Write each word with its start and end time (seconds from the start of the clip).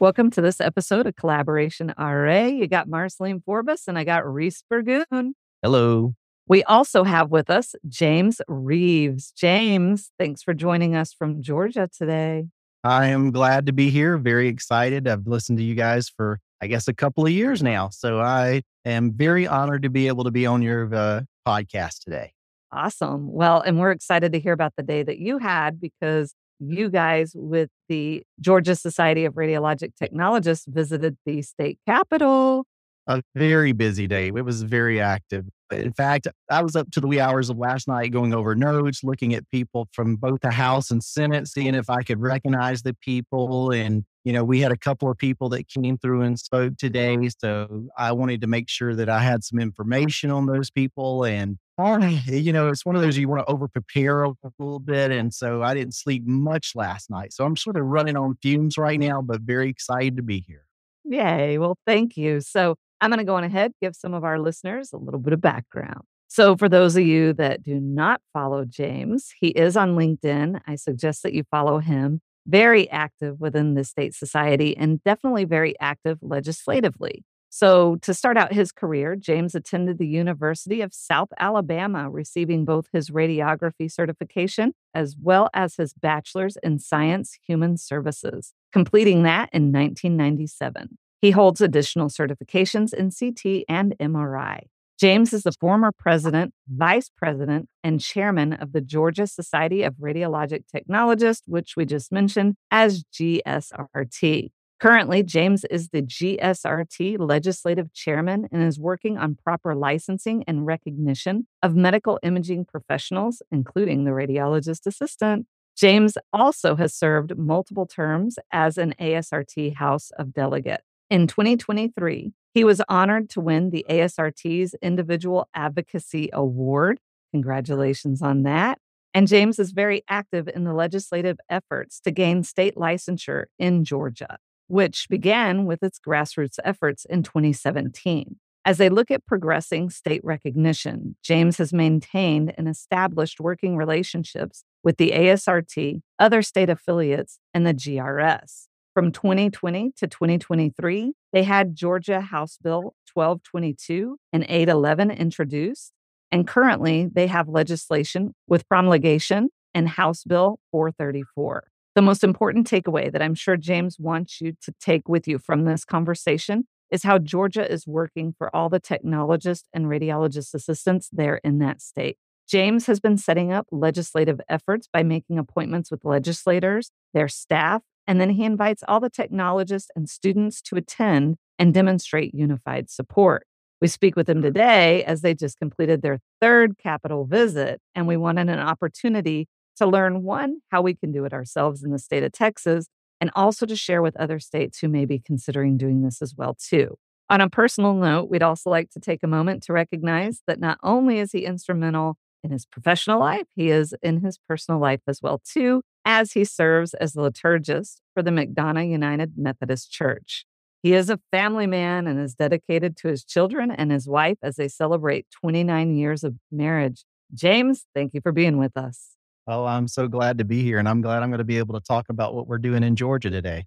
Welcome 0.00 0.30
to 0.30 0.40
this 0.40 0.60
episode 0.60 1.08
of 1.08 1.16
Collaboration 1.16 1.92
RA. 1.98 2.44
You 2.44 2.68
got 2.68 2.86
Marceline 2.86 3.42
Forbes 3.44 3.88
and 3.88 3.98
I 3.98 4.04
got 4.04 4.24
Reese 4.32 4.62
Burgoon. 4.70 5.34
Hello. 5.60 6.14
We 6.46 6.62
also 6.62 7.02
have 7.02 7.32
with 7.32 7.50
us 7.50 7.74
James 7.88 8.40
Reaves. 8.46 9.32
James, 9.32 10.12
thanks 10.16 10.44
for 10.44 10.54
joining 10.54 10.94
us 10.94 11.12
from 11.12 11.42
Georgia 11.42 11.90
today. 11.92 12.44
I 12.84 13.08
am 13.08 13.32
glad 13.32 13.66
to 13.66 13.72
be 13.72 13.90
here. 13.90 14.18
Very 14.18 14.46
excited. 14.46 15.08
I've 15.08 15.26
listened 15.26 15.58
to 15.58 15.64
you 15.64 15.74
guys 15.74 16.08
for, 16.08 16.38
I 16.62 16.68
guess, 16.68 16.86
a 16.86 16.94
couple 16.94 17.26
of 17.26 17.32
years 17.32 17.60
now. 17.60 17.88
So 17.88 18.20
I 18.20 18.62
am 18.84 19.12
very 19.12 19.48
honored 19.48 19.82
to 19.82 19.90
be 19.90 20.06
able 20.06 20.22
to 20.22 20.30
be 20.30 20.46
on 20.46 20.62
your 20.62 20.94
uh, 20.94 21.22
podcast 21.44 22.04
today. 22.04 22.34
Awesome. 22.70 23.32
Well, 23.32 23.62
and 23.62 23.80
we're 23.80 23.90
excited 23.90 24.30
to 24.30 24.38
hear 24.38 24.52
about 24.52 24.74
the 24.76 24.84
day 24.84 25.02
that 25.02 25.18
you 25.18 25.38
had 25.38 25.80
because 25.80 26.34
you 26.58 26.90
guys 26.90 27.32
with 27.34 27.70
the 27.88 28.22
Georgia 28.40 28.74
Society 28.74 29.24
of 29.24 29.34
Radiologic 29.34 29.94
Technologists 29.96 30.66
visited 30.68 31.16
the 31.24 31.42
state 31.42 31.78
capitol. 31.86 32.64
A 33.06 33.22
very 33.34 33.72
busy 33.72 34.06
day. 34.06 34.28
It 34.28 34.44
was 34.44 34.62
very 34.62 35.00
active. 35.00 35.46
In 35.72 35.92
fact, 35.92 36.28
I 36.50 36.62
was 36.62 36.76
up 36.76 36.90
to 36.92 37.00
the 37.00 37.06
wee 37.06 37.20
hours 37.20 37.48
of 37.48 37.56
last 37.56 37.88
night 37.88 38.12
going 38.12 38.34
over 38.34 38.54
notes, 38.54 39.02
looking 39.02 39.34
at 39.34 39.48
people 39.50 39.88
from 39.92 40.16
both 40.16 40.40
the 40.40 40.50
House 40.50 40.90
and 40.90 41.02
Senate, 41.02 41.48
seeing 41.48 41.74
if 41.74 41.88
I 41.88 42.02
could 42.02 42.20
recognize 42.20 42.82
the 42.82 42.94
people. 42.94 43.70
And, 43.70 44.04
you 44.28 44.34
know, 44.34 44.44
we 44.44 44.60
had 44.60 44.72
a 44.72 44.76
couple 44.76 45.10
of 45.10 45.16
people 45.16 45.48
that 45.48 45.68
came 45.68 45.96
through 45.96 46.20
and 46.20 46.38
spoke 46.38 46.76
today. 46.76 47.16
Mm-hmm. 47.16 47.28
So 47.38 47.88
I 47.96 48.12
wanted 48.12 48.42
to 48.42 48.46
make 48.46 48.68
sure 48.68 48.94
that 48.94 49.08
I 49.08 49.20
had 49.20 49.42
some 49.42 49.56
mm-hmm. 49.56 49.68
information 49.68 50.30
on 50.30 50.44
those 50.44 50.70
people. 50.70 51.24
And 51.24 51.56
ah, 51.78 51.96
you 52.26 52.52
know, 52.52 52.68
it's 52.68 52.84
one 52.84 52.94
of 52.94 53.00
those 53.00 53.16
you 53.16 53.26
want 53.26 53.46
to 53.46 53.50
over 53.50 53.68
prepare 53.68 54.24
a 54.24 54.34
little 54.58 54.80
bit. 54.80 55.12
And 55.12 55.32
so 55.32 55.62
I 55.62 55.72
didn't 55.72 55.94
sleep 55.94 56.24
much 56.26 56.72
last 56.74 57.08
night. 57.08 57.32
So 57.32 57.46
I'm 57.46 57.56
sort 57.56 57.78
of 57.78 57.86
running 57.86 58.18
on 58.18 58.36
fumes 58.42 58.76
right 58.76 59.00
now, 59.00 59.22
but 59.22 59.40
very 59.40 59.70
excited 59.70 60.18
to 60.18 60.22
be 60.22 60.44
here. 60.46 60.66
Yay. 61.06 61.56
Well, 61.56 61.78
thank 61.86 62.18
you. 62.18 62.42
So 62.42 62.74
I'm 63.00 63.08
going 63.08 63.20
to 63.20 63.24
go 63.24 63.36
on 63.36 63.44
ahead, 63.44 63.72
give 63.80 63.96
some 63.96 64.12
of 64.12 64.24
our 64.24 64.38
listeners 64.38 64.92
a 64.92 64.98
little 64.98 65.20
bit 65.20 65.32
of 65.32 65.40
background. 65.40 66.02
So, 66.30 66.58
for 66.58 66.68
those 66.68 66.94
of 66.94 67.04
you 67.04 67.32
that 67.34 67.62
do 67.62 67.80
not 67.80 68.20
follow 68.34 68.66
James, 68.66 69.32
he 69.40 69.48
is 69.48 69.78
on 69.78 69.96
LinkedIn. 69.96 70.60
I 70.66 70.74
suggest 70.74 71.22
that 71.22 71.32
you 71.32 71.44
follow 71.50 71.78
him. 71.78 72.20
Very 72.48 72.90
active 72.90 73.40
within 73.40 73.74
the 73.74 73.84
state 73.84 74.14
society 74.14 74.76
and 74.76 75.02
definitely 75.04 75.44
very 75.44 75.74
active 75.80 76.18
legislatively. 76.22 77.24
So, 77.50 77.96
to 78.02 78.12
start 78.12 78.36
out 78.36 78.52
his 78.52 78.72
career, 78.72 79.16
James 79.16 79.54
attended 79.54 79.98
the 79.98 80.06
University 80.06 80.82
of 80.82 80.92
South 80.92 81.28
Alabama, 81.38 82.10
receiving 82.10 82.64
both 82.64 82.88
his 82.92 83.10
radiography 83.10 83.90
certification 83.90 84.74
as 84.94 85.16
well 85.20 85.48
as 85.54 85.76
his 85.76 85.94
bachelor's 85.94 86.58
in 86.62 86.78
science 86.78 87.38
human 87.46 87.78
services, 87.78 88.52
completing 88.72 89.22
that 89.22 89.48
in 89.52 89.72
1997. 89.72 90.98
He 91.22 91.30
holds 91.30 91.60
additional 91.60 92.08
certifications 92.08 92.92
in 92.92 93.10
CT 93.10 93.64
and 93.68 93.94
MRI. 93.98 94.68
James 94.98 95.32
is 95.32 95.44
the 95.44 95.52
former 95.52 95.92
president, 95.96 96.52
vice 96.68 97.08
president, 97.16 97.68
and 97.84 98.00
chairman 98.00 98.52
of 98.54 98.72
the 98.72 98.80
Georgia 98.80 99.28
Society 99.28 99.84
of 99.84 99.94
Radiologic 99.94 100.64
Technologists, 100.66 101.46
which 101.46 101.74
we 101.76 101.84
just 101.84 102.10
mentioned 102.10 102.56
as 102.72 103.04
GSRT. 103.14 104.50
Currently, 104.80 105.22
James 105.22 105.64
is 105.70 105.90
the 105.90 106.02
GSRT 106.02 107.16
legislative 107.20 107.92
chairman 107.92 108.48
and 108.50 108.62
is 108.62 108.80
working 108.80 109.18
on 109.18 109.36
proper 109.36 109.76
licensing 109.76 110.42
and 110.48 110.66
recognition 110.66 111.46
of 111.62 111.76
medical 111.76 112.18
imaging 112.24 112.64
professionals, 112.64 113.40
including 113.52 114.02
the 114.02 114.10
radiologist 114.10 114.84
assistant. 114.84 115.46
James 115.76 116.18
also 116.32 116.74
has 116.74 116.92
served 116.92 117.38
multiple 117.38 117.86
terms 117.86 118.36
as 118.52 118.76
an 118.76 118.94
ASRT 119.00 119.76
House 119.76 120.10
of 120.18 120.32
Delegate. 120.32 120.80
In 121.08 121.28
2023, 121.28 122.32
he 122.58 122.64
was 122.64 122.82
honored 122.88 123.30
to 123.30 123.40
win 123.40 123.70
the 123.70 123.86
ASRT's 123.88 124.74
Individual 124.82 125.48
Advocacy 125.54 126.28
Award. 126.32 126.98
Congratulations 127.30 128.20
on 128.20 128.42
that. 128.42 128.80
And 129.14 129.28
James 129.28 129.60
is 129.60 129.70
very 129.70 130.02
active 130.08 130.48
in 130.48 130.64
the 130.64 130.74
legislative 130.74 131.38
efforts 131.48 132.00
to 132.00 132.10
gain 132.10 132.42
state 132.42 132.74
licensure 132.74 133.44
in 133.58 133.84
Georgia 133.84 134.38
which 134.68 135.08
began 135.08 135.64
with 135.64 135.82
its 135.82 135.98
grassroots 135.98 136.58
efforts 136.62 137.04
in 137.06 137.22
2017. 137.22 138.36
As 138.64 138.76
they 138.76 138.90
look 138.90 139.10
at 139.10 139.26
progressing 139.26 139.88
state 139.88 140.20
recognition, 140.22 141.16
James 141.22 141.56
has 141.56 141.72
maintained 141.72 142.52
and 142.58 142.68
established 142.68 143.40
working 143.40 143.76
relationships 143.76 144.64
with 144.84 144.98
the 144.98 145.12
ASRT, 145.12 146.02
other 146.18 146.42
state 146.42 146.68
affiliates, 146.68 147.38
and 147.54 147.66
the 147.66 147.72
GRS. 147.72 148.67
From 148.98 149.12
2020 149.12 149.92
to 149.98 150.08
2023, 150.08 151.12
they 151.32 151.44
had 151.44 151.76
Georgia 151.76 152.20
House 152.20 152.58
Bill 152.60 152.96
1222 153.14 154.16
and 154.32 154.42
811 154.48 155.12
introduced, 155.12 155.92
and 156.32 156.48
currently 156.48 157.06
they 157.06 157.28
have 157.28 157.48
legislation 157.48 158.34
with 158.48 158.68
promulgation 158.68 159.50
and 159.72 159.88
House 159.88 160.24
Bill 160.24 160.58
434. 160.72 161.68
The 161.94 162.02
most 162.02 162.24
important 162.24 162.68
takeaway 162.68 163.12
that 163.12 163.22
I'm 163.22 163.36
sure 163.36 163.56
James 163.56 164.00
wants 164.00 164.40
you 164.40 164.54
to 164.62 164.74
take 164.80 165.08
with 165.08 165.28
you 165.28 165.38
from 165.38 165.64
this 165.64 165.84
conversation 165.84 166.66
is 166.90 167.04
how 167.04 167.18
Georgia 167.18 167.70
is 167.70 167.86
working 167.86 168.34
for 168.36 168.50
all 168.52 168.68
the 168.68 168.80
technologists 168.80 169.68
and 169.72 169.86
radiologist 169.86 170.54
assistants 170.54 171.08
there 171.12 171.36
in 171.44 171.60
that 171.60 171.80
state. 171.80 172.16
James 172.48 172.86
has 172.86 172.98
been 172.98 173.18
setting 173.18 173.52
up 173.52 173.68
legislative 173.70 174.40
efforts 174.48 174.88
by 174.92 175.04
making 175.04 175.38
appointments 175.38 175.88
with 175.88 176.04
legislators, 176.04 176.90
their 177.14 177.28
staff, 177.28 177.82
and 178.08 178.20
then 178.20 178.30
he 178.30 178.44
invites 178.44 178.82
all 178.88 178.98
the 178.98 179.10
technologists 179.10 179.90
and 179.94 180.08
students 180.08 180.62
to 180.62 180.76
attend 180.76 181.36
and 181.58 181.74
demonstrate 181.74 182.34
unified 182.34 182.88
support. 182.88 183.46
We 183.80 183.86
speak 183.86 184.16
with 184.16 184.26
them 184.26 184.38
hmm. 184.38 184.44
today 184.44 185.04
as 185.04 185.20
they 185.20 185.34
just 185.34 185.58
completed 185.58 186.02
their 186.02 186.18
third 186.40 186.78
capital 186.78 187.26
visit, 187.26 187.80
and 187.94 188.08
we 188.08 188.16
wanted 188.16 188.48
an 188.48 188.58
opportunity 188.58 189.46
to 189.76 189.86
learn 189.86 190.24
one, 190.24 190.58
how 190.70 190.82
we 190.82 190.94
can 190.94 191.12
do 191.12 191.24
it 191.24 191.32
ourselves 191.32 191.84
in 191.84 191.92
the 191.92 191.98
state 192.00 192.24
of 192.24 192.32
Texas, 192.32 192.88
and 193.20 193.30
also 193.36 193.66
to 193.66 193.76
share 193.76 194.02
with 194.02 194.16
other 194.16 194.40
states 194.40 194.78
who 194.80 194.88
may 194.88 195.04
be 195.04 195.20
considering 195.20 195.76
doing 195.76 196.02
this 196.02 196.22
as 196.22 196.34
well 196.36 196.56
too. 196.58 196.96
On 197.30 197.40
a 197.40 197.50
personal 197.50 197.94
note, 197.94 198.30
we'd 198.30 198.42
also 198.42 198.70
like 198.70 198.90
to 198.90 199.00
take 199.00 199.22
a 199.22 199.28
moment 199.28 199.62
to 199.64 199.72
recognize 199.72 200.40
that 200.46 200.58
not 200.58 200.78
only 200.82 201.18
is 201.18 201.32
he 201.32 201.44
instrumental 201.44 202.16
in 202.42 202.50
his 202.50 202.66
professional 202.66 203.20
life, 203.20 203.46
he 203.54 203.70
is 203.70 203.94
in 204.02 204.20
his 204.20 204.38
personal 204.48 204.80
life 204.80 205.00
as 205.06 205.20
well 205.22 205.40
too, 205.44 205.82
as 206.04 206.32
he 206.32 206.44
serves 206.44 206.94
as 206.94 207.12
the 207.12 207.22
liturgist 207.22 207.96
for 208.14 208.22
the 208.22 208.30
McDonough 208.30 208.88
United 208.88 209.32
Methodist 209.36 209.90
Church. 209.90 210.44
He 210.82 210.94
is 210.94 211.10
a 211.10 211.18
family 211.32 211.66
man 211.66 212.06
and 212.06 212.20
is 212.20 212.34
dedicated 212.34 212.96
to 212.98 213.08
his 213.08 213.24
children 213.24 213.70
and 213.70 213.90
his 213.90 214.08
wife 214.08 214.38
as 214.42 214.56
they 214.56 214.68
celebrate 214.68 215.26
29 215.40 215.96
years 215.96 216.22
of 216.22 216.36
marriage. 216.52 217.04
James, 217.34 217.84
thank 217.94 218.14
you 218.14 218.20
for 218.20 218.32
being 218.32 218.58
with 218.58 218.76
us. 218.76 219.16
Oh, 219.48 219.64
I'm 219.64 219.88
so 219.88 220.08
glad 220.08 220.38
to 220.38 220.44
be 220.44 220.62
here. 220.62 220.78
And 220.78 220.88
I'm 220.88 221.00
glad 221.00 221.22
I'm 221.22 221.30
going 221.30 221.38
to 221.38 221.44
be 221.44 221.58
able 221.58 221.74
to 221.74 221.80
talk 221.80 222.06
about 222.08 222.34
what 222.34 222.46
we're 222.46 222.58
doing 222.58 222.82
in 222.84 222.96
Georgia 222.96 223.30
today. 223.30 223.64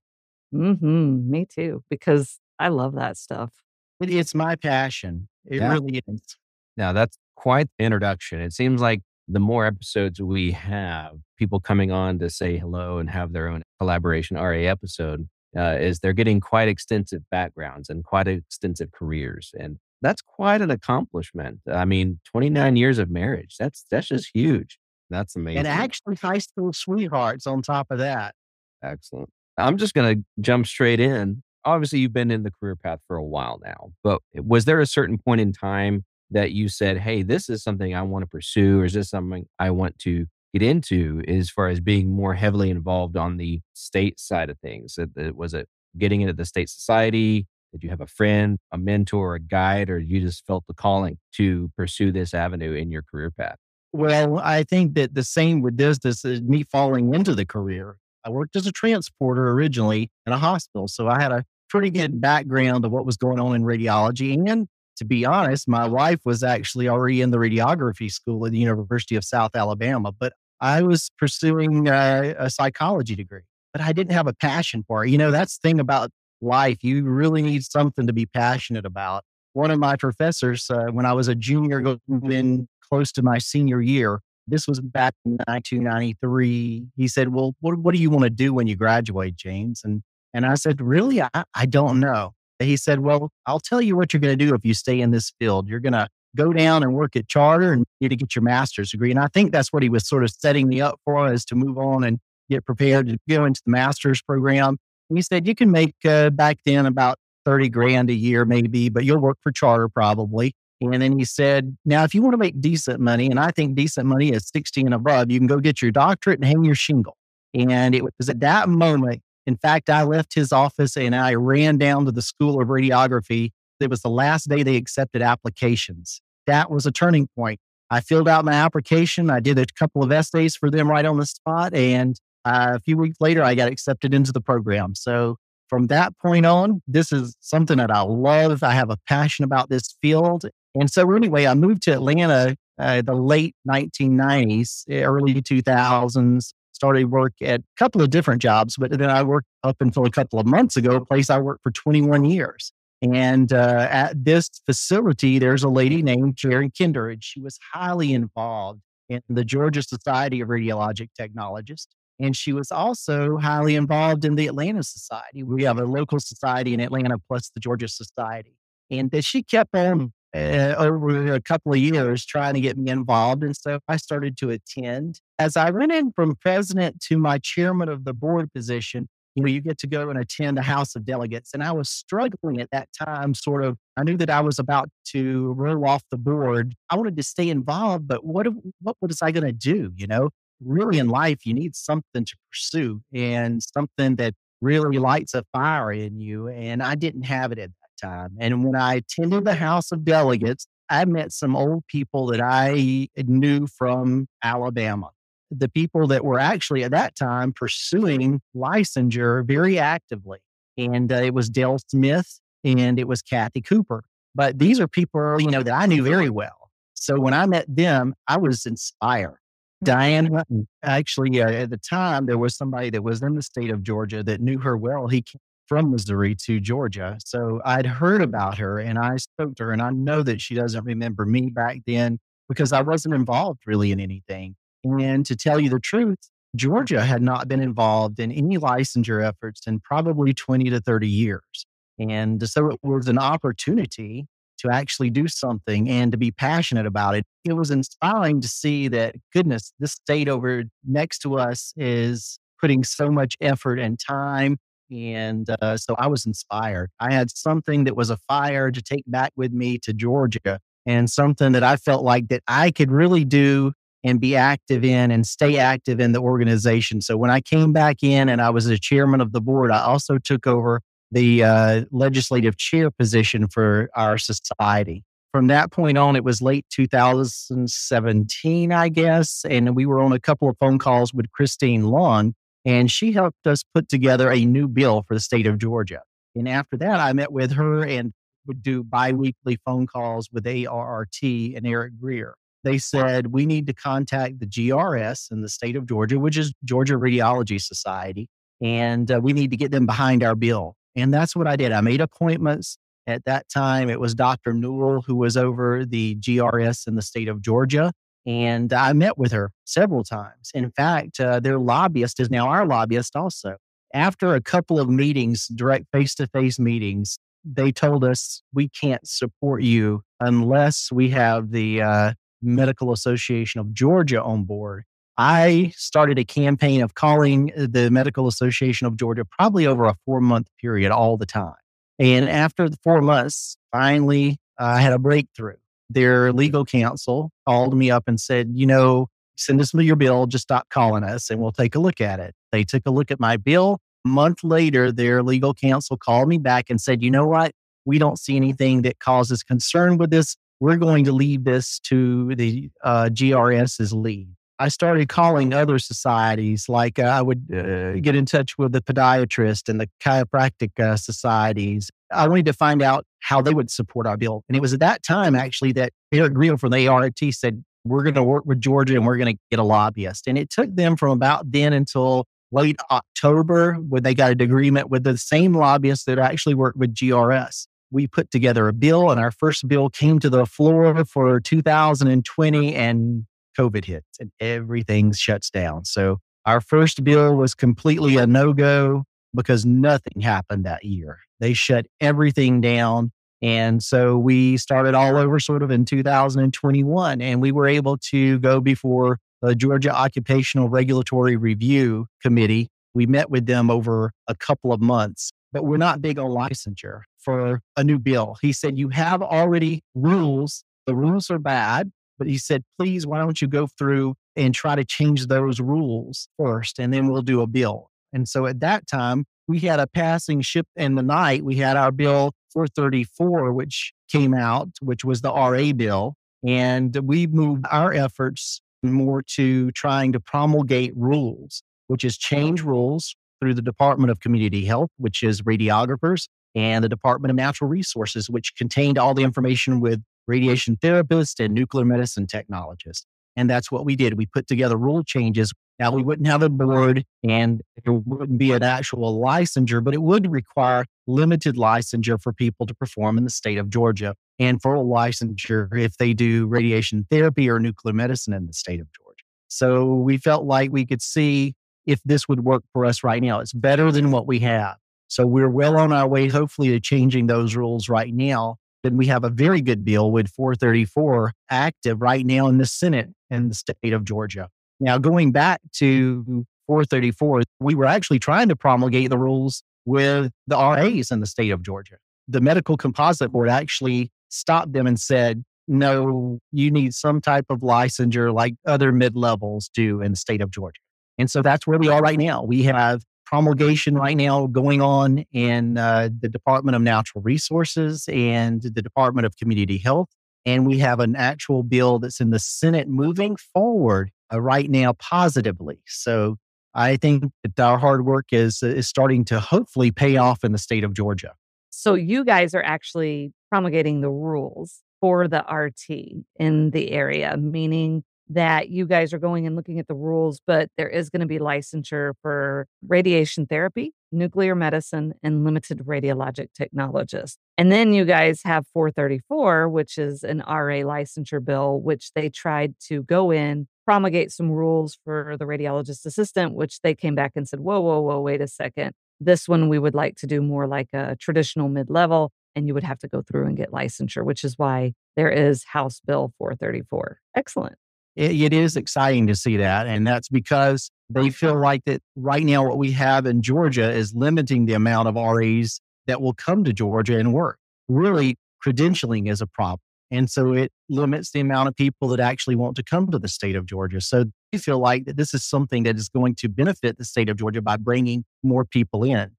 Mm-hmm. 0.53 1.29
Me 1.29 1.45
too, 1.45 1.83
because 1.89 2.39
I 2.59 2.69
love 2.69 2.95
that 2.95 3.17
stuff. 3.17 3.51
It, 3.99 4.09
it's 4.09 4.35
my 4.35 4.55
passion. 4.55 5.27
It 5.45 5.57
yeah. 5.57 5.71
really 5.71 6.01
is. 6.07 6.37
Now, 6.77 6.93
that's 6.93 7.17
quite 7.41 7.67
the 7.79 7.85
introduction. 7.85 8.39
It 8.39 8.53
seems 8.53 8.81
like 8.81 9.01
the 9.27 9.39
more 9.39 9.65
episodes 9.65 10.21
we 10.21 10.51
have, 10.51 11.13
people 11.37 11.59
coming 11.59 11.91
on 11.91 12.19
to 12.19 12.29
say 12.29 12.57
hello 12.57 12.99
and 12.99 13.09
have 13.09 13.33
their 13.33 13.47
own 13.47 13.63
collaboration 13.79 14.37
RA 14.37 14.57
episode, 14.57 15.27
uh, 15.57 15.77
is 15.79 15.99
they're 15.99 16.13
getting 16.13 16.39
quite 16.39 16.67
extensive 16.67 17.23
backgrounds 17.31 17.89
and 17.89 18.03
quite 18.03 18.27
extensive 18.27 18.91
careers. 18.91 19.51
And 19.57 19.77
that's 20.03 20.21
quite 20.21 20.61
an 20.61 20.69
accomplishment. 20.69 21.61
I 21.71 21.83
mean, 21.83 22.19
29 22.25 22.75
years 22.75 22.99
of 22.99 23.09
marriage, 23.09 23.55
that's, 23.59 23.85
that's 23.89 24.07
just 24.07 24.29
huge. 24.33 24.77
That's 25.09 25.35
amazing. 25.35 25.59
And 25.59 25.67
actually, 25.67 26.15
high 26.15 26.37
school 26.37 26.71
sweethearts 26.73 27.47
on 27.47 27.63
top 27.63 27.87
of 27.89 27.97
that. 27.97 28.35
Excellent. 28.83 29.29
I'm 29.57 29.77
just 29.77 29.93
going 29.95 30.15
to 30.15 30.23
jump 30.39 30.67
straight 30.67 30.99
in. 30.99 31.41
Obviously, 31.65 31.99
you've 31.99 32.13
been 32.13 32.31
in 32.31 32.43
the 32.43 32.51
career 32.51 32.75
path 32.75 32.99
for 33.07 33.17
a 33.17 33.23
while 33.23 33.59
now, 33.63 33.91
but 34.03 34.21
was 34.35 34.65
there 34.65 34.79
a 34.79 34.85
certain 34.85 35.17
point 35.17 35.41
in 35.41 35.51
time 35.51 36.05
that 36.31 36.51
you 36.51 36.69
said, 36.69 36.97
Hey, 36.97 37.23
this 37.23 37.49
is 37.49 37.63
something 37.63 37.93
I 37.93 38.01
want 38.01 38.23
to 38.23 38.27
pursue, 38.27 38.81
or 38.81 38.85
is 38.85 38.93
this 38.93 39.09
something 39.09 39.45
I 39.59 39.71
want 39.71 39.99
to 39.99 40.25
get 40.53 40.63
into 40.63 41.21
as 41.27 41.49
far 41.49 41.67
as 41.67 41.79
being 41.79 42.09
more 42.09 42.33
heavily 42.33 42.69
involved 42.69 43.15
on 43.15 43.37
the 43.37 43.61
state 43.73 44.19
side 44.19 44.49
of 44.49 44.57
things? 44.59 44.97
Was 45.33 45.53
it 45.53 45.67
getting 45.97 46.21
into 46.21 46.33
the 46.33 46.45
state 46.45 46.69
society? 46.69 47.47
Did 47.71 47.83
you 47.83 47.89
have 47.89 48.01
a 48.01 48.07
friend, 48.07 48.57
a 48.71 48.77
mentor, 48.77 49.35
a 49.35 49.39
guide, 49.39 49.89
or 49.89 49.97
you 49.97 50.19
just 50.19 50.45
felt 50.45 50.65
the 50.67 50.73
calling 50.73 51.17
to 51.35 51.71
pursue 51.77 52.11
this 52.11 52.33
avenue 52.33 52.73
in 52.73 52.91
your 52.91 53.01
career 53.01 53.31
path? 53.31 53.55
Well, 53.93 54.39
I 54.39 54.63
think 54.63 54.95
that 54.95 55.15
the 55.15 55.23
same 55.23 55.61
with 55.61 55.77
this, 55.77 55.99
this 55.99 56.23
is 56.25 56.41
me 56.41 56.63
falling 56.63 57.13
into 57.13 57.35
the 57.35 57.45
career. 57.45 57.97
I 58.25 58.29
worked 58.29 58.55
as 58.55 58.67
a 58.67 58.71
transporter 58.71 59.51
originally 59.51 60.09
in 60.25 60.33
a 60.33 60.37
hospital. 60.37 60.87
So 60.87 61.07
I 61.07 61.21
had 61.21 61.31
a 61.31 61.43
pretty 61.69 61.89
good 61.89 62.19
background 62.21 62.85
of 62.85 62.91
what 62.91 63.05
was 63.05 63.17
going 63.17 63.39
on 63.39 63.55
in 63.55 63.63
radiology. 63.63 64.33
And 64.33 64.67
to 65.01 65.05
be 65.05 65.25
honest, 65.25 65.67
my 65.67 65.87
wife 65.87 66.19
was 66.25 66.43
actually 66.43 66.87
already 66.87 67.21
in 67.21 67.31
the 67.31 67.39
radiography 67.39 68.11
school 68.11 68.45
at 68.45 68.51
the 68.51 68.59
University 68.59 69.15
of 69.15 69.25
South 69.25 69.55
Alabama, 69.55 70.11
but 70.11 70.33
I 70.59 70.83
was 70.83 71.09
pursuing 71.17 71.87
a, 71.87 72.35
a 72.37 72.51
psychology 72.51 73.15
degree, 73.15 73.41
but 73.73 73.81
I 73.81 73.93
didn't 73.93 74.11
have 74.11 74.27
a 74.27 74.33
passion 74.33 74.83
for 74.87 75.03
it. 75.03 75.09
You 75.09 75.17
know, 75.17 75.31
that's 75.31 75.57
the 75.57 75.67
thing 75.67 75.79
about 75.79 76.11
life. 76.39 76.83
You 76.83 77.03
really 77.03 77.41
need 77.41 77.63
something 77.63 78.05
to 78.05 78.13
be 78.13 78.27
passionate 78.27 78.85
about. 78.85 79.23
One 79.53 79.71
of 79.71 79.79
my 79.79 79.95
professors, 79.95 80.69
uh, 80.69 80.91
when 80.91 81.07
I 81.07 81.13
was 81.13 81.27
a 81.27 81.33
junior, 81.33 81.81
going 81.81 82.67
close 82.87 83.11
to 83.13 83.23
my 83.23 83.39
senior 83.39 83.81
year, 83.81 84.19
this 84.47 84.67
was 84.67 84.79
back 84.81 85.15
in 85.25 85.31
1993. 85.47 86.85
He 86.95 87.07
said, 87.07 87.29
Well, 87.29 87.55
what, 87.59 87.79
what 87.79 87.95
do 87.95 87.99
you 87.99 88.11
want 88.11 88.25
to 88.25 88.29
do 88.29 88.53
when 88.53 88.67
you 88.67 88.75
graduate, 88.75 89.35
James? 89.35 89.81
And, 89.83 90.03
and 90.31 90.45
I 90.45 90.53
said, 90.53 90.79
Really? 90.79 91.23
I, 91.23 91.29
I 91.55 91.65
don't 91.65 91.99
know. 91.99 92.33
He 92.61 92.77
said, 92.77 92.99
Well, 92.99 93.31
I'll 93.45 93.59
tell 93.59 93.81
you 93.81 93.95
what 93.95 94.13
you're 94.13 94.21
going 94.21 94.37
to 94.37 94.45
do 94.45 94.53
if 94.53 94.65
you 94.65 94.73
stay 94.73 95.01
in 95.01 95.11
this 95.11 95.31
field. 95.39 95.67
You're 95.67 95.79
going 95.79 95.93
to 95.93 96.07
go 96.35 96.53
down 96.53 96.83
and 96.83 96.93
work 96.93 97.15
at 97.15 97.27
Charter 97.27 97.73
and 97.73 97.83
you 97.99 98.05
need 98.05 98.09
to 98.09 98.15
get 98.15 98.35
your 98.35 98.43
master's 98.43 98.91
degree. 98.91 99.11
And 99.11 99.19
I 99.19 99.27
think 99.27 99.51
that's 99.51 99.73
what 99.73 99.83
he 99.83 99.89
was 99.89 100.07
sort 100.07 100.23
of 100.23 100.31
setting 100.31 100.67
me 100.67 100.81
up 100.81 100.99
for 101.03 101.31
is 101.31 101.45
to 101.45 101.55
move 101.55 101.77
on 101.77 102.03
and 102.03 102.19
get 102.49 102.65
prepared 102.65 103.07
to 103.07 103.17
go 103.29 103.45
into 103.45 103.61
the 103.65 103.71
master's 103.71 104.21
program. 104.21 104.77
And 105.09 105.17
he 105.17 105.21
said, 105.21 105.47
You 105.47 105.55
can 105.55 105.71
make 105.71 105.95
uh, 106.05 106.29
back 106.29 106.59
then 106.65 106.85
about 106.85 107.17
30 107.45 107.69
grand 107.69 108.09
a 108.09 108.13
year, 108.13 108.45
maybe, 108.45 108.89
but 108.89 109.03
you'll 109.05 109.19
work 109.19 109.37
for 109.41 109.51
Charter 109.51 109.89
probably. 109.89 110.53
And 110.79 111.01
then 111.01 111.17
he 111.17 111.25
said, 111.25 111.77
Now, 111.85 112.03
if 112.03 112.15
you 112.15 112.21
want 112.21 112.33
to 112.33 112.37
make 112.37 112.59
decent 112.59 112.99
money, 112.99 113.27
and 113.27 113.39
I 113.39 113.51
think 113.51 113.75
decent 113.75 114.07
money 114.07 114.31
is 114.31 114.49
60 114.53 114.81
and 114.81 114.93
above, 114.93 115.31
you 115.31 115.39
can 115.39 115.47
go 115.47 115.59
get 115.59 115.81
your 115.81 115.91
doctorate 115.91 116.39
and 116.39 116.45
hang 116.45 116.63
your 116.63 116.75
shingle. 116.75 117.17
And 117.53 117.93
it 117.93 118.03
was 118.03 118.29
at 118.29 118.39
that 118.39 118.69
moment, 118.69 119.21
in 119.45 119.57
fact, 119.57 119.89
I 119.89 120.03
left 120.03 120.33
his 120.33 120.51
office 120.51 120.95
and 120.95 121.15
I 121.15 121.33
ran 121.33 121.77
down 121.77 122.05
to 122.05 122.11
the 122.11 122.21
School 122.21 122.61
of 122.61 122.67
Radiography. 122.67 123.51
It 123.79 123.89
was 123.89 124.01
the 124.01 124.09
last 124.09 124.47
day 124.49 124.63
they 124.63 124.75
accepted 124.75 125.21
applications. 125.21 126.21
That 126.47 126.69
was 126.69 126.85
a 126.85 126.91
turning 126.91 127.27
point. 127.35 127.59
I 127.89 128.01
filled 128.01 128.27
out 128.27 128.45
my 128.45 128.53
application. 128.53 129.29
I 129.29 129.39
did 129.39 129.59
a 129.59 129.65
couple 129.77 130.03
of 130.03 130.11
essays 130.11 130.55
for 130.55 130.69
them 130.69 130.89
right 130.89 131.05
on 131.05 131.17
the 131.17 131.25
spot. 131.25 131.73
And 131.73 132.15
uh, 132.45 132.73
a 132.75 132.79
few 132.79 132.97
weeks 132.97 133.17
later, 133.19 133.43
I 133.43 133.55
got 133.55 133.71
accepted 133.71 134.13
into 134.13 134.31
the 134.31 134.41
program. 134.41 134.95
So 134.95 135.37
from 135.67 135.87
that 135.87 136.17
point 136.19 136.45
on, 136.45 136.81
this 136.87 137.11
is 137.11 137.35
something 137.39 137.77
that 137.77 137.91
I 137.91 138.01
love. 138.01 138.63
I 138.63 138.71
have 138.71 138.89
a 138.89 138.97
passion 139.07 139.43
about 139.43 139.69
this 139.69 139.95
field. 140.01 140.45
And 140.75 140.89
so, 140.89 141.11
anyway, 141.11 141.47
I 141.47 141.53
moved 141.53 141.81
to 141.83 141.93
Atlanta 141.93 142.55
uh, 142.81 143.01
the 143.01 143.13
late 143.13 143.55
1990s, 143.69 144.85
early 144.89 145.35
2000s. 145.35 146.53
Started 146.81 147.11
work 147.11 147.33
at 147.43 147.59
a 147.59 147.63
couple 147.77 148.01
of 148.01 148.09
different 148.09 148.41
jobs, 148.41 148.75
but 148.75 148.89
then 148.89 149.07
I 149.07 149.21
worked 149.21 149.45
up 149.63 149.77
until 149.81 150.03
a 150.03 150.09
couple 150.09 150.39
of 150.39 150.47
months 150.47 150.75
ago, 150.75 150.95
a 150.95 151.05
place 151.05 151.29
I 151.29 151.37
worked 151.37 151.61
for 151.61 151.69
21 151.69 152.25
years. 152.25 152.71
And 153.03 153.53
uh, 153.53 153.87
at 153.91 154.25
this 154.25 154.49
facility, 154.65 155.37
there's 155.37 155.61
a 155.61 155.69
lady 155.69 156.01
named 156.01 156.39
Karen 156.41 156.71
Kinder, 156.75 157.07
and 157.07 157.23
she 157.23 157.39
was 157.39 157.59
highly 157.71 158.15
involved 158.15 158.81
in 159.09 159.21
the 159.29 159.45
Georgia 159.45 159.83
Society 159.83 160.41
of 160.41 160.47
Radiologic 160.47 161.09
Technologists. 161.15 161.93
And 162.19 162.35
she 162.35 162.51
was 162.51 162.71
also 162.71 163.37
highly 163.37 163.75
involved 163.75 164.25
in 164.25 164.33
the 164.33 164.47
Atlanta 164.47 164.81
Society. 164.81 165.43
We 165.43 165.61
have 165.65 165.77
a 165.77 165.85
local 165.85 166.19
society 166.19 166.73
in 166.73 166.79
Atlanta 166.79 167.17
plus 167.27 167.51
the 167.53 167.59
Georgia 167.59 167.89
Society. 167.89 168.55
And 168.89 169.11
that 169.11 169.23
she 169.23 169.43
kept 169.43 169.75
on 169.75 170.13
uh, 170.35 170.75
over 170.77 171.33
a 171.33 171.41
couple 171.41 171.73
of 171.73 171.79
years 171.79 172.25
trying 172.25 172.53
to 172.53 172.61
get 172.61 172.77
me 172.77 172.89
involved. 172.91 173.43
And 173.43 173.55
so 173.55 173.79
I 173.87 173.97
started 173.97 174.37
to 174.37 174.49
attend. 174.49 175.19
As 175.39 175.57
I 175.57 175.69
went 175.71 175.91
in 175.91 176.11
from 176.13 176.35
president 176.35 176.99
to 177.07 177.17
my 177.17 177.37
chairman 177.39 177.89
of 177.89 178.05
the 178.05 178.13
board 178.13 178.51
position, 178.53 179.07
you 179.35 179.43
know, 179.43 179.49
you 179.49 179.61
get 179.61 179.77
to 179.79 179.87
go 179.87 180.09
and 180.09 180.19
attend 180.19 180.57
the 180.57 180.61
House 180.61 180.95
of 180.95 181.05
Delegates. 181.05 181.53
And 181.53 181.63
I 181.63 181.71
was 181.71 181.89
struggling 181.89 182.59
at 182.59 182.69
that 182.71 182.89
time, 182.97 183.33
sort 183.33 183.63
of. 183.63 183.77
I 183.95 184.03
knew 184.03 184.17
that 184.17 184.29
I 184.29 184.41
was 184.41 184.59
about 184.59 184.89
to 185.07 185.53
roll 185.53 185.85
off 185.85 186.03
the 186.11 186.17
board. 186.17 186.75
I 186.89 186.97
wanted 186.97 187.15
to 187.17 187.23
stay 187.23 187.49
involved, 187.49 188.07
but 188.07 188.25
what 188.25 188.47
what 188.81 188.97
was 189.01 189.21
I 189.21 189.31
going 189.31 189.45
to 189.45 189.53
do? 189.53 189.91
You 189.95 190.07
know, 190.07 190.29
really 190.63 190.99
in 190.99 191.07
life, 191.07 191.45
you 191.45 191.53
need 191.53 191.75
something 191.75 192.25
to 192.25 192.35
pursue 192.51 193.01
and 193.13 193.61
something 193.63 194.17
that 194.17 194.33
really 194.61 194.97
lights 194.97 195.33
a 195.33 195.43
fire 195.53 195.91
in 195.91 196.19
you. 196.19 196.47
And 196.47 196.83
I 196.83 196.95
didn't 196.95 197.23
have 197.23 197.51
it 197.51 197.59
at 197.59 197.71
time. 198.01 198.35
And 198.39 198.63
when 198.63 198.75
I 198.75 198.95
attended 198.95 199.45
the 199.45 199.55
House 199.55 199.91
of 199.91 200.03
Delegates, 200.03 200.67
I 200.89 201.05
met 201.05 201.31
some 201.31 201.55
old 201.55 201.85
people 201.87 202.27
that 202.27 202.41
I 202.41 203.07
knew 203.17 203.67
from 203.67 204.27
Alabama. 204.43 205.11
The 205.49 205.69
people 205.69 206.07
that 206.07 206.23
were 206.23 206.39
actually 206.39 206.83
at 206.83 206.91
that 206.91 207.15
time 207.15 207.53
pursuing 207.53 208.41
licensure 208.55 209.45
very 209.45 209.79
actively. 209.79 210.39
And 210.77 211.11
uh, 211.11 211.15
it 211.15 211.33
was 211.33 211.49
Dale 211.49 211.79
Smith 211.87 212.39
and 212.63 212.99
it 212.99 213.07
was 213.07 213.21
Kathy 213.21 213.61
Cooper. 213.61 214.03
But 214.33 214.59
these 214.59 214.79
are 214.79 214.87
people, 214.87 215.41
you 215.41 215.51
know, 215.51 215.63
that 215.63 215.73
I 215.73 215.85
knew 215.85 216.03
very 216.03 216.29
well. 216.29 216.69
So 216.93 217.19
when 217.19 217.33
I 217.33 217.45
met 217.45 217.65
them, 217.67 218.13
I 218.27 218.37
was 218.37 218.65
inspired. 218.65 219.37
Diane 219.83 220.31
Hutton, 220.31 220.67
actually, 220.83 221.41
uh, 221.41 221.49
at 221.49 221.71
the 221.71 221.77
time, 221.77 222.27
there 222.27 222.37
was 222.37 222.55
somebody 222.55 222.91
that 222.91 223.03
was 223.03 223.21
in 223.23 223.33
the 223.33 223.41
state 223.41 223.71
of 223.71 223.81
Georgia 223.81 224.23
that 224.23 224.39
knew 224.39 224.59
her 224.59 224.77
well. 224.77 225.07
He 225.07 225.23
from 225.71 225.89
Missouri 225.89 226.35
to 226.35 226.59
Georgia. 226.59 227.17
So 227.23 227.61
I'd 227.63 227.85
heard 227.85 228.21
about 228.21 228.57
her 228.57 228.77
and 228.77 228.99
I 228.99 229.15
spoke 229.15 229.55
to 229.55 229.63
her, 229.63 229.71
and 229.71 229.81
I 229.81 229.89
know 229.91 230.21
that 230.21 230.41
she 230.41 230.53
doesn't 230.53 230.83
remember 230.83 231.25
me 231.25 231.49
back 231.49 231.77
then 231.87 232.19
because 232.49 232.73
I 232.73 232.81
wasn't 232.81 233.15
involved 233.15 233.61
really 233.65 233.93
in 233.93 234.01
anything. 234.01 234.57
And 234.83 235.25
to 235.25 235.33
tell 235.33 235.61
you 235.61 235.69
the 235.69 235.79
truth, 235.79 236.17
Georgia 236.57 237.05
had 237.05 237.21
not 237.21 237.47
been 237.47 237.61
involved 237.61 238.19
in 238.19 238.33
any 238.33 238.57
licensure 238.57 239.25
efforts 239.25 239.61
in 239.65 239.79
probably 239.79 240.33
20 240.33 240.69
to 240.71 240.81
30 240.81 241.07
years. 241.07 241.65
And 241.97 242.45
so 242.49 242.71
it 242.71 242.79
was 242.83 243.07
an 243.07 243.17
opportunity 243.17 244.25
to 244.57 244.69
actually 244.69 245.09
do 245.09 245.29
something 245.29 245.87
and 245.89 246.11
to 246.11 246.17
be 246.17 246.31
passionate 246.31 246.85
about 246.85 247.15
it. 247.15 247.23
It 247.45 247.53
was 247.53 247.71
inspiring 247.71 248.41
to 248.41 248.47
see 248.49 248.89
that, 248.89 249.15
goodness, 249.33 249.71
this 249.79 249.93
state 249.93 250.27
over 250.27 250.65
next 250.85 251.19
to 251.19 251.39
us 251.39 251.73
is 251.77 252.39
putting 252.59 252.83
so 252.83 253.09
much 253.09 253.37
effort 253.39 253.79
and 253.79 253.97
time 253.97 254.57
and 254.91 255.49
uh, 255.61 255.77
so 255.77 255.95
I 255.97 256.07
was 256.07 256.25
inspired. 256.25 256.91
I 256.99 257.13
had 257.13 257.31
something 257.31 257.85
that 257.85 257.95
was 257.95 258.09
a 258.09 258.17
fire 258.17 258.71
to 258.71 258.81
take 258.81 259.03
back 259.07 259.31
with 259.35 259.51
me 259.51 259.77
to 259.79 259.93
Georgia 259.93 260.59
and 260.85 261.09
something 261.09 261.53
that 261.53 261.63
I 261.63 261.77
felt 261.77 262.03
like 262.03 262.27
that 262.29 262.43
I 262.47 262.71
could 262.71 262.91
really 262.91 263.23
do 263.23 263.73
and 264.03 264.19
be 264.19 264.35
active 264.35 264.83
in 264.83 265.11
and 265.11 265.25
stay 265.25 265.57
active 265.57 265.99
in 265.99 266.11
the 266.11 266.19
organization. 266.19 267.01
So 267.01 267.17
when 267.17 267.29
I 267.29 267.39
came 267.39 267.71
back 267.71 267.97
in 268.01 268.29
and 268.29 268.41
I 268.41 268.49
was 268.49 268.65
the 268.65 268.79
chairman 268.79 269.21
of 269.21 269.31
the 269.31 269.41
board, 269.41 269.71
I 269.71 269.83
also 269.83 270.17
took 270.17 270.47
over 270.47 270.81
the 271.11 271.43
uh, 271.43 271.85
legislative 271.91 272.57
chair 272.57 272.89
position 272.89 273.47
for 273.47 273.89
our 273.95 274.17
society. 274.17 275.03
From 275.31 275.47
that 275.47 275.71
point 275.71 275.97
on, 275.97 276.15
it 276.15 276.23
was 276.23 276.41
late 276.41 276.65
2017, 276.71 278.71
I 278.71 278.89
guess. 278.89 279.45
And 279.49 279.75
we 279.75 279.85
were 279.85 280.01
on 280.01 280.11
a 280.11 280.19
couple 280.19 280.49
of 280.49 280.57
phone 280.59 280.77
calls 280.77 281.13
with 281.13 281.31
Christine 281.31 281.83
Lung, 281.83 282.33
and 282.65 282.91
she 282.91 283.11
helped 283.11 283.47
us 283.47 283.63
put 283.73 283.89
together 283.89 284.31
a 284.31 284.45
new 284.45 284.67
bill 284.67 285.03
for 285.07 285.13
the 285.13 285.19
state 285.19 285.47
of 285.47 285.57
Georgia. 285.57 286.01
And 286.35 286.47
after 286.47 286.77
that, 286.77 286.99
I 286.99 287.13
met 287.13 287.31
with 287.31 287.51
her 287.53 287.83
and 287.85 288.13
would 288.47 288.63
do 288.63 288.83
biweekly 288.83 289.57
phone 289.65 289.87
calls 289.87 290.29
with 290.31 290.45
ARRT 290.45 291.57
and 291.57 291.67
Eric 291.67 291.93
Greer. 291.99 292.35
They 292.63 292.77
said, 292.77 293.27
we 293.27 293.45
need 293.45 293.65
to 293.67 293.73
contact 293.73 294.39
the 294.39 294.45
GRS 294.45 295.31
in 295.31 295.41
the 295.41 295.49
state 295.49 295.75
of 295.75 295.87
Georgia, 295.87 296.19
which 296.19 296.37
is 296.37 296.53
Georgia 296.63 296.93
Radiology 296.93 297.59
Society, 297.59 298.29
and 298.61 299.11
uh, 299.11 299.19
we 299.21 299.33
need 299.33 299.49
to 299.51 299.57
get 299.57 299.71
them 299.71 299.87
behind 299.87 300.23
our 300.23 300.35
bill. 300.35 300.75
And 300.95 301.13
that's 301.13 301.35
what 301.35 301.47
I 301.47 301.55
did. 301.55 301.71
I 301.71 301.81
made 301.81 302.01
appointments. 302.01 302.77
At 303.07 303.25
that 303.25 303.49
time, 303.49 303.89
it 303.89 303.99
was 303.99 304.13
Dr. 304.13 304.53
Newell 304.53 305.01
who 305.01 305.15
was 305.15 305.35
over 305.35 305.85
the 305.85 306.15
GRS 306.17 306.87
in 306.87 306.95
the 306.95 307.01
state 307.01 307.27
of 307.27 307.41
Georgia. 307.41 307.91
And 308.25 308.71
I 308.71 308.93
met 308.93 309.17
with 309.17 309.31
her 309.31 309.51
several 309.65 310.03
times. 310.03 310.51
In 310.53 310.71
fact, 310.71 311.19
uh, 311.19 311.39
their 311.39 311.57
lobbyist 311.57 312.19
is 312.19 312.29
now 312.29 312.47
our 312.47 312.65
lobbyist 312.65 313.15
also. 313.15 313.57
After 313.93 314.35
a 314.35 314.41
couple 314.41 314.79
of 314.79 314.89
meetings, 314.89 315.47
direct 315.47 315.85
face 315.91 316.15
to 316.15 316.27
face 316.27 316.59
meetings, 316.59 317.17
they 317.43 317.71
told 317.71 318.03
us 318.03 318.41
we 318.53 318.69
can't 318.69 319.05
support 319.07 319.63
you 319.63 320.03
unless 320.19 320.91
we 320.91 321.09
have 321.09 321.51
the 321.51 321.81
uh, 321.81 322.13
Medical 322.41 322.91
Association 322.91 323.59
of 323.59 323.73
Georgia 323.73 324.21
on 324.21 324.43
board. 324.43 324.83
I 325.17 325.73
started 325.75 326.17
a 326.17 326.23
campaign 326.23 326.81
of 326.81 326.95
calling 326.95 327.51
the 327.55 327.89
Medical 327.91 328.27
Association 328.27 328.87
of 328.87 328.95
Georgia 328.95 329.25
probably 329.25 329.67
over 329.67 329.85
a 329.85 329.95
four 330.05 330.21
month 330.21 330.47
period 330.59 330.91
all 330.91 331.17
the 331.17 331.25
time. 331.25 331.55
And 331.99 332.29
after 332.29 332.69
the 332.69 332.77
four 332.83 333.01
months, 333.01 333.57
finally, 333.71 334.37
I 334.57 334.81
had 334.81 334.93
a 334.93 334.99
breakthrough 334.99 335.57
their 335.93 336.31
legal 336.33 336.65
counsel 336.65 337.31
called 337.47 337.75
me 337.75 337.91
up 337.91 338.03
and 338.07 338.19
said, 338.19 338.51
you 338.53 338.65
know, 338.65 339.07
send 339.37 339.59
us 339.61 339.73
your 339.73 339.95
bill, 339.95 340.27
just 340.27 340.43
stop 340.43 340.69
calling 340.69 341.03
us 341.03 341.29
and 341.29 341.39
we'll 341.39 341.51
take 341.51 341.75
a 341.75 341.79
look 341.79 342.01
at 342.01 342.19
it. 342.19 342.33
They 342.51 342.63
took 342.63 342.83
a 342.85 342.91
look 342.91 343.11
at 343.11 343.19
my 343.19 343.37
bill. 343.37 343.79
A 344.05 344.09
month 344.09 344.43
later, 344.43 344.91
their 344.91 345.23
legal 345.23 345.53
counsel 345.53 345.97
called 345.97 346.27
me 346.27 346.37
back 346.37 346.69
and 346.69 346.79
said, 346.79 347.03
you 347.03 347.11
know 347.11 347.25
what? 347.25 347.51
We 347.85 347.97
don't 347.97 348.19
see 348.19 348.35
anything 348.35 348.83
that 348.83 348.99
causes 348.99 349.43
concern 349.43 349.97
with 349.97 350.11
this. 350.11 350.35
We're 350.59 350.77
going 350.77 351.05
to 351.05 351.11
leave 351.11 351.43
this 351.43 351.79
to 351.85 352.35
the 352.35 352.69
uh, 352.83 353.09
GRS's 353.11 353.93
lead. 353.93 354.29
I 354.59 354.67
started 354.67 355.09
calling 355.09 355.53
other 355.53 355.79
societies, 355.79 356.69
like 356.69 356.99
uh, 356.99 357.03
I 357.03 357.23
would 357.23 357.47
uh, 357.51 357.93
get 357.93 358.15
in 358.15 358.27
touch 358.27 358.59
with 358.59 358.73
the 358.73 358.81
podiatrist 358.81 359.67
and 359.67 359.81
the 359.81 359.89
chiropractic 359.99 360.79
uh, 360.79 360.97
societies. 360.97 361.89
I 362.11 362.27
wanted 362.27 362.45
to 362.45 362.53
find 362.53 362.83
out 362.83 363.05
how 363.21 363.41
they 363.41 363.53
would 363.53 363.71
support 363.71 364.05
our 364.05 364.17
bill. 364.17 364.43
And 364.49 364.55
it 364.55 364.61
was 364.61 364.73
at 364.73 364.79
that 364.81 365.03
time, 365.03 365.35
actually, 365.35 365.71
that 365.73 365.93
Eric 366.11 366.33
Greel 366.33 366.59
from 366.59 366.71
the 366.71 366.87
ART 366.87 367.19
said, 367.31 367.63
We're 367.85 368.03
going 368.03 368.15
to 368.15 368.23
work 368.23 368.45
with 368.45 368.59
Georgia 368.59 368.95
and 368.95 369.05
we're 369.05 369.17
going 369.17 369.35
to 369.35 369.39
get 369.49 369.59
a 369.59 369.63
lobbyist. 369.63 370.27
And 370.27 370.37
it 370.37 370.49
took 370.49 370.75
them 370.75 370.97
from 370.97 371.11
about 371.11 371.51
then 371.51 371.73
until 371.73 372.25
late 372.51 372.77
October 372.89 373.75
when 373.75 374.03
they 374.03 374.13
got 374.13 374.31
an 374.31 374.41
agreement 374.41 374.89
with 374.89 375.03
the 375.03 375.17
same 375.17 375.53
lobbyist 375.53 376.05
that 376.07 376.19
actually 376.19 376.55
worked 376.55 376.77
with 376.77 376.93
GRS. 376.93 377.67
We 377.91 378.07
put 378.07 378.31
together 378.31 378.67
a 378.67 378.73
bill, 378.73 379.11
and 379.11 379.19
our 379.19 379.31
first 379.31 379.67
bill 379.67 379.89
came 379.89 380.19
to 380.19 380.29
the 380.29 380.45
floor 380.45 381.03
for 381.05 381.39
2020. 381.39 382.75
And 382.75 383.25
COVID 383.57 383.85
hits 383.85 384.19
and 384.19 384.31
everything 384.39 385.11
shuts 385.13 385.49
down. 385.49 385.85
So 385.85 386.19
our 386.45 386.61
first 386.61 387.03
bill 387.03 387.35
was 387.35 387.53
completely 387.53 388.17
a 388.17 388.25
no 388.25 388.53
go 388.53 389.03
because 389.33 389.65
nothing 389.65 390.21
happened 390.21 390.65
that 390.65 390.83
year. 390.83 391.19
They 391.39 391.53
shut 391.53 391.85
everything 391.99 392.61
down. 392.61 393.11
And 393.41 393.81
so 393.81 394.17
we 394.17 394.57
started 394.57 394.93
all 394.93 395.17
over 395.17 395.39
sort 395.39 395.63
of 395.63 395.71
in 395.71 395.85
2021, 395.85 397.21
and 397.21 397.41
we 397.41 397.51
were 397.51 397.67
able 397.67 397.97
to 398.09 398.37
go 398.39 398.59
before 398.59 399.17
the 399.41 399.55
Georgia 399.55 399.91
Occupational 399.95 400.69
Regulatory 400.69 401.35
Review 401.35 402.05
Committee. 402.21 402.69
We 402.93 403.07
met 403.07 403.31
with 403.31 403.47
them 403.47 403.71
over 403.71 404.11
a 404.27 404.35
couple 404.35 404.71
of 404.71 404.81
months, 404.81 405.31
but 405.51 405.65
we're 405.65 405.77
not 405.77 406.01
big 406.01 406.19
on 406.19 406.29
licensure 406.29 407.01
for 407.17 407.61
a 407.75 407.83
new 407.83 407.97
bill. 407.97 408.37
He 408.41 408.53
said, 408.53 408.77
You 408.77 408.89
have 408.89 409.23
already 409.23 409.81
rules. 409.95 410.63
The 410.85 410.95
rules 410.95 411.31
are 411.31 411.39
bad. 411.39 411.91
But 412.21 412.27
he 412.27 412.37
said, 412.37 412.63
please, 412.77 413.07
why 413.07 413.17
don't 413.17 413.41
you 413.41 413.47
go 413.47 413.65
through 413.65 414.13
and 414.35 414.53
try 414.53 414.75
to 414.75 414.85
change 414.85 415.25
those 415.25 415.59
rules 415.59 416.27
first, 416.37 416.77
and 416.77 416.93
then 416.93 417.07
we'll 417.07 417.23
do 417.23 417.41
a 417.41 417.47
bill. 417.47 417.89
And 418.13 418.27
so 418.27 418.45
at 418.45 418.59
that 418.59 418.87
time, 418.87 419.25
we 419.47 419.59
had 419.59 419.79
a 419.79 419.87
passing 419.87 420.41
ship 420.41 420.67
in 420.75 420.95
the 420.95 421.03
night. 421.03 421.43
We 421.43 421.55
had 421.57 421.77
our 421.77 421.91
bill 421.91 422.33
434, 422.53 423.53
which 423.53 423.93
came 424.09 424.33
out, 424.33 424.69
which 424.81 425.03
was 425.03 425.21
the 425.21 425.31
RA 425.31 425.73
bill. 425.73 426.15
And 426.45 426.95
we 427.03 427.27
moved 427.27 427.65
our 427.71 427.93
efforts 427.93 428.61
more 428.83 429.21
to 429.21 429.71
trying 429.71 430.11
to 430.13 430.19
promulgate 430.19 430.93
rules, 430.95 431.63
which 431.87 432.03
is 432.03 432.17
change 432.17 432.63
rules 432.63 433.15
through 433.39 433.53
the 433.53 433.61
Department 433.61 434.11
of 434.11 434.19
Community 434.19 434.65
Health, 434.65 434.89
which 434.97 435.23
is 435.23 435.41
radiographers, 435.41 436.27
and 436.55 436.83
the 436.83 436.89
Department 436.89 437.29
of 437.29 437.35
Natural 437.35 437.69
Resources, 437.69 438.29
which 438.29 438.55
contained 438.55 438.97
all 438.97 439.13
the 439.13 439.23
information 439.23 439.79
with 439.79 440.01
radiation 440.27 440.77
therapists 440.77 441.43
and 441.43 441.53
nuclear 441.53 441.85
medicine 441.85 442.27
technologists. 442.27 443.05
And 443.35 443.49
that's 443.49 443.71
what 443.71 443.85
we 443.85 443.95
did. 443.95 444.17
We 444.17 444.25
put 444.25 444.47
together 444.47 444.77
rule 444.77 445.03
changes. 445.03 445.53
Now, 445.81 445.91
we 445.91 446.03
wouldn't 446.03 446.27
have 446.27 446.43
a 446.43 446.49
board 446.49 447.05
and 447.27 447.59
there 447.83 447.91
wouldn't 447.91 448.37
be 448.37 448.51
an 448.51 448.61
actual 448.61 449.19
licensure, 449.19 449.83
but 449.83 449.95
it 449.95 450.03
would 450.03 450.31
require 450.31 450.85
limited 451.07 451.55
licensure 451.55 452.21
for 452.21 452.31
people 452.31 452.67
to 452.67 452.75
perform 452.75 453.17
in 453.17 453.23
the 453.23 453.31
state 453.31 453.57
of 453.57 453.67
Georgia 453.67 454.13
and 454.37 454.61
for 454.61 454.75
a 454.75 454.79
licensure 454.79 455.75
if 455.75 455.97
they 455.97 456.13
do 456.13 456.45
radiation 456.45 457.07
therapy 457.09 457.49
or 457.49 457.57
nuclear 457.57 457.95
medicine 457.95 458.31
in 458.31 458.45
the 458.45 458.53
state 458.53 458.79
of 458.79 458.89
Georgia. 458.91 459.23
So 459.47 459.95
we 459.95 460.17
felt 460.17 460.45
like 460.45 460.71
we 460.71 460.85
could 460.85 461.01
see 461.01 461.55
if 461.87 461.99
this 462.05 462.29
would 462.29 462.45
work 462.45 462.63
for 462.73 462.85
us 462.85 463.03
right 463.03 463.23
now. 463.23 463.39
It's 463.39 463.51
better 463.51 463.91
than 463.91 464.11
what 464.11 464.27
we 464.27 464.37
have. 464.41 464.75
So 465.07 465.25
we're 465.25 465.49
well 465.49 465.77
on 465.77 465.91
our 465.91 466.07
way, 466.07 466.27
hopefully, 466.27 466.69
to 466.69 466.79
changing 466.79 467.25
those 467.25 467.55
rules 467.55 467.89
right 467.89 468.13
now 468.13 468.57
then 468.83 468.97
we 468.97 469.05
have 469.05 469.23
a 469.23 469.29
very 469.29 469.61
good 469.61 469.85
bill 469.85 470.11
with 470.11 470.27
434 470.29 471.33
active 471.51 472.01
right 472.01 472.25
now 472.25 472.47
in 472.47 472.57
the 472.57 472.65
Senate 472.65 473.09
in 473.29 473.49
the 473.49 473.53
state 473.53 473.93
of 473.93 474.03
Georgia. 474.03 474.49
Now, 474.81 474.97
going 474.97 475.31
back 475.31 475.61
to 475.73 476.45
434, 476.65 477.43
we 477.59 477.75
were 477.75 477.85
actually 477.85 478.19
trying 478.19 478.49
to 478.49 478.55
promulgate 478.55 479.11
the 479.11 479.17
rules 479.17 479.63
with 479.85 480.31
the 480.47 480.57
RAs 480.57 481.11
in 481.11 481.19
the 481.19 481.27
state 481.27 481.51
of 481.51 481.61
Georgia. 481.61 481.95
The 482.27 482.41
Medical 482.41 482.77
Composite 482.77 483.31
Board 483.31 483.47
actually 483.47 484.11
stopped 484.29 484.73
them 484.73 484.87
and 484.87 484.99
said, 484.99 485.43
no, 485.67 486.39
you 486.51 486.71
need 486.71 486.95
some 486.95 487.21
type 487.21 487.45
of 487.49 487.59
licensure 487.59 488.33
like 488.33 488.55
other 488.65 488.91
mid 488.91 489.15
levels 489.15 489.69
do 489.73 490.01
in 490.01 490.11
the 490.11 490.17
state 490.17 490.41
of 490.41 490.49
Georgia. 490.49 490.81
And 491.17 491.29
so 491.29 491.43
that's 491.43 491.67
where 491.67 491.77
we 491.77 491.87
are 491.87 492.01
right 492.01 492.17
now. 492.17 492.43
We 492.43 492.63
have 492.63 493.03
promulgation 493.25 493.95
right 493.95 494.17
now 494.17 494.47
going 494.47 494.81
on 494.81 495.23
in 495.31 495.77
uh, 495.77 496.09
the 496.19 496.27
Department 496.27 496.75
of 496.75 496.81
Natural 496.81 497.21
Resources 497.21 498.09
and 498.11 498.61
the 498.61 498.81
Department 498.81 499.25
of 499.27 499.37
Community 499.37 499.77
Health. 499.77 500.09
And 500.45 500.65
we 500.65 500.79
have 500.79 500.99
an 500.99 501.15
actual 501.15 501.63
bill 501.63 501.99
that's 501.99 502.19
in 502.19 502.31
the 502.31 502.39
Senate 502.39 502.87
moving 502.87 503.35
forward 503.35 504.11
uh, 504.33 504.41
right 504.41 504.69
now 504.69 504.93
positively. 504.93 505.79
So 505.85 506.37
I 506.73 506.97
think 506.97 507.25
that 507.43 507.59
our 507.59 507.77
hard 507.77 508.05
work 508.05 508.27
is, 508.31 508.63
is 508.63 508.87
starting 508.87 509.25
to 509.25 509.39
hopefully 509.39 509.91
pay 509.91 510.17
off 510.17 510.43
in 510.43 510.51
the 510.51 510.57
state 510.57 510.83
of 510.83 510.93
Georgia. 510.93 511.33
So 511.69 511.93
you 511.93 512.23
guys 512.23 512.55
are 512.55 512.63
actually 512.63 513.33
promulgating 513.49 514.01
the 514.01 514.09
rules 514.09 514.81
for 514.99 515.27
the 515.27 515.43
RT 515.51 516.25
in 516.39 516.71
the 516.71 516.91
area, 516.91 517.35
meaning 517.37 518.03
that 518.29 518.69
you 518.69 518.85
guys 518.85 519.13
are 519.13 519.19
going 519.19 519.45
and 519.45 519.55
looking 519.55 519.79
at 519.79 519.87
the 519.87 519.93
rules, 519.93 520.39
but 520.47 520.69
there 520.77 520.87
is 520.87 521.09
going 521.09 521.19
to 521.19 521.25
be 521.25 521.39
licensure 521.39 522.13
for 522.21 522.67
radiation 522.87 523.45
therapy, 523.45 523.93
nuclear 524.11 524.55
medicine, 524.55 525.13
and 525.21 525.43
limited 525.43 525.79
radiologic 525.79 526.47
technologists. 526.53 527.37
And 527.61 527.71
then 527.71 527.93
you 527.93 528.05
guys 528.05 528.41
have 528.43 528.65
434, 528.73 529.69
which 529.69 529.99
is 529.99 530.23
an 530.23 530.39
RA 530.39 530.81
licensure 530.81 531.45
bill, 531.45 531.79
which 531.79 532.11
they 532.15 532.27
tried 532.27 532.73
to 532.87 533.03
go 533.03 533.29
in, 533.29 533.67
promulgate 533.85 534.31
some 534.31 534.49
rules 534.49 534.97
for 535.05 535.35
the 535.37 535.45
radiologist 535.45 536.07
assistant, 536.07 536.55
which 536.55 536.81
they 536.81 536.95
came 536.95 537.13
back 537.13 537.33
and 537.35 537.47
said, 537.47 537.59
whoa, 537.59 537.79
whoa, 537.79 538.01
whoa, 538.01 538.19
wait 538.19 538.41
a 538.41 538.47
second. 538.47 538.93
This 539.19 539.47
one 539.47 539.69
we 539.69 539.77
would 539.77 539.93
like 539.93 540.15
to 540.15 540.25
do 540.25 540.41
more 540.41 540.65
like 540.65 540.87
a 540.91 541.15
traditional 541.17 541.69
mid 541.69 541.91
level, 541.91 542.31
and 542.55 542.65
you 542.65 542.73
would 542.73 542.83
have 542.83 542.97
to 542.97 543.07
go 543.07 543.21
through 543.21 543.45
and 543.45 543.55
get 543.55 543.69
licensure, 543.69 544.25
which 544.25 544.43
is 544.43 544.57
why 544.57 544.93
there 545.15 545.29
is 545.29 545.63
House 545.65 546.01
Bill 546.03 546.33
434. 546.39 547.19
Excellent 547.35 547.75
it, 548.15 548.31
it 548.31 548.53
is 548.53 548.75
exciting 548.75 549.27
to 549.27 549.35
see 549.35 549.57
that. 549.57 549.87
And 549.87 550.05
that's 550.05 550.29
because 550.29 550.89
they 551.09 551.29
feel 551.29 551.59
like 551.59 551.83
that 551.85 552.01
right 552.15 552.43
now, 552.43 552.67
what 552.67 552.77
we 552.77 552.91
have 552.93 553.25
in 553.25 553.41
Georgia 553.41 553.91
is 553.91 554.13
limiting 554.15 554.65
the 554.65 554.73
amount 554.73 555.07
of 555.07 555.15
RAs 555.15 555.79
that 556.07 556.21
will 556.21 556.33
come 556.33 556.63
to 556.63 556.73
Georgia 556.73 557.17
and 557.17 557.33
work. 557.33 557.57
Really, 557.87 558.37
credentialing 558.63 559.29
is 559.29 559.41
a 559.41 559.47
problem. 559.47 559.79
And 560.11 560.29
so 560.29 560.51
it 560.51 560.71
limits 560.89 561.31
the 561.31 561.39
amount 561.39 561.69
of 561.69 561.75
people 561.75 562.09
that 562.09 562.19
actually 562.19 562.55
want 562.55 562.75
to 562.75 562.83
come 562.83 563.09
to 563.11 563.19
the 563.19 563.29
state 563.29 563.55
of 563.55 563.65
Georgia. 563.65 564.01
So 564.01 564.25
they 564.51 564.57
feel 564.57 564.79
like 564.79 565.05
that 565.05 565.15
this 565.15 565.33
is 565.33 565.45
something 565.45 565.83
that 565.83 565.95
is 565.95 566.09
going 566.09 566.35
to 566.35 566.49
benefit 566.49 566.97
the 566.97 567.05
state 567.05 567.29
of 567.29 567.37
Georgia 567.37 567.61
by 567.61 567.77
bringing 567.77 568.25
more 568.43 568.65
people 568.65 569.05
in. 569.05 569.31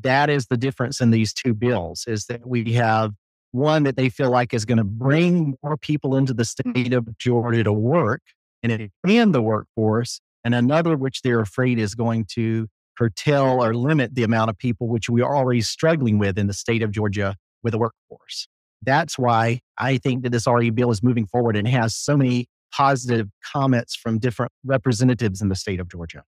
That 0.00 0.28
is 0.28 0.46
the 0.48 0.56
difference 0.56 1.00
in 1.00 1.12
these 1.12 1.32
two 1.32 1.54
bills 1.54 2.04
is 2.08 2.26
that 2.26 2.44
we 2.44 2.72
have 2.72 3.12
one 3.52 3.84
that 3.84 3.96
they 3.96 4.08
feel 4.08 4.30
like 4.30 4.52
is 4.52 4.64
going 4.64 4.78
to 4.78 4.84
bring 4.84 5.54
more 5.62 5.76
people 5.76 6.16
into 6.16 6.34
the 6.34 6.44
state 6.44 6.92
of 6.92 7.16
Georgia 7.18 7.62
to 7.62 7.72
work 7.72 8.20
and 8.64 8.72
expand 8.72 9.32
the 9.32 9.40
workforce, 9.40 10.20
and 10.44 10.54
another 10.54 10.96
which 10.96 11.22
they're 11.22 11.40
afraid 11.40 11.78
is 11.78 11.94
going 11.94 12.24
to 12.32 12.66
curtail 12.96 13.62
or 13.62 13.74
limit 13.74 14.14
the 14.14 14.22
amount 14.22 14.50
of 14.50 14.58
people 14.58 14.88
which 14.88 15.08
we 15.08 15.22
are 15.22 15.36
already 15.36 15.60
struggling 15.60 16.18
with 16.18 16.38
in 16.38 16.46
the 16.46 16.54
state 16.54 16.82
of 16.82 16.90
Georgia 16.90 17.36
with 17.62 17.72
the 17.72 17.78
workforce. 17.78 18.48
That's 18.82 19.18
why 19.18 19.60
I 19.78 19.98
think 19.98 20.22
that 20.22 20.30
this 20.30 20.46
RA 20.46 20.70
bill 20.70 20.90
is 20.90 21.02
moving 21.02 21.26
forward 21.26 21.56
and 21.56 21.66
has 21.68 21.96
so 21.96 22.16
many 22.16 22.46
positive 22.72 23.28
comments 23.52 23.96
from 23.96 24.18
different 24.18 24.52
representatives 24.64 25.40
in 25.40 25.48
the 25.48 25.54
state 25.54 25.80
of 25.80 25.88
Georgia. 25.88 26.22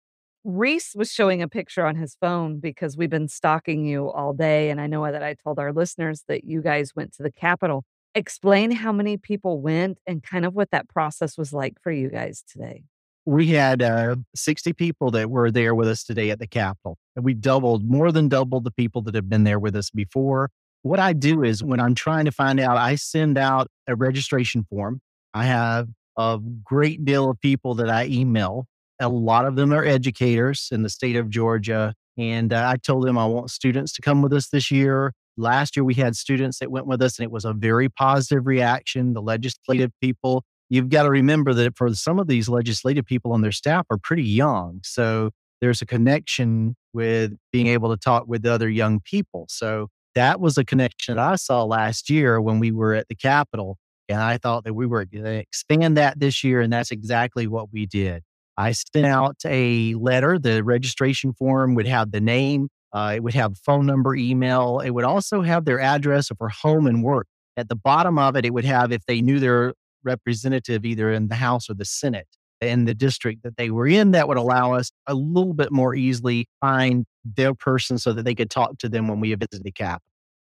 Reese 0.43 0.93
was 0.95 1.11
showing 1.11 1.41
a 1.41 1.47
picture 1.47 1.85
on 1.85 1.97
his 1.97 2.15
phone 2.21 2.59
because 2.59 2.95
we've 2.95 3.09
been 3.09 3.27
stalking 3.27 3.85
you 3.85 4.09
all 4.09 4.31
day. 4.33 4.69
And 4.69 4.79
I 4.79 4.87
know 4.87 5.03
that 5.11 5.23
I 5.23 5.33
told 5.33 5.59
our 5.59 5.73
listeners 5.73 6.23
that 6.29 6.45
you 6.45 6.61
guys 6.61 6.95
went 6.95 7.13
to 7.15 7.23
the 7.23 7.31
Capitol. 7.31 7.83
Explain 8.15 8.71
how 8.71 8.93
many 8.93 9.17
people 9.17 9.59
went 9.59 9.99
and 10.07 10.23
kind 10.23 10.45
of 10.45 10.55
what 10.55 10.71
that 10.71 10.87
process 10.87 11.37
was 11.37 11.51
like 11.51 11.81
for 11.81 11.91
you 11.91 12.09
guys 12.09 12.43
today. 12.49 12.83
We 13.27 13.47
had 13.47 13.81
uh, 13.81 14.15
60 14.35 14.73
people 14.73 15.11
that 15.11 15.29
were 15.29 15.51
there 15.51 15.75
with 15.75 15.87
us 15.87 16.03
today 16.03 16.29
at 16.29 16.39
the 16.39 16.47
Capitol. 16.47 16.97
And 17.15 17.25
we 17.25 17.33
doubled, 17.33 17.83
more 17.83 18.11
than 18.11 18.29
doubled 18.29 18.63
the 18.63 18.71
people 18.71 19.01
that 19.03 19.15
have 19.15 19.29
been 19.29 19.43
there 19.43 19.59
with 19.59 19.75
us 19.75 19.89
before. 19.89 20.49
What 20.83 20.99
I 20.99 21.11
do 21.11 21.43
is 21.43 21.61
when 21.63 21.79
I'm 21.81 21.93
trying 21.93 22.25
to 22.25 22.31
find 22.31 22.59
out, 22.59 22.77
I 22.77 22.95
send 22.95 23.37
out 23.37 23.67
a 23.85 23.95
registration 23.95 24.65
form. 24.69 25.01
I 25.33 25.43
have 25.43 25.89
a 26.17 26.39
great 26.63 27.03
deal 27.03 27.29
of 27.29 27.41
people 27.41 27.75
that 27.75 27.89
I 27.89 28.05
email 28.05 28.65
a 28.99 29.09
lot 29.09 29.45
of 29.45 29.55
them 29.55 29.73
are 29.73 29.83
educators 29.83 30.69
in 30.71 30.83
the 30.83 30.89
state 30.89 31.15
of 31.15 31.29
Georgia. 31.29 31.93
And 32.17 32.51
uh, 32.51 32.67
I 32.67 32.77
told 32.77 33.05
them 33.05 33.17
I 33.17 33.25
want 33.25 33.51
students 33.51 33.93
to 33.93 34.01
come 34.01 34.21
with 34.21 34.33
us 34.33 34.49
this 34.49 34.71
year. 34.71 35.13
Last 35.37 35.75
year, 35.75 35.83
we 35.83 35.93
had 35.93 36.15
students 36.15 36.59
that 36.59 36.71
went 36.71 36.87
with 36.87 37.01
us, 37.01 37.19
and 37.19 37.23
it 37.23 37.31
was 37.31 37.45
a 37.45 37.53
very 37.53 37.89
positive 37.89 38.47
reaction. 38.47 39.13
The 39.13 39.21
legislative 39.21 39.91
people, 40.01 40.43
you've 40.69 40.89
got 40.89 41.03
to 41.03 41.09
remember 41.09 41.53
that 41.53 41.77
for 41.77 41.93
some 41.93 42.19
of 42.19 42.27
these 42.27 42.49
legislative 42.49 43.05
people 43.05 43.33
on 43.33 43.41
their 43.41 43.51
staff 43.51 43.85
are 43.89 43.97
pretty 43.97 44.23
young. 44.23 44.79
So 44.83 45.31
there's 45.61 45.81
a 45.81 45.85
connection 45.85 46.75
with 46.93 47.33
being 47.51 47.67
able 47.67 47.89
to 47.89 47.97
talk 47.97 48.27
with 48.27 48.45
other 48.45 48.69
young 48.69 48.99
people. 48.99 49.45
So 49.49 49.87
that 50.15 50.39
was 50.39 50.57
a 50.57 50.65
connection 50.65 51.15
that 51.15 51.23
I 51.23 51.35
saw 51.35 51.63
last 51.63 52.09
year 52.09 52.41
when 52.41 52.59
we 52.59 52.71
were 52.71 52.93
at 52.93 53.07
the 53.07 53.15
Capitol. 53.15 53.77
And 54.09 54.19
I 54.19 54.37
thought 54.37 54.63
that 54.63 54.73
we 54.73 54.85
were 54.85 55.05
going 55.05 55.25
to 55.25 55.35
expand 55.35 55.97
that 55.97 56.19
this 56.19 56.43
year. 56.43 56.61
And 56.61 56.71
that's 56.71 56.91
exactly 56.91 57.47
what 57.47 57.71
we 57.71 57.85
did. 57.85 58.23
I 58.57 58.71
sent 58.71 59.05
out 59.05 59.35
a 59.45 59.93
letter. 59.95 60.39
The 60.39 60.63
registration 60.63 61.33
form 61.33 61.75
would 61.75 61.87
have 61.87 62.11
the 62.11 62.21
name, 62.21 62.69
uh, 62.93 63.13
it 63.15 63.23
would 63.23 63.33
have 63.33 63.57
phone 63.59 63.85
number, 63.85 64.15
email. 64.15 64.79
It 64.79 64.91
would 64.91 65.03
also 65.03 65.41
have 65.41 65.65
their 65.65 65.79
address 65.79 66.31
of 66.31 66.37
home 66.39 66.87
and 66.87 67.03
work. 67.03 67.27
At 67.55 67.69
the 67.69 67.75
bottom 67.75 68.17
of 68.17 68.35
it, 68.35 68.45
it 68.45 68.53
would 68.53 68.65
have 68.65 68.91
if 68.91 69.05
they 69.05 69.21
knew 69.21 69.39
their 69.39 69.73
representative 70.03 70.85
either 70.85 71.11
in 71.11 71.27
the 71.27 71.35
House 71.35 71.69
or 71.69 71.73
the 71.73 71.85
Senate 71.85 72.27
in 72.61 72.85
the 72.85 72.93
district 72.93 73.43
that 73.43 73.57
they 73.57 73.69
were 73.69 73.87
in, 73.87 74.11
that 74.11 74.27
would 74.27 74.37
allow 74.37 74.73
us 74.73 74.91
a 75.07 75.13
little 75.13 75.53
bit 75.53 75.71
more 75.71 75.93
easily 75.93 76.47
find 76.59 77.05
their 77.23 77.53
person 77.53 77.97
so 77.97 78.13
that 78.13 78.25
they 78.25 78.33
could 78.33 78.49
talk 78.49 78.77
to 78.79 78.89
them 78.89 79.07
when 79.07 79.19
we 79.19 79.33
visit 79.35 79.63
the 79.63 79.71
cap. 79.71 80.01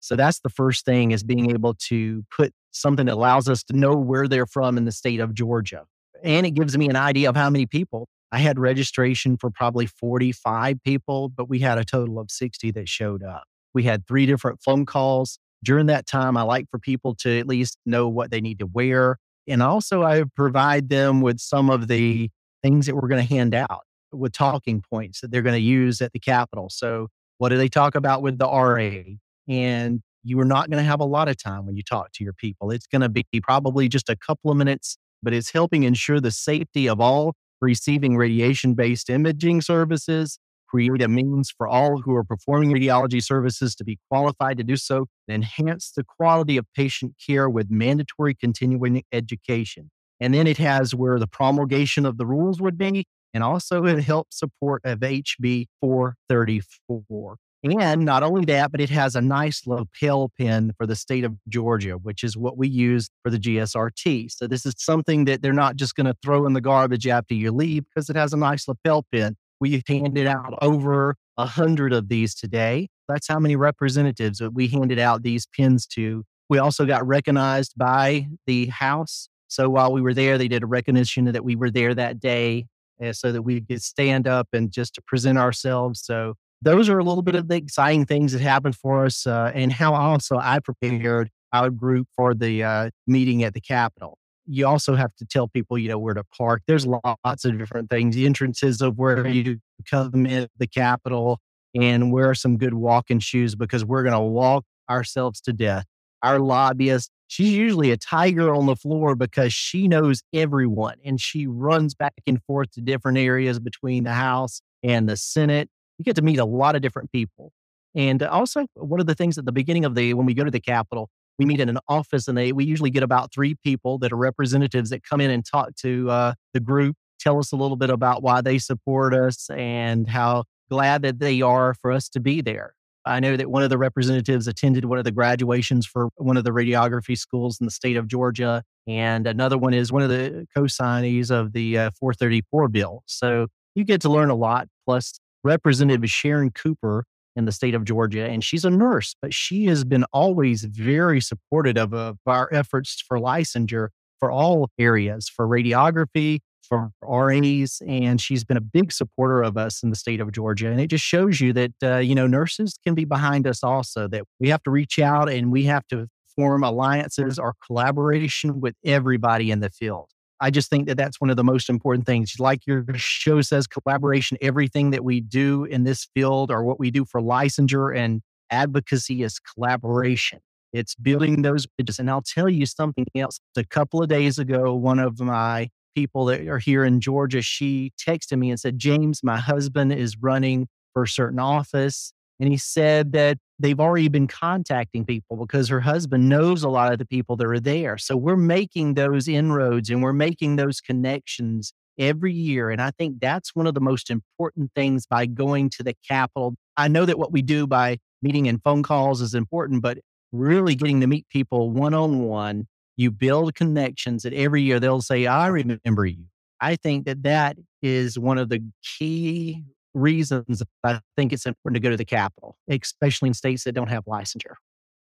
So 0.00 0.16
that's 0.16 0.40
the 0.40 0.50
first 0.50 0.84
thing 0.84 1.12
is 1.12 1.22
being 1.22 1.50
able 1.50 1.74
to 1.88 2.24
put 2.36 2.52
something 2.72 3.06
that 3.06 3.14
allows 3.14 3.48
us 3.48 3.62
to 3.64 3.76
know 3.76 3.96
where 3.96 4.28
they're 4.28 4.46
from 4.46 4.76
in 4.76 4.84
the 4.84 4.92
state 4.92 5.20
of 5.20 5.32
Georgia. 5.32 5.84
And 6.22 6.44
it 6.44 6.50
gives 6.50 6.76
me 6.76 6.88
an 6.88 6.96
idea 6.96 7.28
of 7.28 7.36
how 7.36 7.48
many 7.48 7.66
people. 7.66 8.06
I 8.30 8.38
had 8.38 8.58
registration 8.58 9.36
for 9.36 9.48
probably 9.50 9.86
45 9.86 10.82
people, 10.82 11.28
but 11.28 11.48
we 11.48 11.60
had 11.60 11.78
a 11.78 11.84
total 11.84 12.18
of 12.18 12.30
60 12.30 12.72
that 12.72 12.88
showed 12.88 13.22
up. 13.22 13.44
We 13.72 13.84
had 13.84 14.06
three 14.06 14.26
different 14.26 14.60
phone 14.62 14.84
calls. 14.86 15.38
During 15.62 15.86
that 15.86 16.06
time, 16.06 16.36
I 16.36 16.42
like 16.42 16.66
for 16.70 16.78
people 16.78 17.14
to 17.20 17.38
at 17.38 17.46
least 17.46 17.78
know 17.86 18.08
what 18.08 18.30
they 18.30 18.40
need 18.40 18.58
to 18.58 18.66
wear. 18.66 19.18
And 19.46 19.62
also, 19.62 20.02
I 20.02 20.24
provide 20.34 20.88
them 20.88 21.20
with 21.20 21.38
some 21.40 21.70
of 21.70 21.88
the 21.88 22.30
things 22.62 22.86
that 22.86 22.94
we're 22.94 23.08
going 23.08 23.26
to 23.26 23.34
hand 23.34 23.54
out 23.54 23.82
with 24.12 24.32
talking 24.32 24.82
points 24.82 25.20
that 25.20 25.30
they're 25.30 25.42
going 25.42 25.56
to 25.56 25.60
use 25.60 26.00
at 26.00 26.12
the 26.12 26.20
Capitol. 26.20 26.68
So, 26.70 27.08
what 27.38 27.50
do 27.50 27.58
they 27.58 27.68
talk 27.68 27.94
about 27.94 28.22
with 28.22 28.38
the 28.38 28.46
RA? 28.46 29.02
And 29.48 30.00
you 30.22 30.40
are 30.40 30.46
not 30.46 30.70
going 30.70 30.82
to 30.82 30.88
have 30.88 31.00
a 31.00 31.04
lot 31.04 31.28
of 31.28 31.36
time 31.36 31.66
when 31.66 31.76
you 31.76 31.82
talk 31.82 32.12
to 32.12 32.24
your 32.24 32.32
people. 32.32 32.70
It's 32.70 32.86
going 32.86 33.02
to 33.02 33.08
be 33.08 33.24
probably 33.42 33.88
just 33.88 34.08
a 34.08 34.16
couple 34.16 34.50
of 34.50 34.56
minutes, 34.56 34.96
but 35.22 35.34
it's 35.34 35.50
helping 35.50 35.82
ensure 35.82 36.20
the 36.20 36.30
safety 36.30 36.88
of 36.88 37.00
all 37.00 37.34
receiving 37.60 38.16
radiation 38.16 38.74
based 38.74 39.10
imaging 39.10 39.60
services 39.60 40.38
create 40.74 41.02
a 41.02 41.08
means 41.08 41.52
for 41.56 41.68
all 41.68 42.00
who 42.00 42.16
are 42.16 42.24
performing 42.24 42.72
radiology 42.72 43.22
services 43.22 43.76
to 43.76 43.84
be 43.84 43.96
qualified 44.10 44.56
to 44.56 44.64
do 44.64 44.76
so, 44.76 45.06
and 45.28 45.36
enhance 45.36 45.92
the 45.92 46.02
quality 46.02 46.56
of 46.56 46.66
patient 46.74 47.14
care 47.24 47.48
with 47.48 47.70
mandatory 47.70 48.34
continuing 48.34 49.00
education. 49.12 49.88
And 50.18 50.34
then 50.34 50.48
it 50.48 50.58
has 50.58 50.92
where 50.92 51.20
the 51.20 51.28
promulgation 51.28 52.04
of 52.04 52.18
the 52.18 52.26
rules 52.26 52.60
would 52.60 52.76
be, 52.76 53.04
and 53.32 53.44
also 53.44 53.84
it 53.84 54.02
helps 54.02 54.40
support 54.40 54.82
of 54.84 54.98
HB 54.98 55.66
434. 55.80 57.36
And 57.62 58.04
not 58.04 58.24
only 58.24 58.44
that, 58.46 58.72
but 58.72 58.80
it 58.80 58.90
has 58.90 59.14
a 59.14 59.20
nice 59.20 59.66
lapel 59.66 60.32
pin 60.36 60.72
for 60.76 60.86
the 60.86 60.96
state 60.96 61.24
of 61.24 61.34
Georgia, 61.48 61.92
which 61.92 62.24
is 62.24 62.36
what 62.36 62.58
we 62.58 62.68
use 62.68 63.08
for 63.22 63.30
the 63.30 63.38
GSRT. 63.38 64.30
So 64.32 64.48
this 64.48 64.66
is 64.66 64.74
something 64.76 65.24
that 65.26 65.40
they're 65.40 65.52
not 65.52 65.76
just 65.76 65.94
going 65.94 66.06
to 66.06 66.16
throw 66.22 66.46
in 66.46 66.52
the 66.52 66.60
garbage 66.60 67.06
after 67.06 67.34
you 67.34 67.52
leave 67.52 67.84
because 67.84 68.10
it 68.10 68.16
has 68.16 68.32
a 68.32 68.36
nice 68.36 68.66
lapel 68.66 69.06
pin 69.10 69.36
we 69.60 69.82
handed 69.86 70.26
out 70.26 70.58
over 70.62 71.16
a 71.36 71.46
hundred 71.46 71.92
of 71.92 72.08
these 72.08 72.34
today. 72.34 72.88
That's 73.08 73.28
how 73.28 73.38
many 73.38 73.56
representatives 73.56 74.38
that 74.38 74.52
we 74.52 74.68
handed 74.68 74.98
out 74.98 75.22
these 75.22 75.46
pins 75.46 75.86
to. 75.88 76.24
We 76.48 76.58
also 76.58 76.86
got 76.86 77.06
recognized 77.06 77.74
by 77.76 78.28
the 78.46 78.66
House. 78.66 79.28
So 79.48 79.68
while 79.68 79.92
we 79.92 80.00
were 80.00 80.14
there, 80.14 80.38
they 80.38 80.48
did 80.48 80.62
a 80.62 80.66
recognition 80.66 81.24
that 81.26 81.44
we 81.44 81.56
were 81.56 81.70
there 81.70 81.94
that 81.94 82.20
day 82.20 82.66
uh, 83.02 83.12
so 83.12 83.32
that 83.32 83.42
we 83.42 83.60
could 83.60 83.82
stand 83.82 84.26
up 84.26 84.48
and 84.52 84.70
just 84.70 84.94
to 84.94 85.02
present 85.02 85.38
ourselves. 85.38 86.02
So 86.02 86.34
those 86.62 86.88
are 86.88 86.98
a 86.98 87.04
little 87.04 87.22
bit 87.22 87.34
of 87.34 87.48
the 87.48 87.56
exciting 87.56 88.06
things 88.06 88.32
that 88.32 88.40
happened 88.40 88.76
for 88.76 89.04
us 89.04 89.26
uh, 89.26 89.52
and 89.54 89.72
how 89.72 89.94
also 89.94 90.38
I 90.38 90.60
prepared 90.60 91.30
our 91.52 91.70
group 91.70 92.08
for 92.16 92.34
the 92.34 92.64
uh, 92.64 92.90
meeting 93.06 93.44
at 93.44 93.54
the 93.54 93.60
Capitol 93.60 94.18
you 94.46 94.66
also 94.66 94.94
have 94.94 95.14
to 95.16 95.24
tell 95.24 95.48
people, 95.48 95.78
you 95.78 95.88
know, 95.88 95.98
where 95.98 96.14
to 96.14 96.24
park. 96.36 96.62
There's 96.66 96.86
lots 96.86 97.44
of 97.44 97.58
different 97.58 97.90
things. 97.90 98.14
The 98.14 98.26
entrances 98.26 98.80
of 98.80 98.98
where 98.98 99.26
you 99.26 99.58
come 99.90 100.26
in 100.26 100.48
the 100.58 100.66
Capitol 100.66 101.40
and 101.74 102.12
wear 102.12 102.34
some 102.34 102.56
good 102.56 102.74
walking 102.74 103.18
shoes 103.18 103.54
because 103.54 103.84
we're 103.84 104.02
going 104.02 104.14
to 104.14 104.20
walk 104.20 104.64
ourselves 104.88 105.40
to 105.42 105.52
death. 105.52 105.84
Our 106.22 106.38
lobbyist, 106.38 107.10
she's 107.26 107.52
usually 107.52 107.90
a 107.90 107.96
tiger 107.96 108.54
on 108.54 108.66
the 108.66 108.76
floor 108.76 109.14
because 109.14 109.52
she 109.52 109.88
knows 109.88 110.22
everyone 110.32 110.96
and 111.04 111.20
she 111.20 111.46
runs 111.46 111.94
back 111.94 112.14
and 112.26 112.42
forth 112.46 112.70
to 112.72 112.80
different 112.80 113.18
areas 113.18 113.58
between 113.60 114.04
the 114.04 114.12
House 114.12 114.60
and 114.82 115.08
the 115.08 115.16
Senate. 115.16 115.68
You 115.98 116.04
get 116.04 116.16
to 116.16 116.22
meet 116.22 116.38
a 116.38 116.44
lot 116.44 116.76
of 116.76 116.82
different 116.82 117.12
people. 117.12 117.52
And 117.94 118.22
also, 118.22 118.66
one 118.74 119.00
of 119.00 119.06
the 119.06 119.14
things 119.14 119.38
at 119.38 119.44
the 119.44 119.52
beginning 119.52 119.84
of 119.84 119.94
the, 119.94 120.14
when 120.14 120.26
we 120.26 120.34
go 120.34 120.44
to 120.44 120.50
the 120.50 120.60
Capitol, 120.60 121.08
we 121.38 121.44
meet 121.44 121.60
in 121.60 121.68
an 121.68 121.78
office 121.88 122.28
and 122.28 122.36
they 122.36 122.52
we 122.52 122.64
usually 122.64 122.90
get 122.90 123.02
about 123.02 123.32
three 123.32 123.54
people 123.64 123.98
that 123.98 124.12
are 124.12 124.16
representatives 124.16 124.90
that 124.90 125.02
come 125.02 125.20
in 125.20 125.30
and 125.30 125.44
talk 125.44 125.74
to 125.76 126.10
uh, 126.10 126.34
the 126.52 126.60
group 126.60 126.96
tell 127.20 127.38
us 127.38 127.52
a 127.52 127.56
little 127.56 127.76
bit 127.76 127.90
about 127.90 128.22
why 128.22 128.40
they 128.40 128.58
support 128.58 129.14
us 129.14 129.48
and 129.50 130.08
how 130.08 130.44
glad 130.70 131.02
that 131.02 131.18
they 131.18 131.40
are 131.40 131.74
for 131.74 131.90
us 131.90 132.08
to 132.08 132.20
be 132.20 132.40
there. 132.40 132.74
I 133.06 133.20
know 133.20 133.36
that 133.36 133.50
one 133.50 133.62
of 133.62 133.70
the 133.70 133.78
representatives 133.78 134.48
attended 134.48 134.86
one 134.86 134.98
of 134.98 135.04
the 135.04 135.12
graduations 135.12 135.86
for 135.86 136.08
one 136.16 136.36
of 136.36 136.44
the 136.44 136.50
radiography 136.50 137.16
schools 137.18 137.58
in 137.60 137.66
the 137.66 137.70
state 137.70 137.96
of 137.96 138.08
georgia 138.08 138.62
and 138.86 139.26
another 139.26 139.56
one 139.56 139.74
is 139.74 139.92
one 139.92 140.02
of 140.02 140.10
the 140.10 140.46
co-signees 140.54 141.30
of 141.30 141.52
the 141.52 141.78
uh, 141.78 141.90
434 141.98 142.68
bill. 142.68 143.02
So 143.06 143.46
you 143.74 143.84
get 143.84 144.00
to 144.02 144.10
learn 144.10 144.30
a 144.30 144.34
lot 144.34 144.68
plus 144.84 145.18
representative 145.42 146.08
sharon 146.08 146.50
cooper 146.50 147.04
in 147.36 147.44
the 147.44 147.52
state 147.52 147.74
of 147.74 147.84
Georgia, 147.84 148.26
and 148.26 148.44
she's 148.44 148.64
a 148.64 148.70
nurse, 148.70 149.16
but 149.20 149.34
she 149.34 149.64
has 149.66 149.84
been 149.84 150.04
always 150.12 150.64
very 150.64 151.20
supportive 151.20 151.92
of, 151.92 152.18
our 152.26 152.48
efforts 152.52 153.02
for 153.06 153.18
licensure 153.18 153.88
for 154.18 154.30
all 154.30 154.70
areas, 154.78 155.28
for 155.28 155.46
radiography, 155.46 156.40
for 156.68 156.90
RAs, 157.02 157.82
and 157.86 158.20
she's 158.20 158.44
been 158.44 158.56
a 158.56 158.62
big 158.62 158.92
supporter 158.92 159.42
of 159.42 159.56
us 159.56 159.82
in 159.82 159.90
the 159.90 159.96
state 159.96 160.20
of 160.20 160.32
Georgia. 160.32 160.70
And 160.70 160.80
it 160.80 160.86
just 160.86 161.04
shows 161.04 161.40
you 161.40 161.52
that 161.52 161.72
uh, 161.82 161.98
you 161.98 162.14
know 162.14 162.26
nurses 162.26 162.78
can 162.82 162.94
be 162.94 163.04
behind 163.04 163.46
us 163.46 163.62
also. 163.62 164.08
That 164.08 164.24
we 164.40 164.48
have 164.48 164.62
to 164.62 164.70
reach 164.70 164.98
out 164.98 165.28
and 165.28 165.52
we 165.52 165.64
have 165.64 165.86
to 165.88 166.08
form 166.34 166.64
alliances 166.64 167.38
or 167.38 167.54
collaboration 167.64 168.60
with 168.60 168.74
everybody 168.84 169.50
in 169.50 169.60
the 169.60 169.70
field. 169.70 170.10
I 170.40 170.50
just 170.50 170.68
think 170.68 170.88
that 170.88 170.96
that's 170.96 171.20
one 171.20 171.30
of 171.30 171.36
the 171.36 171.44
most 171.44 171.70
important 171.70 172.06
things. 172.06 172.34
Like 172.38 172.66
your 172.66 172.84
show 172.94 173.40
says, 173.40 173.66
collaboration, 173.66 174.36
everything 174.40 174.90
that 174.90 175.04
we 175.04 175.20
do 175.20 175.64
in 175.64 175.84
this 175.84 176.06
field 176.14 176.50
or 176.50 176.64
what 176.64 176.78
we 176.78 176.90
do 176.90 177.04
for 177.04 177.20
licensure 177.20 177.96
and 177.96 178.20
advocacy 178.50 179.22
is 179.22 179.38
collaboration. 179.38 180.40
It's 180.72 180.94
building 180.96 181.42
those 181.42 181.66
bridges. 181.66 181.98
And 181.98 182.10
I'll 182.10 182.22
tell 182.22 182.48
you 182.48 182.66
something 182.66 183.06
else. 183.14 183.38
A 183.56 183.64
couple 183.64 184.02
of 184.02 184.08
days 184.08 184.38
ago, 184.38 184.74
one 184.74 184.98
of 184.98 185.20
my 185.20 185.68
people 185.94 186.24
that 186.26 186.46
are 186.48 186.58
here 186.58 186.84
in 186.84 187.00
Georgia, 187.00 187.40
she 187.40 187.92
texted 187.96 188.38
me 188.38 188.50
and 188.50 188.58
said, 188.58 188.78
James, 188.78 189.20
my 189.22 189.38
husband 189.38 189.92
is 189.92 190.16
running 190.20 190.66
for 190.92 191.04
a 191.04 191.08
certain 191.08 191.38
office. 191.38 192.12
And 192.40 192.48
he 192.48 192.56
said 192.56 193.12
that 193.12 193.38
they've 193.58 193.80
already 193.80 194.08
been 194.08 194.26
contacting 194.26 195.04
people 195.04 195.36
because 195.36 195.68
her 195.68 195.80
husband 195.80 196.28
knows 196.28 196.62
a 196.62 196.68
lot 196.68 196.92
of 196.92 196.98
the 196.98 197.06
people 197.06 197.36
that 197.36 197.46
are 197.46 197.60
there. 197.60 197.98
So 197.98 198.16
we're 198.16 198.36
making 198.36 198.94
those 198.94 199.28
inroads 199.28 199.90
and 199.90 200.02
we're 200.02 200.12
making 200.12 200.56
those 200.56 200.80
connections 200.80 201.72
every 201.98 202.32
year. 202.32 202.70
And 202.70 202.82
I 202.82 202.90
think 202.90 203.20
that's 203.20 203.54
one 203.54 203.66
of 203.66 203.74
the 203.74 203.80
most 203.80 204.10
important 204.10 204.72
things 204.74 205.06
by 205.06 205.26
going 205.26 205.70
to 205.70 205.82
the 205.82 205.94
Capitol. 206.06 206.54
I 206.76 206.88
know 206.88 207.04
that 207.04 207.18
what 207.18 207.32
we 207.32 207.42
do 207.42 207.66
by 207.66 207.98
meeting 208.22 208.48
and 208.48 208.62
phone 208.62 208.82
calls 208.82 209.20
is 209.20 209.34
important, 209.34 209.82
but 209.82 209.98
really 210.32 210.74
getting 210.74 211.00
to 211.00 211.06
meet 211.06 211.28
people 211.28 211.70
one 211.70 211.94
on 211.94 212.24
one, 212.24 212.66
you 212.96 213.10
build 213.10 213.54
connections 213.54 214.24
that 214.24 214.32
every 214.32 214.62
year 214.62 214.80
they'll 214.80 215.02
say, 215.02 215.26
I 215.26 215.46
remember 215.48 216.06
you. 216.06 216.24
I 216.60 216.76
think 216.76 217.04
that 217.06 217.22
that 217.24 217.56
is 217.82 218.18
one 218.18 218.38
of 218.38 218.48
the 218.48 218.60
key 218.82 219.64
reasons 219.94 220.62
I 220.82 221.00
think 221.16 221.32
it's 221.32 221.46
important 221.46 221.76
to 221.76 221.80
go 221.80 221.90
to 221.90 221.96
the 221.96 222.04
Capitol, 222.04 222.56
especially 222.68 223.28
in 223.28 223.34
states 223.34 223.64
that 223.64 223.72
don't 223.72 223.88
have 223.88 224.04
licensure. 224.04 224.56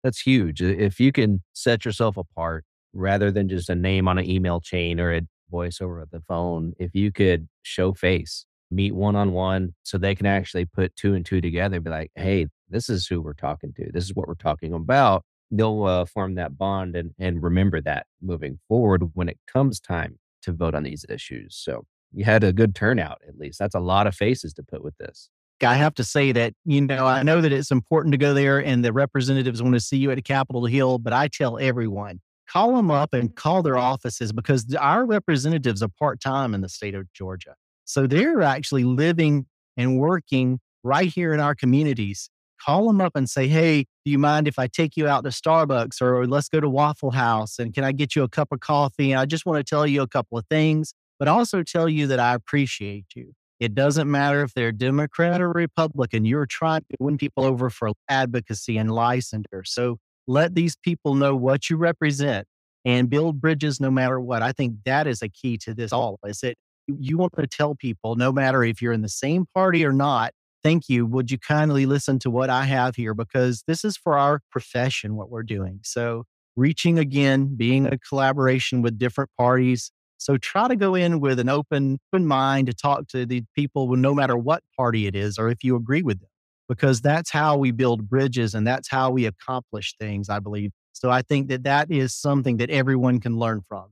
That's 0.04 0.20
huge. 0.20 0.60
If 0.60 1.00
you 1.00 1.12
can 1.12 1.42
set 1.52 1.84
yourself 1.84 2.16
apart 2.16 2.64
rather 2.92 3.30
than 3.30 3.48
just 3.48 3.70
a 3.70 3.74
name 3.74 4.08
on 4.08 4.18
an 4.18 4.28
email 4.28 4.60
chain 4.60 5.00
or 5.00 5.14
a 5.14 5.22
voice 5.50 5.80
over 5.80 6.06
the 6.10 6.20
phone, 6.20 6.74
if 6.78 6.94
you 6.94 7.12
could 7.12 7.48
show 7.62 7.92
face, 7.92 8.44
meet 8.70 8.94
one 8.94 9.16
on 9.16 9.32
one 9.32 9.74
so 9.82 9.98
they 9.98 10.14
can 10.14 10.26
actually 10.26 10.64
put 10.64 10.94
two 10.96 11.14
and 11.14 11.24
two 11.24 11.40
together, 11.40 11.80
be 11.80 11.90
like, 11.90 12.10
hey, 12.16 12.46
this 12.68 12.88
is 12.88 13.06
who 13.06 13.20
we're 13.20 13.34
talking 13.34 13.72
to. 13.74 13.90
This 13.92 14.04
is 14.04 14.14
what 14.14 14.26
we're 14.26 14.34
talking 14.34 14.72
about. 14.72 15.24
They'll 15.50 15.84
uh, 15.84 16.04
form 16.06 16.34
that 16.36 16.56
bond 16.56 16.96
and, 16.96 17.12
and 17.18 17.42
remember 17.42 17.80
that 17.82 18.06
moving 18.22 18.58
forward 18.68 19.10
when 19.14 19.28
it 19.28 19.38
comes 19.46 19.78
time 19.78 20.18
to 20.42 20.52
vote 20.52 20.74
on 20.74 20.82
these 20.82 21.04
issues. 21.08 21.54
So 21.54 21.84
you 22.12 22.24
had 22.24 22.44
a 22.44 22.52
good 22.52 22.74
turnout 22.74 23.20
at 23.26 23.38
least. 23.38 23.58
That's 23.58 23.74
a 23.74 23.80
lot 23.80 24.06
of 24.06 24.14
faces 24.14 24.52
to 24.54 24.62
put 24.62 24.82
with 24.82 24.96
this. 24.98 25.30
I 25.62 25.74
have 25.74 25.94
to 25.94 26.04
say 26.04 26.32
that, 26.32 26.54
you 26.64 26.80
know, 26.80 27.06
I 27.06 27.22
know 27.22 27.40
that 27.40 27.52
it's 27.52 27.70
important 27.70 28.12
to 28.12 28.18
go 28.18 28.34
there 28.34 28.58
and 28.58 28.84
the 28.84 28.92
representatives 28.92 29.62
want 29.62 29.74
to 29.74 29.80
see 29.80 29.96
you 29.96 30.10
at 30.10 30.24
Capitol 30.24 30.66
Hill, 30.66 30.98
but 30.98 31.12
I 31.12 31.28
tell 31.28 31.58
everyone, 31.58 32.20
call 32.48 32.74
them 32.74 32.90
up 32.90 33.14
and 33.14 33.34
call 33.34 33.62
their 33.62 33.78
offices 33.78 34.32
because 34.32 34.74
our 34.74 35.06
representatives 35.06 35.82
are 35.82 35.88
part 35.88 36.20
time 36.20 36.54
in 36.54 36.62
the 36.62 36.68
state 36.68 36.94
of 36.94 37.12
Georgia. 37.12 37.54
So 37.84 38.06
they're 38.06 38.42
actually 38.42 38.84
living 38.84 39.46
and 39.76 39.98
working 39.98 40.60
right 40.82 41.08
here 41.08 41.32
in 41.32 41.40
our 41.40 41.54
communities. 41.54 42.28
Call 42.60 42.86
them 42.86 43.00
up 43.00 43.12
and 43.14 43.28
say, 43.28 43.48
Hey, 43.48 43.86
do 44.04 44.10
you 44.10 44.18
mind 44.18 44.46
if 44.46 44.58
I 44.58 44.66
take 44.66 44.96
you 44.96 45.08
out 45.08 45.24
to 45.24 45.30
Starbucks 45.30 46.00
or 46.00 46.26
let's 46.26 46.48
go 46.48 46.60
to 46.60 46.68
Waffle 46.68 47.10
House 47.10 47.58
and 47.58 47.74
can 47.74 47.84
I 47.84 47.92
get 47.92 48.14
you 48.14 48.22
a 48.22 48.28
cup 48.28 48.48
of 48.52 48.60
coffee? 48.60 49.12
And 49.12 49.20
I 49.20 49.26
just 49.26 49.46
want 49.46 49.58
to 49.58 49.68
tell 49.68 49.86
you 49.86 50.02
a 50.02 50.08
couple 50.08 50.38
of 50.38 50.46
things, 50.48 50.94
but 51.22 51.28
also 51.28 51.62
tell 51.62 51.88
you 51.88 52.08
that 52.08 52.18
I 52.18 52.34
appreciate 52.34 53.04
you. 53.14 53.32
It 53.60 53.76
doesn't 53.76 54.10
matter 54.10 54.42
if 54.42 54.54
they're 54.54 54.72
Democrat 54.72 55.40
or 55.40 55.52
Republican, 55.52 56.24
you're 56.24 56.46
trying 56.46 56.80
to 56.90 56.96
win 56.98 57.16
people 57.16 57.44
over 57.44 57.70
for 57.70 57.92
advocacy 58.08 58.76
and 58.76 58.90
licensure. 58.90 59.64
So 59.64 59.98
let 60.26 60.56
these 60.56 60.74
people 60.74 61.14
know 61.14 61.36
what 61.36 61.70
you 61.70 61.76
represent 61.76 62.48
and 62.84 63.08
build 63.08 63.40
bridges 63.40 63.80
no 63.80 63.88
matter 63.88 64.18
what. 64.18 64.42
I 64.42 64.50
think 64.50 64.78
that 64.84 65.06
is 65.06 65.22
a 65.22 65.28
key 65.28 65.56
to 65.58 65.74
this 65.74 65.92
all 65.92 66.18
is 66.26 66.40
that 66.40 66.56
you 66.88 67.18
want 67.18 67.34
to 67.38 67.46
tell 67.46 67.76
people, 67.76 68.16
no 68.16 68.32
matter 68.32 68.64
if 68.64 68.82
you're 68.82 68.92
in 68.92 69.02
the 69.02 69.08
same 69.08 69.46
party 69.54 69.84
or 69.86 69.92
not, 69.92 70.32
thank 70.64 70.88
you. 70.88 71.06
Would 71.06 71.30
you 71.30 71.38
kindly 71.38 71.86
listen 71.86 72.18
to 72.18 72.32
what 72.32 72.50
I 72.50 72.64
have 72.64 72.96
here? 72.96 73.14
Because 73.14 73.62
this 73.68 73.84
is 73.84 73.96
for 73.96 74.18
our 74.18 74.40
profession, 74.50 75.14
what 75.14 75.30
we're 75.30 75.44
doing. 75.44 75.78
So, 75.84 76.24
reaching 76.56 76.98
again, 76.98 77.54
being 77.54 77.86
a 77.86 77.96
collaboration 77.96 78.82
with 78.82 78.98
different 78.98 79.30
parties. 79.38 79.92
So, 80.22 80.36
try 80.36 80.68
to 80.68 80.76
go 80.76 80.94
in 80.94 81.20
with 81.20 81.38
an 81.40 81.48
open, 81.48 81.98
open 82.12 82.26
mind 82.26 82.68
to 82.68 82.72
talk 82.74 83.08
to 83.08 83.26
the 83.26 83.42
people, 83.56 83.94
no 83.96 84.14
matter 84.14 84.36
what 84.36 84.62
party 84.76 85.06
it 85.06 85.16
is, 85.16 85.38
or 85.38 85.48
if 85.48 85.64
you 85.64 85.74
agree 85.74 86.02
with 86.02 86.20
them, 86.20 86.28
because 86.68 87.00
that's 87.00 87.30
how 87.30 87.56
we 87.56 87.72
build 87.72 88.08
bridges 88.08 88.54
and 88.54 88.66
that's 88.66 88.88
how 88.88 89.10
we 89.10 89.26
accomplish 89.26 89.94
things, 89.98 90.28
I 90.28 90.38
believe. 90.38 90.70
So, 90.92 91.10
I 91.10 91.22
think 91.22 91.48
that 91.48 91.64
that 91.64 91.90
is 91.90 92.14
something 92.14 92.58
that 92.58 92.70
everyone 92.70 93.18
can 93.20 93.36
learn 93.36 93.62
from. 93.68 93.86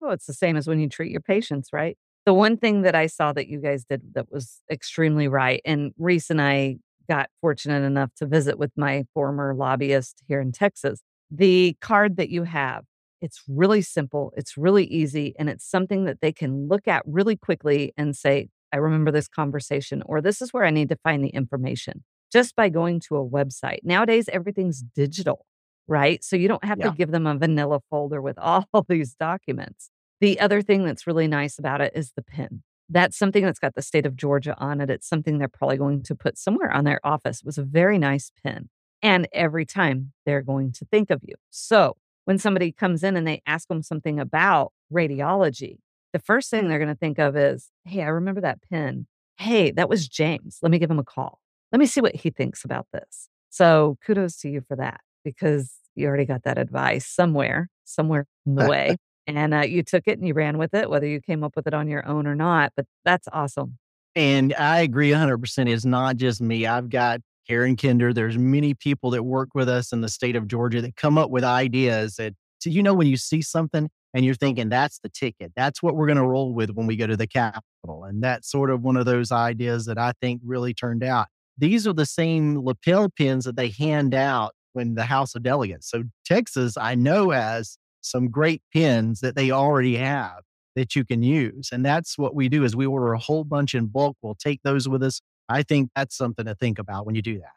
Well, 0.00 0.12
it's 0.12 0.26
the 0.26 0.32
same 0.34 0.56
as 0.56 0.66
when 0.66 0.80
you 0.80 0.88
treat 0.88 1.12
your 1.12 1.20
patients, 1.20 1.70
right? 1.72 1.96
The 2.26 2.34
one 2.34 2.56
thing 2.56 2.82
that 2.82 2.96
I 2.96 3.06
saw 3.06 3.32
that 3.32 3.46
you 3.46 3.60
guys 3.60 3.84
did 3.84 4.14
that 4.14 4.30
was 4.32 4.60
extremely 4.70 5.28
right, 5.28 5.60
and 5.64 5.92
Reese 5.98 6.30
and 6.30 6.42
I 6.42 6.78
got 7.08 7.30
fortunate 7.40 7.84
enough 7.84 8.10
to 8.16 8.26
visit 8.26 8.58
with 8.58 8.72
my 8.76 9.04
former 9.14 9.54
lobbyist 9.54 10.22
here 10.26 10.40
in 10.40 10.50
Texas. 10.50 11.00
The 11.30 11.76
card 11.80 12.16
that 12.16 12.30
you 12.30 12.42
have, 12.42 12.84
it's 13.26 13.42
really 13.48 13.82
simple, 13.82 14.32
it's 14.36 14.56
really 14.56 14.84
easy, 14.84 15.34
and 15.36 15.48
it's 15.50 15.68
something 15.68 16.04
that 16.04 16.20
they 16.20 16.32
can 16.32 16.68
look 16.68 16.86
at 16.86 17.02
really 17.04 17.34
quickly 17.34 17.92
and 17.96 18.14
say, 18.14 18.48
I 18.72 18.76
remember 18.76 19.10
this 19.10 19.26
conversation, 19.26 20.00
or 20.06 20.20
this 20.20 20.40
is 20.40 20.52
where 20.52 20.64
I 20.64 20.70
need 20.70 20.90
to 20.90 20.96
find 21.02 21.24
the 21.24 21.30
information 21.30 22.04
just 22.32 22.54
by 22.54 22.68
going 22.68 23.00
to 23.00 23.16
a 23.16 23.28
website. 23.28 23.80
Nowadays, 23.82 24.28
everything's 24.32 24.80
digital, 24.94 25.44
right? 25.88 26.22
So 26.22 26.36
you 26.36 26.46
don't 26.46 26.64
have 26.64 26.78
yeah. 26.78 26.90
to 26.90 26.96
give 26.96 27.10
them 27.10 27.26
a 27.26 27.34
vanilla 27.36 27.80
folder 27.90 28.22
with 28.22 28.38
all 28.40 28.64
these 28.88 29.16
documents. 29.16 29.90
The 30.20 30.38
other 30.38 30.62
thing 30.62 30.84
that's 30.84 31.06
really 31.06 31.26
nice 31.26 31.58
about 31.58 31.80
it 31.80 31.92
is 31.96 32.12
the 32.14 32.22
pin. 32.22 32.62
That's 32.88 33.18
something 33.18 33.44
that's 33.44 33.58
got 33.58 33.74
the 33.74 33.82
state 33.82 34.06
of 34.06 34.14
Georgia 34.14 34.54
on 34.56 34.80
it. 34.80 34.88
It's 34.88 35.08
something 35.08 35.38
they're 35.38 35.48
probably 35.48 35.78
going 35.78 36.04
to 36.04 36.14
put 36.14 36.38
somewhere 36.38 36.72
on 36.72 36.84
their 36.84 37.00
office. 37.02 37.40
It 37.40 37.46
was 37.46 37.58
a 37.58 37.64
very 37.64 37.98
nice 37.98 38.30
pin. 38.44 38.68
And 39.02 39.26
every 39.32 39.66
time 39.66 40.12
they're 40.24 40.42
going 40.42 40.70
to 40.72 40.84
think 40.92 41.10
of 41.10 41.20
you. 41.24 41.34
So 41.50 41.96
when 42.26 42.38
somebody 42.38 42.70
comes 42.70 43.02
in 43.02 43.16
and 43.16 43.26
they 43.26 43.42
ask 43.46 43.68
them 43.68 43.82
something 43.82 44.20
about 44.20 44.72
radiology, 44.92 45.78
the 46.12 46.18
first 46.18 46.50
thing 46.50 46.68
they're 46.68 46.78
going 46.78 46.88
to 46.88 46.94
think 46.94 47.18
of 47.18 47.36
is, 47.36 47.70
hey, 47.84 48.02
I 48.02 48.08
remember 48.08 48.42
that 48.42 48.60
pin. 48.70 49.06
Hey, 49.38 49.70
that 49.72 49.88
was 49.88 50.06
James. 50.08 50.58
Let 50.62 50.70
me 50.70 50.78
give 50.78 50.90
him 50.90 50.98
a 50.98 51.04
call. 51.04 51.40
Let 51.72 51.78
me 51.78 51.86
see 51.86 52.00
what 52.00 52.14
he 52.14 52.30
thinks 52.30 52.64
about 52.64 52.86
this. 52.92 53.28
So 53.50 53.96
kudos 54.04 54.36
to 54.38 54.50
you 54.50 54.60
for 54.60 54.76
that 54.76 55.00
because 55.24 55.72
you 55.94 56.06
already 56.06 56.24
got 56.24 56.42
that 56.44 56.58
advice 56.58 57.06
somewhere, 57.06 57.68
somewhere 57.84 58.26
in 58.44 58.54
the 58.56 58.68
way 58.68 58.96
and 59.26 59.54
uh, 59.54 59.60
you 59.60 59.82
took 59.82 60.04
it 60.06 60.18
and 60.18 60.26
you 60.26 60.34
ran 60.34 60.58
with 60.58 60.74
it, 60.74 60.88
whether 60.90 61.06
you 61.06 61.20
came 61.20 61.42
up 61.42 61.56
with 61.56 61.66
it 61.66 61.74
on 61.74 61.88
your 61.88 62.06
own 62.06 62.26
or 62.26 62.34
not. 62.34 62.72
But 62.76 62.86
that's 63.04 63.28
awesome. 63.32 63.78
And 64.14 64.54
I 64.54 64.80
agree 64.80 65.10
100%. 65.10 65.68
It's 65.68 65.84
not 65.84 66.16
just 66.16 66.40
me. 66.40 66.66
I've 66.66 66.88
got 66.88 67.20
Karen 67.46 67.76
Kinder. 67.76 68.12
There's 68.12 68.38
many 68.38 68.74
people 68.74 69.10
that 69.10 69.22
work 69.22 69.50
with 69.54 69.68
us 69.68 69.92
in 69.92 70.00
the 70.00 70.08
state 70.08 70.36
of 70.36 70.48
Georgia 70.48 70.80
that 70.82 70.96
come 70.96 71.18
up 71.18 71.30
with 71.30 71.44
ideas 71.44 72.16
that, 72.16 72.34
so 72.58 72.70
you 72.70 72.82
know, 72.82 72.94
when 72.94 73.06
you 73.06 73.16
see 73.16 73.42
something 73.42 73.88
and 74.14 74.24
you're 74.24 74.34
thinking, 74.34 74.68
that's 74.68 74.98
the 75.00 75.08
ticket, 75.08 75.52
that's 75.56 75.82
what 75.82 75.94
we're 75.94 76.06
going 76.06 76.16
to 76.16 76.26
roll 76.26 76.52
with 76.52 76.70
when 76.70 76.86
we 76.86 76.96
go 76.96 77.06
to 77.06 77.16
the 77.16 77.26
Capitol. 77.26 78.04
And 78.04 78.22
that's 78.22 78.50
sort 78.50 78.70
of 78.70 78.82
one 78.82 78.96
of 78.96 79.04
those 79.04 79.30
ideas 79.30 79.86
that 79.86 79.98
I 79.98 80.12
think 80.20 80.40
really 80.44 80.74
turned 80.74 81.04
out. 81.04 81.26
These 81.58 81.86
are 81.86 81.92
the 81.92 82.06
same 82.06 82.64
lapel 82.64 83.08
pins 83.10 83.44
that 83.44 83.56
they 83.56 83.68
hand 83.68 84.14
out 84.14 84.52
when 84.72 84.94
the 84.94 85.04
House 85.04 85.34
of 85.34 85.42
Delegates. 85.42 85.90
So 85.90 86.04
Texas, 86.24 86.76
I 86.76 86.94
know, 86.94 87.30
has 87.30 87.78
some 88.02 88.28
great 88.28 88.62
pins 88.72 89.20
that 89.20 89.36
they 89.36 89.50
already 89.50 89.96
have 89.96 90.40
that 90.76 90.94
you 90.94 91.04
can 91.04 91.22
use. 91.22 91.70
And 91.72 91.84
that's 91.84 92.18
what 92.18 92.34
we 92.34 92.48
do 92.48 92.62
is 92.62 92.76
we 92.76 92.86
order 92.86 93.14
a 93.14 93.18
whole 93.18 93.44
bunch 93.44 93.74
in 93.74 93.86
bulk. 93.86 94.16
We'll 94.22 94.34
take 94.34 94.60
those 94.62 94.88
with 94.88 95.02
us. 95.02 95.20
I 95.48 95.62
think 95.62 95.90
that's 95.94 96.16
something 96.16 96.44
to 96.46 96.54
think 96.54 96.78
about 96.78 97.06
when 97.06 97.14
you 97.14 97.22
do 97.22 97.38
that. 97.38 97.52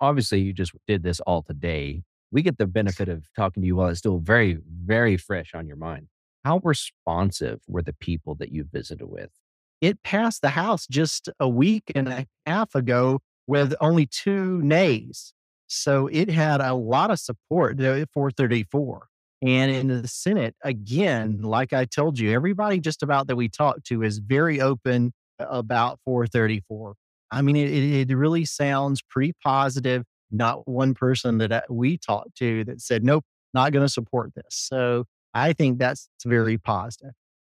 Obviously, 0.00 0.40
you 0.40 0.52
just 0.52 0.72
did 0.86 1.02
this 1.02 1.20
all 1.20 1.42
today. 1.42 2.02
We 2.30 2.42
get 2.42 2.58
the 2.58 2.66
benefit 2.66 3.08
of 3.08 3.28
talking 3.36 3.62
to 3.62 3.66
you 3.66 3.76
while 3.76 3.88
it's 3.88 3.98
still 3.98 4.18
very, 4.18 4.58
very 4.68 5.16
fresh 5.16 5.54
on 5.54 5.66
your 5.66 5.76
mind. 5.76 6.08
How 6.44 6.60
responsive 6.64 7.60
were 7.68 7.82
the 7.82 7.92
people 7.92 8.34
that 8.36 8.50
you 8.50 8.64
visited 8.64 9.06
with? 9.06 9.30
It 9.80 10.02
passed 10.02 10.42
the 10.42 10.50
House 10.50 10.86
just 10.86 11.28
a 11.38 11.48
week 11.48 11.92
and 11.94 12.08
a 12.08 12.26
half 12.46 12.74
ago 12.74 13.20
with 13.46 13.74
only 13.80 14.06
two 14.06 14.60
nays. 14.62 15.32
So 15.66 16.08
it 16.08 16.30
had 16.30 16.60
a 16.60 16.74
lot 16.74 17.10
of 17.10 17.18
support, 17.18 17.78
434. 17.78 19.06
And 19.42 19.70
in 19.70 19.88
the 19.88 20.08
Senate, 20.08 20.54
again, 20.62 21.42
like 21.42 21.72
I 21.72 21.84
told 21.84 22.18
you, 22.18 22.32
everybody 22.32 22.80
just 22.80 23.02
about 23.02 23.26
that 23.26 23.36
we 23.36 23.48
talked 23.48 23.84
to 23.86 24.02
is 24.02 24.18
very 24.18 24.60
open 24.60 25.12
about 25.38 26.00
434. 26.04 26.94
I 27.34 27.42
mean, 27.42 27.56
it, 27.56 28.10
it 28.10 28.16
really 28.16 28.44
sounds 28.44 29.02
pretty 29.02 29.34
positive. 29.42 30.04
Not 30.30 30.66
one 30.68 30.94
person 30.94 31.38
that 31.38 31.52
uh, 31.52 31.62
we 31.68 31.98
talked 31.98 32.36
to 32.38 32.64
that 32.64 32.80
said, 32.80 33.04
nope, 33.04 33.24
not 33.52 33.72
going 33.72 33.84
to 33.84 33.92
support 33.92 34.32
this. 34.34 34.46
So 34.50 35.04
I 35.34 35.52
think 35.52 35.78
that's 35.78 36.08
very 36.24 36.58
positive. 36.58 37.12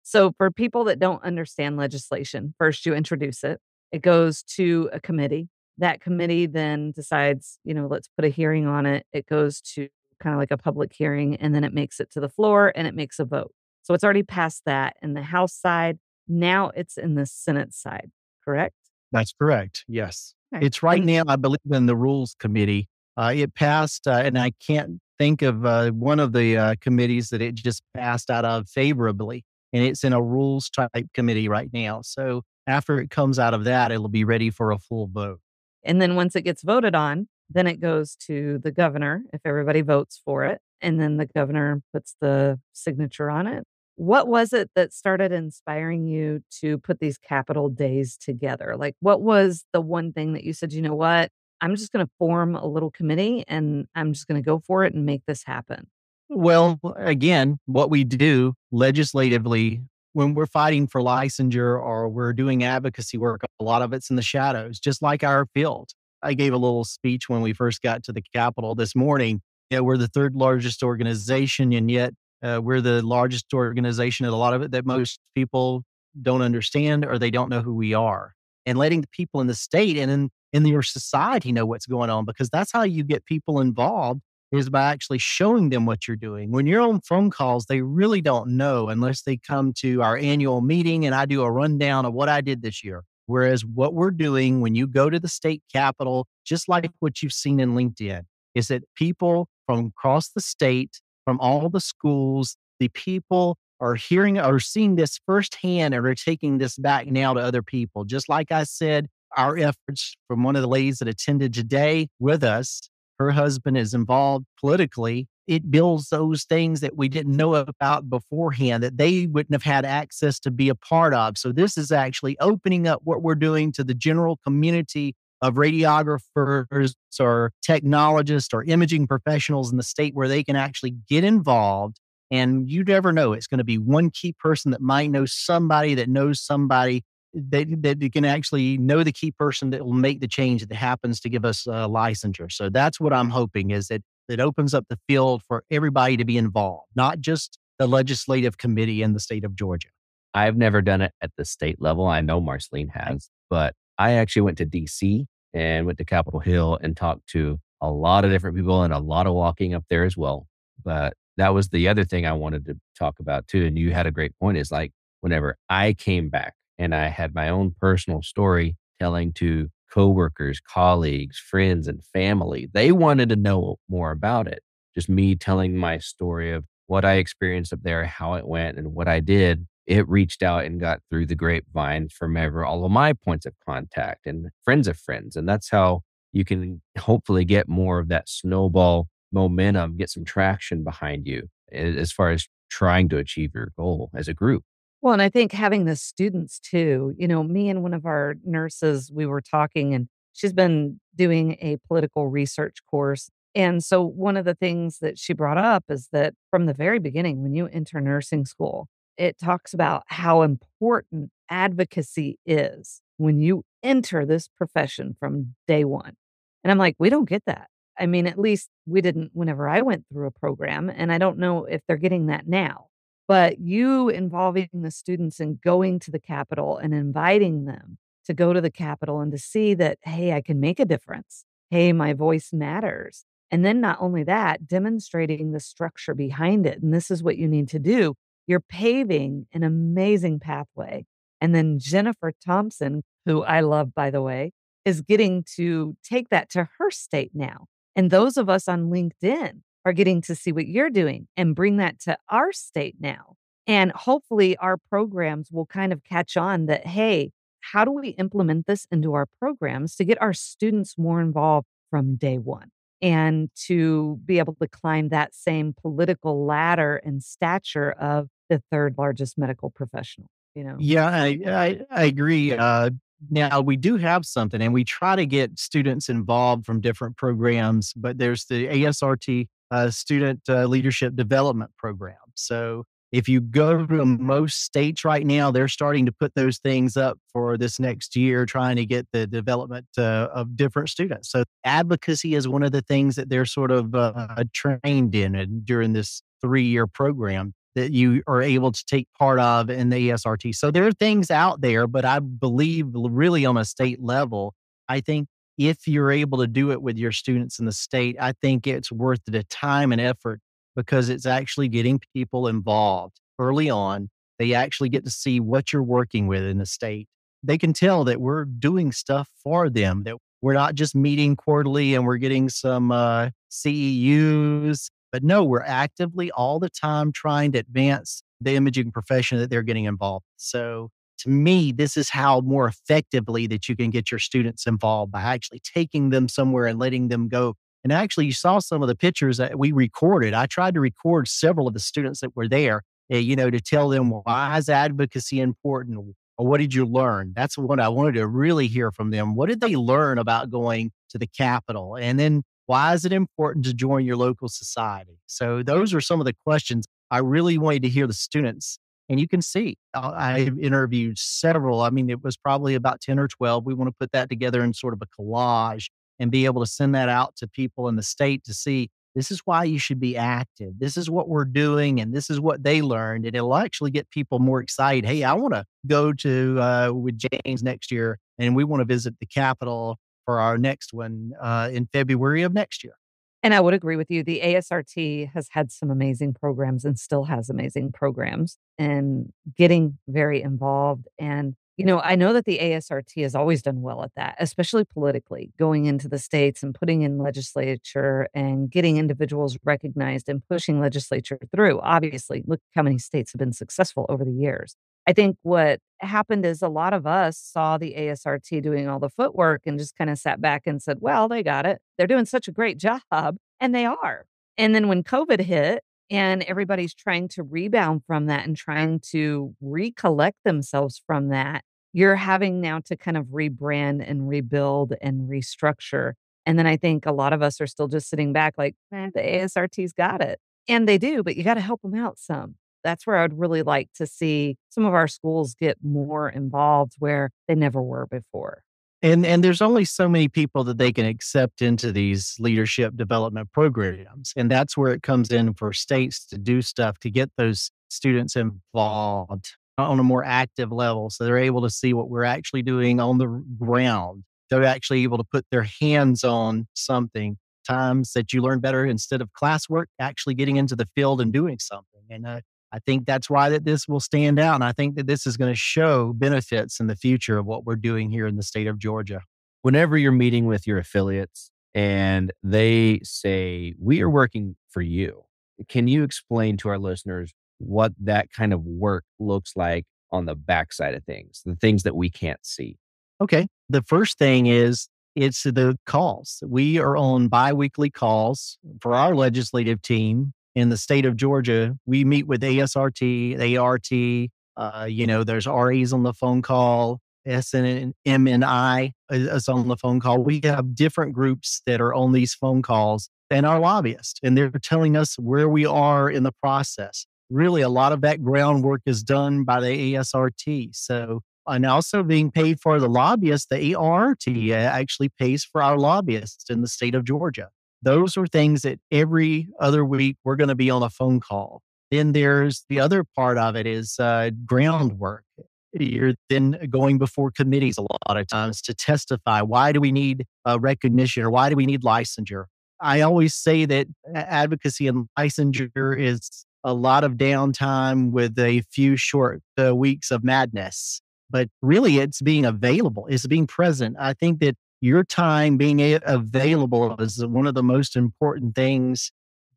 So, 0.06 0.32
for 0.36 0.50
people 0.50 0.84
that 0.84 0.98
don't 0.98 1.22
understand 1.24 1.76
legislation, 1.76 2.54
first 2.58 2.84
you 2.84 2.94
introduce 2.94 3.42
it, 3.42 3.58
it 3.90 4.02
goes 4.02 4.42
to 4.56 4.90
a 4.92 5.00
committee. 5.00 5.48
That 5.78 6.00
committee 6.00 6.46
then 6.46 6.92
decides, 6.92 7.58
you 7.64 7.72
know, 7.72 7.86
let's 7.86 8.08
put 8.14 8.26
a 8.26 8.28
hearing 8.28 8.66
on 8.66 8.84
it. 8.86 9.06
It 9.12 9.26
goes 9.26 9.60
to 9.72 9.88
kind 10.20 10.34
of 10.34 10.38
like 10.38 10.50
a 10.50 10.58
public 10.58 10.92
hearing, 10.92 11.36
and 11.36 11.54
then 11.54 11.64
it 11.64 11.72
makes 11.72 12.00
it 12.00 12.10
to 12.12 12.20
the 12.20 12.28
floor 12.28 12.70
and 12.76 12.86
it 12.86 12.94
makes 12.94 13.18
a 13.18 13.24
vote. 13.24 13.52
So 13.82 13.94
it's 13.94 14.04
already 14.04 14.22
past 14.22 14.62
that 14.66 14.96
in 15.02 15.14
the 15.14 15.22
House 15.22 15.54
side. 15.54 15.98
Now 16.28 16.70
it's 16.76 16.98
in 16.98 17.14
the 17.14 17.26
Senate 17.26 17.72
side, 17.74 18.10
correct? 18.44 18.76
That's 19.14 19.32
correct. 19.32 19.84
Yes. 19.86 20.34
Okay. 20.54 20.66
It's 20.66 20.82
right 20.82 21.02
now, 21.02 21.22
I 21.28 21.36
believe, 21.36 21.60
in 21.70 21.86
the 21.86 21.96
Rules 21.96 22.34
Committee. 22.38 22.88
Uh, 23.16 23.32
it 23.34 23.54
passed, 23.54 24.08
uh, 24.08 24.22
and 24.24 24.36
I 24.36 24.50
can't 24.66 24.98
think 25.18 25.40
of 25.40 25.64
uh, 25.64 25.92
one 25.92 26.18
of 26.18 26.32
the 26.32 26.56
uh, 26.56 26.74
committees 26.80 27.30
that 27.30 27.40
it 27.40 27.54
just 27.54 27.80
passed 27.94 28.28
out 28.28 28.44
of 28.44 28.68
favorably. 28.68 29.44
And 29.72 29.84
it's 29.84 30.02
in 30.02 30.12
a 30.12 30.20
rules 30.20 30.68
type 30.68 31.06
committee 31.14 31.48
right 31.48 31.70
now. 31.72 32.00
So 32.02 32.42
after 32.66 33.00
it 33.00 33.10
comes 33.10 33.38
out 33.38 33.54
of 33.54 33.64
that, 33.64 33.92
it'll 33.92 34.08
be 34.08 34.24
ready 34.24 34.50
for 34.50 34.72
a 34.72 34.78
full 34.78 35.06
vote. 35.06 35.38
And 35.84 36.02
then 36.02 36.16
once 36.16 36.34
it 36.34 36.42
gets 36.42 36.62
voted 36.62 36.96
on, 36.96 37.28
then 37.48 37.68
it 37.68 37.80
goes 37.80 38.16
to 38.26 38.58
the 38.58 38.72
governor 38.72 39.22
if 39.32 39.42
everybody 39.44 39.80
votes 39.80 40.20
for 40.24 40.44
it. 40.44 40.60
And 40.80 41.00
then 41.00 41.18
the 41.18 41.26
governor 41.26 41.82
puts 41.92 42.16
the 42.20 42.58
signature 42.72 43.30
on 43.30 43.46
it. 43.46 43.64
What 43.96 44.26
was 44.28 44.52
it 44.52 44.70
that 44.74 44.92
started 44.92 45.32
inspiring 45.32 46.06
you 46.06 46.42
to 46.60 46.78
put 46.78 46.98
these 46.98 47.18
capital 47.18 47.68
days 47.68 48.16
together? 48.16 48.74
Like, 48.76 48.96
what 49.00 49.22
was 49.22 49.64
the 49.72 49.80
one 49.80 50.12
thing 50.12 50.32
that 50.32 50.44
you 50.44 50.52
said, 50.52 50.72
you 50.72 50.82
know 50.82 50.94
what? 50.94 51.30
I'm 51.60 51.76
just 51.76 51.92
going 51.92 52.04
to 52.04 52.10
form 52.18 52.56
a 52.56 52.66
little 52.66 52.90
committee 52.90 53.44
and 53.46 53.86
I'm 53.94 54.12
just 54.12 54.26
going 54.26 54.40
to 54.40 54.44
go 54.44 54.58
for 54.58 54.84
it 54.84 54.94
and 54.94 55.06
make 55.06 55.22
this 55.26 55.44
happen? 55.44 55.86
Well, 56.28 56.80
again, 56.96 57.58
what 57.66 57.90
we 57.90 58.02
do 58.02 58.54
legislatively 58.72 59.82
when 60.14 60.34
we're 60.34 60.46
fighting 60.46 60.86
for 60.86 61.00
licensure 61.00 61.80
or 61.80 62.08
we're 62.08 62.32
doing 62.32 62.64
advocacy 62.64 63.18
work, 63.18 63.42
a 63.60 63.64
lot 63.64 63.82
of 63.82 63.92
it's 63.92 64.10
in 64.10 64.16
the 64.16 64.22
shadows, 64.22 64.78
just 64.78 65.02
like 65.02 65.22
our 65.22 65.46
field. 65.54 65.90
I 66.22 66.34
gave 66.34 66.52
a 66.52 66.56
little 66.56 66.84
speech 66.84 67.28
when 67.28 67.42
we 67.42 67.52
first 67.52 67.82
got 67.82 68.02
to 68.04 68.12
the 68.12 68.22
Capitol 68.34 68.74
this 68.74 68.96
morning. 68.96 69.42
Yeah, 69.70 69.80
we're 69.80 69.96
the 69.96 70.08
third 70.08 70.34
largest 70.34 70.82
organization, 70.82 71.72
and 71.72 71.90
yet 71.90 72.14
uh, 72.44 72.60
we're 72.62 72.80
the 72.80 73.02
largest 73.02 73.52
organization 73.54 74.26
at 74.26 74.32
a 74.32 74.36
lot 74.36 74.54
of 74.54 74.62
it 74.62 74.70
that 74.72 74.86
most 74.86 75.18
people 75.34 75.82
don't 76.20 76.42
understand 76.42 77.04
or 77.04 77.18
they 77.18 77.30
don't 77.30 77.50
know 77.50 77.62
who 77.62 77.74
we 77.74 77.94
are. 77.94 78.34
And 78.66 78.78
letting 78.78 79.00
the 79.00 79.08
people 79.08 79.40
in 79.40 79.46
the 79.46 79.54
state 79.54 79.96
and 79.96 80.10
in, 80.10 80.30
in 80.52 80.66
your 80.66 80.82
society 80.82 81.52
know 81.52 81.66
what's 81.66 81.86
going 81.86 82.10
on, 82.10 82.24
because 82.24 82.48
that's 82.50 82.72
how 82.72 82.82
you 82.82 83.02
get 83.04 83.24
people 83.26 83.60
involved 83.60 84.20
is 84.52 84.70
by 84.70 84.82
actually 84.92 85.18
showing 85.18 85.70
them 85.70 85.84
what 85.84 86.06
you're 86.06 86.16
doing. 86.16 86.52
When 86.52 86.66
you're 86.66 86.80
on 86.80 87.00
phone 87.00 87.30
calls, 87.30 87.66
they 87.66 87.82
really 87.82 88.20
don't 88.20 88.50
know 88.50 88.88
unless 88.88 89.22
they 89.22 89.36
come 89.36 89.72
to 89.78 90.00
our 90.02 90.16
annual 90.16 90.60
meeting 90.60 91.06
and 91.06 91.14
I 91.14 91.26
do 91.26 91.42
a 91.42 91.50
rundown 91.50 92.04
of 92.04 92.14
what 92.14 92.28
I 92.28 92.40
did 92.40 92.62
this 92.62 92.84
year 92.84 93.02
Whereas 93.26 93.64
what 93.64 93.94
we're 93.94 94.10
doing 94.10 94.60
when 94.60 94.74
you 94.74 94.86
go 94.86 95.08
to 95.08 95.18
the 95.18 95.28
state 95.28 95.62
capitol, 95.72 96.26
just 96.44 96.68
like 96.68 96.90
what 97.00 97.22
you've 97.22 97.32
seen 97.32 97.58
in 97.58 97.74
LinkedIn, 97.74 98.22
is 98.54 98.68
that 98.68 98.82
people 98.96 99.48
from 99.66 99.86
across 99.86 100.28
the 100.30 100.40
state, 100.40 101.00
from 101.24 101.40
all 101.40 101.68
the 101.68 101.80
schools, 101.80 102.56
the 102.80 102.88
people 102.88 103.56
are 103.80 103.94
hearing 103.94 104.38
or 104.38 104.60
seeing 104.60 104.96
this 104.96 105.20
firsthand 105.26 105.94
and 105.94 106.06
are 106.06 106.14
taking 106.14 106.58
this 106.58 106.76
back 106.76 107.06
now 107.06 107.34
to 107.34 107.40
other 107.40 107.62
people. 107.62 108.04
Just 108.04 108.28
like 108.28 108.52
I 108.52 108.64
said, 108.64 109.08
our 109.36 109.58
efforts 109.58 110.14
from 110.28 110.42
one 110.42 110.56
of 110.56 110.62
the 110.62 110.68
ladies 110.68 110.98
that 110.98 111.08
attended 111.08 111.52
today 111.52 112.08
with 112.18 112.44
us, 112.44 112.88
her 113.18 113.30
husband 113.30 113.76
is 113.76 113.94
involved 113.94 114.46
politically. 114.60 115.26
It 115.46 115.70
builds 115.70 116.08
those 116.08 116.44
things 116.44 116.80
that 116.80 116.96
we 116.96 117.08
didn't 117.08 117.36
know 117.36 117.54
about 117.54 118.08
beforehand 118.08 118.82
that 118.82 118.96
they 118.96 119.26
wouldn't 119.26 119.54
have 119.54 119.62
had 119.62 119.84
access 119.84 120.40
to 120.40 120.50
be 120.50 120.68
a 120.68 120.74
part 120.74 121.12
of. 121.12 121.36
So, 121.36 121.52
this 121.52 121.76
is 121.76 121.92
actually 121.92 122.38
opening 122.40 122.88
up 122.88 123.00
what 123.04 123.22
we're 123.22 123.34
doing 123.34 123.70
to 123.72 123.84
the 123.84 123.94
general 123.94 124.38
community 124.42 125.14
of 125.44 125.56
radiographers 125.56 126.94
or 127.20 127.52
technologists 127.62 128.54
or 128.54 128.64
imaging 128.64 129.06
professionals 129.06 129.70
in 129.70 129.76
the 129.76 129.82
state 129.82 130.14
where 130.14 130.26
they 130.26 130.42
can 130.42 130.56
actually 130.56 130.96
get 131.06 131.22
involved 131.22 132.00
and 132.30 132.70
you 132.70 132.82
never 132.82 133.12
know. 133.12 133.34
It's 133.34 133.46
going 133.46 133.58
to 133.58 133.64
be 133.64 133.76
one 133.76 134.10
key 134.10 134.32
person 134.32 134.70
that 134.70 134.80
might 134.80 135.10
know 135.10 135.26
somebody 135.26 135.94
that 135.96 136.08
knows 136.08 136.40
somebody 136.40 137.04
that, 137.34 137.82
that 137.82 138.10
can 138.12 138.24
actually 138.24 138.78
know 138.78 139.04
the 139.04 139.12
key 139.12 139.32
person 139.32 139.68
that 139.70 139.84
will 139.84 139.92
make 139.92 140.20
the 140.20 140.28
change 140.28 140.66
that 140.66 140.74
happens 140.74 141.20
to 141.20 141.28
give 141.28 141.44
us 141.44 141.66
a 141.66 141.88
licensure. 141.88 142.50
So 142.50 142.70
that's 142.70 142.98
what 142.98 143.12
I'm 143.12 143.28
hoping 143.28 143.70
is 143.70 143.88
that 143.88 144.00
it 144.30 144.40
opens 144.40 144.72
up 144.72 144.86
the 144.88 144.98
field 145.06 145.42
for 145.46 145.62
everybody 145.70 146.16
to 146.16 146.24
be 146.24 146.38
involved, 146.38 146.86
not 146.96 147.20
just 147.20 147.58
the 147.78 147.86
legislative 147.86 148.56
committee 148.56 149.02
in 149.02 149.12
the 149.12 149.20
state 149.20 149.44
of 149.44 149.54
Georgia. 149.54 149.88
I've 150.32 150.56
never 150.56 150.80
done 150.80 151.02
it 151.02 151.12
at 151.20 151.32
the 151.36 151.44
state 151.44 151.82
level. 151.82 152.06
I 152.06 152.22
know 152.22 152.40
Marceline 152.40 152.88
has, 152.88 153.28
but 153.50 153.74
I 153.98 154.12
actually 154.12 154.42
went 154.42 154.58
to 154.58 154.66
DC 154.66 155.26
and 155.54 155.86
went 155.86 155.98
to 155.98 156.04
Capitol 156.04 156.40
Hill 156.40 156.78
and 156.82 156.96
talked 156.96 157.26
to 157.28 157.58
a 157.80 157.90
lot 157.90 158.24
of 158.24 158.30
different 158.30 158.56
people 158.56 158.82
and 158.82 158.92
a 158.92 158.98
lot 158.98 159.26
of 159.26 159.34
walking 159.34 159.74
up 159.74 159.84
there 159.88 160.04
as 160.04 160.16
well. 160.16 160.46
But 160.84 161.14
that 161.36 161.54
was 161.54 161.68
the 161.68 161.88
other 161.88 162.04
thing 162.04 162.26
I 162.26 162.32
wanted 162.32 162.66
to 162.66 162.76
talk 162.98 163.18
about 163.20 163.46
too. 163.46 163.64
And 163.64 163.78
you 163.78 163.92
had 163.92 164.06
a 164.06 164.10
great 164.10 164.38
point 164.38 164.58
is 164.58 164.70
like 164.70 164.92
whenever 165.20 165.56
I 165.68 165.94
came 165.94 166.28
back 166.28 166.54
and 166.78 166.94
I 166.94 167.08
had 167.08 167.34
my 167.34 167.48
own 167.48 167.74
personal 167.80 168.22
story 168.22 168.76
telling 169.00 169.32
to 169.34 169.68
coworkers, 169.92 170.60
colleagues, 170.60 171.38
friends, 171.38 171.86
and 171.86 172.04
family, 172.04 172.68
they 172.72 172.92
wanted 172.92 173.28
to 173.28 173.36
know 173.36 173.76
more 173.88 174.10
about 174.10 174.48
it. 174.48 174.62
Just 174.94 175.08
me 175.08 175.36
telling 175.36 175.76
my 175.76 175.98
story 175.98 176.52
of 176.52 176.64
what 176.86 177.04
I 177.04 177.14
experienced 177.14 177.72
up 177.72 177.82
there, 177.82 178.04
how 178.04 178.34
it 178.34 178.46
went, 178.46 178.76
and 178.78 178.94
what 178.94 179.08
I 179.08 179.20
did. 179.20 179.66
It 179.86 180.08
reached 180.08 180.42
out 180.42 180.64
and 180.64 180.80
got 180.80 181.00
through 181.10 181.26
the 181.26 181.34
grapevine 181.34 182.08
from 182.08 182.36
ever 182.36 182.64
all 182.64 182.84
of 182.84 182.90
my 182.90 183.12
points 183.12 183.46
of 183.46 183.54
contact 183.66 184.26
and 184.26 184.48
friends 184.64 184.88
of 184.88 184.98
friends. 184.98 185.36
And 185.36 185.48
that's 185.48 185.70
how 185.70 186.00
you 186.32 186.44
can 186.44 186.80
hopefully 186.98 187.44
get 187.44 187.68
more 187.68 187.98
of 187.98 188.08
that 188.08 188.28
snowball 188.28 189.08
momentum, 189.32 189.96
get 189.96 190.10
some 190.10 190.24
traction 190.24 190.84
behind 190.84 191.26
you 191.26 191.48
as 191.72 192.12
far 192.12 192.30
as 192.30 192.46
trying 192.70 193.08
to 193.08 193.18
achieve 193.18 193.52
your 193.54 193.72
goal 193.76 194.10
as 194.14 194.28
a 194.28 194.34
group. 194.34 194.64
Well, 195.02 195.12
and 195.12 195.22
I 195.22 195.28
think 195.28 195.52
having 195.52 195.84
the 195.84 195.96
students 195.96 196.58
too, 196.58 197.14
you 197.18 197.28
know, 197.28 197.42
me 197.42 197.68
and 197.68 197.82
one 197.82 197.92
of 197.92 198.06
our 198.06 198.36
nurses, 198.44 199.12
we 199.12 199.26
were 199.26 199.42
talking 199.42 199.92
and 199.92 200.08
she's 200.32 200.54
been 200.54 200.98
doing 201.14 201.58
a 201.60 201.76
political 201.86 202.28
research 202.28 202.78
course. 202.90 203.28
And 203.54 203.84
so 203.84 204.02
one 204.02 204.36
of 204.36 204.44
the 204.44 204.54
things 204.54 204.98
that 205.00 205.18
she 205.18 205.32
brought 205.34 205.58
up 205.58 205.84
is 205.88 206.08
that 206.12 206.34
from 206.50 206.66
the 206.66 206.74
very 206.74 206.98
beginning, 206.98 207.42
when 207.42 207.54
you 207.54 207.66
enter 207.66 208.00
nursing 208.00 208.46
school, 208.46 208.88
it 209.16 209.38
talks 209.38 209.74
about 209.74 210.04
how 210.06 210.42
important 210.42 211.30
advocacy 211.48 212.38
is 212.46 213.00
when 213.16 213.40
you 213.40 213.62
enter 213.82 214.24
this 214.24 214.48
profession 214.48 215.14
from 215.18 215.54
day 215.68 215.84
one. 215.84 216.14
And 216.62 216.70
I'm 216.70 216.78
like, 216.78 216.96
we 216.98 217.10
don't 217.10 217.28
get 217.28 217.44
that. 217.46 217.68
I 217.98 218.06
mean, 218.06 218.26
at 218.26 218.38
least 218.38 218.70
we 218.86 219.00
didn't 219.00 219.30
whenever 219.34 219.68
I 219.68 219.82
went 219.82 220.06
through 220.10 220.26
a 220.26 220.32
program, 220.32 220.90
and 220.90 221.12
I 221.12 221.18
don't 221.18 221.38
know 221.38 221.64
if 221.64 221.82
they're 221.86 221.96
getting 221.96 222.26
that 222.26 222.48
now. 222.48 222.86
But 223.28 223.58
you 223.58 224.08
involving 224.08 224.68
the 224.72 224.90
students 224.90 225.40
and 225.40 225.60
going 225.60 225.98
to 226.00 226.10
the 226.10 226.18
Capitol 226.18 226.76
and 226.76 226.92
inviting 226.92 227.64
them 227.64 227.98
to 228.26 228.34
go 228.34 228.52
to 228.52 228.60
the 228.60 228.70
Capitol 228.70 229.20
and 229.20 229.32
to 229.32 229.38
see 229.38 229.74
that, 229.74 229.98
hey, 230.02 230.32
I 230.32 230.40
can 230.40 230.60
make 230.60 230.80
a 230.80 230.84
difference. 230.84 231.44
Hey, 231.70 231.92
my 231.92 232.12
voice 232.12 232.52
matters. 232.52 233.24
And 233.50 233.64
then 233.64 233.80
not 233.80 233.98
only 234.00 234.24
that, 234.24 234.66
demonstrating 234.66 235.52
the 235.52 235.60
structure 235.60 236.14
behind 236.14 236.66
it. 236.66 236.82
And 236.82 236.92
this 236.92 237.10
is 237.10 237.22
what 237.22 237.36
you 237.36 237.46
need 237.46 237.68
to 237.68 237.78
do. 237.78 238.14
You're 238.46 238.60
paving 238.60 239.46
an 239.52 239.62
amazing 239.62 240.40
pathway. 240.40 241.06
And 241.40 241.54
then 241.54 241.78
Jennifer 241.78 242.32
Thompson, 242.44 243.02
who 243.26 243.42
I 243.42 243.60
love, 243.60 243.94
by 243.94 244.10
the 244.10 244.22
way, 244.22 244.52
is 244.84 245.00
getting 245.00 245.44
to 245.56 245.96
take 246.02 246.28
that 246.28 246.50
to 246.50 246.68
her 246.78 246.90
state 246.90 247.32
now. 247.34 247.66
And 247.96 248.10
those 248.10 248.36
of 248.36 248.48
us 248.48 248.68
on 248.68 248.90
LinkedIn 248.90 249.60
are 249.84 249.92
getting 249.92 250.20
to 250.22 250.34
see 250.34 250.52
what 250.52 250.66
you're 250.66 250.90
doing 250.90 251.28
and 251.36 251.54
bring 251.54 251.76
that 251.78 252.00
to 252.00 252.16
our 252.28 252.52
state 252.52 252.96
now. 253.00 253.36
And 253.66 253.92
hopefully, 253.92 254.56
our 254.58 254.76
programs 254.76 255.50
will 255.50 255.66
kind 255.66 255.92
of 255.92 256.04
catch 256.04 256.36
on 256.36 256.66
that, 256.66 256.86
hey, 256.86 257.30
how 257.60 257.84
do 257.84 257.90
we 257.90 258.10
implement 258.10 258.66
this 258.66 258.86
into 258.90 259.14
our 259.14 259.26
programs 259.38 259.96
to 259.96 260.04
get 260.04 260.20
our 260.20 260.34
students 260.34 260.98
more 260.98 261.20
involved 261.20 261.66
from 261.90 262.16
day 262.16 262.36
one 262.36 262.70
and 263.00 263.48
to 263.66 264.20
be 264.24 264.38
able 264.38 264.54
to 264.54 264.68
climb 264.68 265.08
that 265.10 265.34
same 265.34 265.74
political 265.80 266.44
ladder 266.44 266.96
and 267.04 267.22
stature 267.22 267.92
of 267.92 268.28
the 268.48 268.62
third 268.70 268.94
largest 268.98 269.38
medical 269.38 269.70
professional? 269.70 270.28
You 270.54 270.64
know? 270.64 270.76
Yeah, 270.78 271.08
I, 271.08 271.40
I, 271.46 271.80
I 271.90 272.04
agree. 272.04 272.52
Uh, 272.52 272.90
now 273.30 273.60
we 273.60 273.76
do 273.76 273.96
have 273.96 274.24
something 274.26 274.60
and 274.60 274.74
we 274.74 274.84
try 274.84 275.16
to 275.16 275.24
get 275.24 275.58
students 275.58 276.08
involved 276.08 276.66
from 276.66 276.82
different 276.82 277.16
programs 277.16 277.94
but 277.94 278.18
there's 278.18 278.44
the 278.46 278.66
asrt 278.66 279.46
uh, 279.70 279.90
student 279.90 280.40
uh, 280.48 280.64
leadership 280.66 281.16
development 281.16 281.70
program. 281.76 282.16
So 282.34 282.84
if 283.10 283.28
you 283.28 283.40
go 283.40 283.84
to 283.86 284.04
most 284.04 284.62
states 284.62 285.04
right 285.04 285.26
now, 285.26 285.50
they're 285.50 285.68
starting 285.68 286.06
to 286.06 286.12
put 286.12 286.34
those 286.34 286.58
things 286.58 286.96
up 286.96 287.18
for 287.32 287.56
this 287.56 287.78
next 287.78 288.16
year, 288.16 288.46
trying 288.46 288.76
to 288.76 288.86
get 288.86 289.06
the 289.12 289.26
development 289.26 289.86
uh, 289.98 290.28
of 290.32 290.56
different 290.56 290.90
students. 290.90 291.30
So 291.30 291.44
advocacy 291.64 292.34
is 292.34 292.48
one 292.48 292.62
of 292.62 292.72
the 292.72 292.82
things 292.82 293.16
that 293.16 293.28
they're 293.28 293.46
sort 293.46 293.70
of 293.70 293.94
uh, 293.94 294.44
trained 294.52 295.14
in 295.14 295.62
during 295.64 295.92
this 295.92 296.22
three 296.40 296.64
year 296.64 296.86
program 296.86 297.54
that 297.74 297.92
you 297.92 298.22
are 298.26 298.40
able 298.40 298.72
to 298.72 298.84
take 298.86 299.08
part 299.18 299.40
of 299.40 299.68
in 299.70 299.90
the 299.90 300.10
ASRT. 300.10 300.54
So 300.54 300.70
there 300.70 300.86
are 300.86 300.92
things 300.92 301.30
out 301.30 301.60
there, 301.60 301.86
but 301.86 302.04
I 302.04 302.20
believe 302.20 302.86
really 302.92 303.44
on 303.44 303.56
a 303.56 303.64
state 303.64 304.02
level, 304.02 304.54
I 304.88 305.00
think 305.00 305.28
if 305.58 305.86
you're 305.86 306.10
able 306.10 306.38
to 306.38 306.46
do 306.46 306.72
it 306.72 306.82
with 306.82 306.96
your 306.96 307.12
students 307.12 307.58
in 307.58 307.66
the 307.66 307.72
state, 307.72 308.16
I 308.20 308.32
think 308.40 308.66
it's 308.66 308.90
worth 308.90 309.20
the 309.26 309.44
time 309.44 309.92
and 309.92 310.00
effort 310.00 310.40
because 310.76 311.08
it's 311.08 311.26
actually 311.26 311.68
getting 311.68 312.00
people 312.14 312.48
involved 312.48 313.20
early 313.38 313.70
on. 313.70 314.10
They 314.38 314.54
actually 314.54 314.88
get 314.88 315.04
to 315.04 315.10
see 315.10 315.38
what 315.38 315.72
you're 315.72 315.82
working 315.82 316.26
with 316.26 316.42
in 316.42 316.58
the 316.58 316.66
state. 316.66 317.08
They 317.42 317.58
can 317.58 317.72
tell 317.72 318.04
that 318.04 318.20
we're 318.20 318.46
doing 318.46 318.90
stuff 318.90 319.28
for 319.42 319.70
them, 319.70 320.02
that 320.04 320.16
we're 320.42 320.54
not 320.54 320.74
just 320.74 320.94
meeting 320.94 321.36
quarterly 321.36 321.94
and 321.94 322.04
we're 322.04 322.16
getting 322.16 322.48
some 322.48 322.90
uh, 322.90 323.30
CEUs, 323.50 324.90
but 325.14 325.22
no, 325.22 325.44
we're 325.44 325.62
actively 325.62 326.32
all 326.32 326.58
the 326.58 326.68
time 326.68 327.12
trying 327.12 327.52
to 327.52 327.60
advance 327.60 328.24
the 328.40 328.56
imaging 328.56 328.90
profession 328.90 329.38
that 329.38 329.48
they're 329.48 329.62
getting 329.62 329.84
involved. 329.84 330.24
So 330.38 330.90
to 331.18 331.28
me, 331.28 331.70
this 331.70 331.96
is 331.96 332.10
how 332.10 332.40
more 332.40 332.66
effectively 332.66 333.46
that 333.46 333.68
you 333.68 333.76
can 333.76 333.90
get 333.90 334.10
your 334.10 334.18
students 334.18 334.66
involved 334.66 335.12
by 335.12 335.22
actually 335.22 335.60
taking 335.60 336.10
them 336.10 336.28
somewhere 336.28 336.66
and 336.66 336.80
letting 336.80 337.10
them 337.10 337.28
go. 337.28 337.54
And 337.84 337.92
actually, 337.92 338.26
you 338.26 338.32
saw 338.32 338.58
some 338.58 338.82
of 338.82 338.88
the 338.88 338.96
pictures 338.96 339.36
that 339.36 339.56
we 339.56 339.70
recorded. 339.70 340.34
I 340.34 340.46
tried 340.46 340.74
to 340.74 340.80
record 340.80 341.28
several 341.28 341.68
of 341.68 341.74
the 341.74 341.80
students 341.80 342.18
that 342.18 342.34
were 342.34 342.48
there, 342.48 342.82
uh, 343.12 343.18
you 343.18 343.36
know, 343.36 343.50
to 343.50 343.60
tell 343.60 343.90
them 343.90 344.10
why 344.10 344.58
is 344.58 344.68
advocacy 344.68 345.38
important 345.38 345.96
or 346.36 346.44
what 346.44 346.58
did 346.58 346.74
you 346.74 346.84
learn? 346.84 347.34
That's 347.36 347.56
what 347.56 347.78
I 347.78 347.88
wanted 347.88 348.14
to 348.14 348.26
really 348.26 348.66
hear 348.66 348.90
from 348.90 349.12
them. 349.12 349.36
What 349.36 349.48
did 349.48 349.60
they 349.60 349.76
learn 349.76 350.18
about 350.18 350.50
going 350.50 350.90
to 351.10 351.18
the 351.18 351.28
Capitol? 351.28 351.96
And 351.96 352.18
then 352.18 352.42
why 352.66 352.94
is 352.94 353.04
it 353.04 353.12
important 353.12 353.64
to 353.66 353.74
join 353.74 354.04
your 354.04 354.16
local 354.16 354.48
society? 354.48 355.18
So 355.26 355.62
those 355.62 355.92
are 355.94 356.00
some 356.00 356.20
of 356.20 356.26
the 356.26 356.34
questions 356.44 356.86
I 357.10 357.18
really 357.18 357.58
wanted 357.58 357.82
to 357.82 357.88
hear 357.88 358.06
the 358.06 358.14
students 358.14 358.78
and 359.08 359.20
you 359.20 359.28
can 359.28 359.42
see, 359.42 359.76
uh, 359.92 360.12
I 360.14 360.50
interviewed 360.60 361.18
several. 361.18 361.82
I 361.82 361.90
mean, 361.90 362.08
it 362.08 362.22
was 362.24 362.36
probably 362.36 362.74
about 362.74 363.00
10 363.00 363.18
or 363.18 363.28
12. 363.28 363.66
We 363.66 363.74
want 363.74 363.88
to 363.88 363.94
put 363.98 364.12
that 364.12 364.30
together 364.30 364.62
in 364.62 364.72
sort 364.72 364.94
of 364.94 365.02
a 365.02 365.06
collage 365.06 365.88
and 366.18 366.30
be 366.30 366.46
able 366.46 366.64
to 366.64 366.70
send 366.70 366.94
that 366.94 367.08
out 367.08 367.36
to 367.36 367.48
people 367.48 367.88
in 367.88 367.96
the 367.96 368.02
state 368.02 368.44
to 368.44 368.54
see 368.54 368.88
this 369.14 369.30
is 369.30 369.42
why 369.44 369.62
you 369.64 369.78
should 369.78 370.00
be 370.00 370.16
active. 370.16 370.72
This 370.78 370.96
is 370.96 371.08
what 371.08 371.28
we're 371.28 371.44
doing, 371.44 372.00
and 372.00 372.12
this 372.12 372.30
is 372.30 372.40
what 372.40 372.64
they 372.64 372.82
learned. 372.82 373.26
And 373.26 373.36
it'll 373.36 373.54
actually 373.54 373.92
get 373.92 374.10
people 374.10 374.40
more 374.40 374.60
excited. 374.60 375.08
Hey, 375.08 375.22
I 375.22 375.34
want 375.34 375.54
to 375.54 375.64
go 375.86 376.12
to 376.12 376.58
uh, 376.60 376.92
with 376.92 377.18
James 377.18 377.62
next 377.62 377.92
year, 377.92 378.18
and 378.38 378.56
we 378.56 378.64
want 378.64 378.80
to 378.80 378.84
visit 378.84 379.14
the 379.20 379.26
Capitol 379.26 379.98
for 380.24 380.40
our 380.40 380.58
next 380.58 380.92
one 380.92 381.32
uh, 381.40 381.70
in 381.72 381.86
February 381.92 382.42
of 382.42 382.52
next 382.54 382.84
year. 382.84 382.94
And 383.42 383.52
I 383.52 383.60
would 383.60 383.74
agree 383.74 383.96
with 383.96 384.10
you. 384.10 384.22
The 384.24 384.40
ASRT 384.42 385.30
has 385.34 385.48
had 385.50 385.70
some 385.70 385.90
amazing 385.90 386.32
programs 386.34 386.84
and 386.84 386.98
still 386.98 387.24
has 387.24 387.50
amazing 387.50 387.92
programs 387.92 388.56
and 388.78 389.30
getting 389.56 389.98
very 390.08 390.40
involved. 390.42 391.08
And 391.18 391.54
You 391.76 391.84
know, 391.84 392.00
I 392.00 392.14
know 392.14 392.32
that 392.32 392.44
the 392.46 392.58
ASRT 392.58 393.22
has 393.22 393.34
always 393.34 393.60
done 393.60 393.82
well 393.82 394.02
at 394.02 394.12
that, 394.16 394.36
especially 394.38 394.84
politically, 394.84 395.50
going 395.58 395.86
into 395.86 396.08
the 396.08 396.18
states 396.18 396.62
and 396.62 396.74
putting 396.74 397.02
in 397.02 397.18
legislature 397.18 398.28
and 398.32 398.70
getting 398.70 398.96
individuals 398.96 399.58
recognized 399.64 400.28
and 400.28 400.42
pushing 400.48 400.80
legislature 400.80 401.38
through. 401.54 401.80
Obviously, 401.80 402.44
look 402.46 402.60
how 402.74 402.82
many 402.82 402.98
states 402.98 403.32
have 403.32 403.40
been 403.40 403.52
successful 403.52 404.06
over 404.08 404.24
the 404.24 404.32
years. 404.32 404.76
I 405.06 405.12
think 405.12 405.36
what 405.42 405.80
happened 406.00 406.46
is 406.46 406.62
a 406.62 406.68
lot 406.68 406.92
of 406.92 407.06
us 407.06 407.38
saw 407.38 407.78
the 407.78 407.94
ASRT 407.96 408.62
doing 408.62 408.88
all 408.88 408.98
the 408.98 409.10
footwork 409.10 409.62
and 409.66 409.78
just 409.78 409.96
kind 409.96 410.10
of 410.10 410.18
sat 410.18 410.40
back 410.40 410.62
and 410.66 410.82
said, 410.82 410.98
well, 411.00 411.28
they 411.28 411.42
got 411.42 411.66
it. 411.66 411.80
They're 411.96 412.06
doing 412.06 412.26
such 412.26 412.48
a 412.48 412.52
great 412.52 412.78
job. 412.78 413.36
And 413.60 413.74
they 413.74 413.86
are. 413.86 414.26
And 414.58 414.74
then 414.74 414.88
when 414.88 415.02
COVID 415.02 415.40
hit 415.40 415.82
and 416.10 416.42
everybody's 416.44 416.94
trying 416.94 417.28
to 417.28 417.42
rebound 417.42 418.02
from 418.06 418.26
that 418.26 418.46
and 418.46 418.56
trying 418.56 419.00
to 419.10 419.54
recollect 419.60 420.38
themselves 420.44 421.00
from 421.06 421.28
that, 421.28 421.64
you're 421.92 422.16
having 422.16 422.60
now 422.60 422.80
to 422.86 422.96
kind 422.96 423.16
of 423.16 423.26
rebrand 423.26 424.04
and 424.06 424.28
rebuild 424.28 424.94
and 425.00 425.30
restructure. 425.30 426.12
And 426.44 426.58
then 426.58 426.66
I 426.66 426.76
think 426.76 427.06
a 427.06 427.12
lot 427.12 427.32
of 427.32 427.42
us 427.42 427.60
are 427.60 427.66
still 427.66 427.88
just 427.88 428.08
sitting 428.08 428.32
back 428.32 428.54
like, 428.58 428.74
eh, 428.92 429.10
the 429.14 429.20
ASRT's 429.20 429.92
got 429.92 430.20
it. 430.20 430.40
And 430.68 430.88
they 430.88 430.98
do, 430.98 431.22
but 431.22 431.36
you 431.36 431.44
got 431.44 431.54
to 431.54 431.60
help 431.60 431.82
them 431.82 431.94
out 431.94 432.18
some. 432.18 432.56
That's 432.84 433.06
where 433.06 433.16
I'd 433.16 433.38
really 433.38 433.62
like 433.62 433.88
to 433.96 434.06
see 434.06 434.56
some 434.68 434.84
of 434.84 434.94
our 434.94 435.08
schools 435.08 435.54
get 435.54 435.78
more 435.82 436.28
involved 436.28 436.92
where 436.98 437.30
they 437.48 437.54
never 437.54 437.82
were 437.82 438.06
before. 438.06 438.62
And 439.02 439.26
and 439.26 439.44
there's 439.44 439.60
only 439.60 439.84
so 439.84 440.08
many 440.08 440.28
people 440.28 440.64
that 440.64 440.78
they 440.78 440.90
can 440.90 441.04
accept 441.04 441.60
into 441.60 441.92
these 441.92 442.36
leadership 442.38 442.96
development 442.96 443.52
programs. 443.52 444.32
And 444.34 444.50
that's 444.50 444.78
where 444.78 444.92
it 444.92 445.02
comes 445.02 445.30
in 445.30 445.52
for 445.54 445.72
states 445.74 446.24
to 446.28 446.38
do 446.38 446.62
stuff 446.62 446.98
to 447.00 447.10
get 447.10 447.30
those 447.36 447.70
students 447.90 448.34
involved 448.34 449.56
on 449.76 449.98
a 449.98 450.02
more 450.02 450.24
active 450.24 450.72
level. 450.72 451.10
So 451.10 451.24
they're 451.24 451.38
able 451.38 451.62
to 451.62 451.70
see 451.70 451.92
what 451.92 452.08
we're 452.08 452.24
actually 452.24 452.62
doing 452.62 453.00
on 453.00 453.18
the 453.18 453.44
ground. 453.58 454.24
They're 454.48 454.64
actually 454.64 455.02
able 455.02 455.18
to 455.18 455.24
put 455.24 455.44
their 455.50 455.66
hands 455.80 456.24
on 456.24 456.66
something. 456.74 457.36
Times 457.66 458.12
that 458.12 458.32
you 458.32 458.42
learn 458.42 458.60
better 458.60 458.84
instead 458.84 459.22
of 459.22 459.30
classwork, 459.32 459.86
actually 459.98 460.34
getting 460.34 460.56
into 460.56 460.76
the 460.76 460.86
field 460.94 461.20
and 461.20 461.32
doing 461.32 461.58
something. 461.58 462.02
And 462.10 462.26
uh, 462.26 462.40
I 462.74 462.80
think 462.80 463.06
that's 463.06 463.30
why 463.30 463.50
that 463.50 463.64
this 463.64 463.86
will 463.86 464.00
stand 464.00 464.40
out. 464.40 464.56
And 464.56 464.64
I 464.64 464.72
think 464.72 464.96
that 464.96 465.06
this 465.06 465.28
is 465.28 465.36
going 465.36 465.52
to 465.52 465.56
show 465.56 466.12
benefits 466.12 466.80
in 466.80 466.88
the 466.88 466.96
future 466.96 467.38
of 467.38 467.46
what 467.46 467.64
we're 467.64 467.76
doing 467.76 468.10
here 468.10 468.26
in 468.26 468.34
the 468.34 468.42
state 468.42 468.66
of 468.66 468.80
Georgia. 468.80 469.20
Whenever 469.62 469.96
you're 469.96 470.10
meeting 470.10 470.46
with 470.46 470.66
your 470.66 470.78
affiliates 470.78 471.52
and 471.72 472.32
they 472.42 472.98
say, 473.04 473.74
We 473.78 474.02
are 474.02 474.10
working 474.10 474.56
for 474.70 474.82
you, 474.82 475.22
can 475.68 475.86
you 475.86 476.02
explain 476.02 476.56
to 476.58 476.68
our 476.68 476.78
listeners 476.78 477.32
what 477.58 477.92
that 478.00 478.32
kind 478.32 478.52
of 478.52 478.64
work 478.64 479.04
looks 479.20 479.52
like 479.54 479.84
on 480.10 480.26
the 480.26 480.34
backside 480.34 480.94
of 480.94 481.04
things, 481.04 481.42
the 481.46 481.54
things 481.54 481.84
that 481.84 481.94
we 481.94 482.10
can't 482.10 482.44
see? 482.44 482.76
Okay. 483.20 483.46
The 483.68 483.82
first 483.82 484.18
thing 484.18 484.46
is 484.46 484.88
it's 485.14 485.44
the 485.44 485.78
calls. 485.86 486.42
We 486.44 486.78
are 486.78 486.96
on 486.96 487.28
biweekly 487.28 487.90
calls 487.90 488.58
for 488.80 488.96
our 488.96 489.14
legislative 489.14 489.80
team 489.80 490.32
in 490.54 490.68
the 490.68 490.76
state 490.76 491.06
of 491.06 491.16
Georgia, 491.16 491.76
we 491.86 492.04
meet 492.04 492.26
with 492.26 492.42
ASRT, 492.42 493.58
ART. 493.60 494.30
Uh, 494.56 494.84
you 494.84 495.06
know, 495.06 495.24
there's 495.24 495.46
RAs 495.46 495.92
on 495.92 496.04
the 496.04 496.12
phone 496.12 496.40
call, 496.40 497.00
SNMMI 497.26 498.92
is 499.10 499.48
on 499.48 499.68
the 499.68 499.76
phone 499.76 500.00
call. 500.00 500.22
We 500.22 500.40
have 500.44 500.74
different 500.74 501.12
groups 501.12 501.62
that 501.66 501.80
are 501.80 501.94
on 501.94 502.12
these 502.12 502.34
phone 502.34 502.62
calls 502.62 503.08
and 503.30 503.46
our 503.46 503.58
lobbyists, 503.58 504.20
and 504.22 504.36
they're 504.36 504.50
telling 504.50 504.96
us 504.96 505.18
where 505.18 505.48
we 505.48 505.64
are 505.66 506.10
in 506.10 506.22
the 506.22 506.32
process. 506.32 507.06
Really, 507.30 507.62
a 507.62 507.68
lot 507.68 507.92
of 507.92 508.02
that 508.02 508.22
groundwork 508.22 508.82
is 508.86 509.02
done 509.02 509.44
by 509.44 509.60
the 509.60 509.94
ASRT. 509.94 510.74
So, 510.74 511.22
and 511.46 511.64
also 511.66 512.02
being 512.02 512.30
paid 512.30 512.60
for 512.60 512.78
the 512.78 512.88
lobbyists, 512.88 513.46
the 513.50 513.74
ART 513.74 514.24
actually 514.28 515.08
pays 515.08 515.44
for 515.44 515.62
our 515.62 515.78
lobbyists 515.78 516.50
in 516.50 516.60
the 516.60 516.68
state 516.68 516.94
of 516.94 517.04
Georgia. 517.04 517.48
Those 517.84 518.16
are 518.16 518.26
things 518.26 518.62
that 518.62 518.80
every 518.90 519.48
other 519.60 519.84
week 519.84 520.16
we're 520.24 520.36
going 520.36 520.48
to 520.48 520.54
be 520.54 520.70
on 520.70 520.82
a 520.82 520.90
phone 520.90 521.20
call. 521.20 521.62
Then 521.90 522.12
there's 522.12 522.64
the 522.68 522.80
other 522.80 523.04
part 523.04 523.38
of 523.38 523.56
it 523.56 523.66
is 523.66 523.98
uh, 524.00 524.30
groundwork. 524.46 525.24
You're 525.72 526.14
then 526.30 526.56
going 526.70 526.98
before 526.98 527.30
committees 527.30 527.78
a 527.78 527.82
lot 527.82 528.16
of 528.16 528.26
times 528.26 528.62
to 528.62 528.74
testify. 528.74 529.42
Why 529.42 529.72
do 529.72 529.80
we 529.80 529.92
need 529.92 530.24
recognition 530.58 531.24
or 531.24 531.30
why 531.30 531.50
do 531.50 531.56
we 531.56 531.66
need 531.66 531.82
licensure? 531.82 532.44
I 532.80 533.00
always 533.02 533.34
say 533.34 533.64
that 533.66 533.86
advocacy 534.14 534.88
and 534.88 535.06
licensure 535.18 535.98
is 535.98 536.46
a 536.64 536.72
lot 536.72 537.04
of 537.04 537.12
downtime 537.12 538.10
with 538.10 538.38
a 538.38 538.62
few 538.72 538.96
short 538.96 539.42
uh, 539.60 539.74
weeks 539.76 540.10
of 540.10 540.24
madness. 540.24 541.00
But 541.30 541.48
really, 541.62 541.98
it's 541.98 542.22
being 542.22 542.44
available, 542.44 543.06
it's 543.08 543.26
being 543.26 543.46
present. 543.46 543.96
I 543.98 544.14
think 544.14 544.40
that 544.40 544.56
your 544.84 545.02
time 545.02 545.56
being 545.56 545.98
available 546.04 546.94
is 546.98 547.24
one 547.24 547.46
of 547.46 547.54
the 547.54 547.62
most 547.62 547.96
important 547.96 548.54
things. 548.54 549.10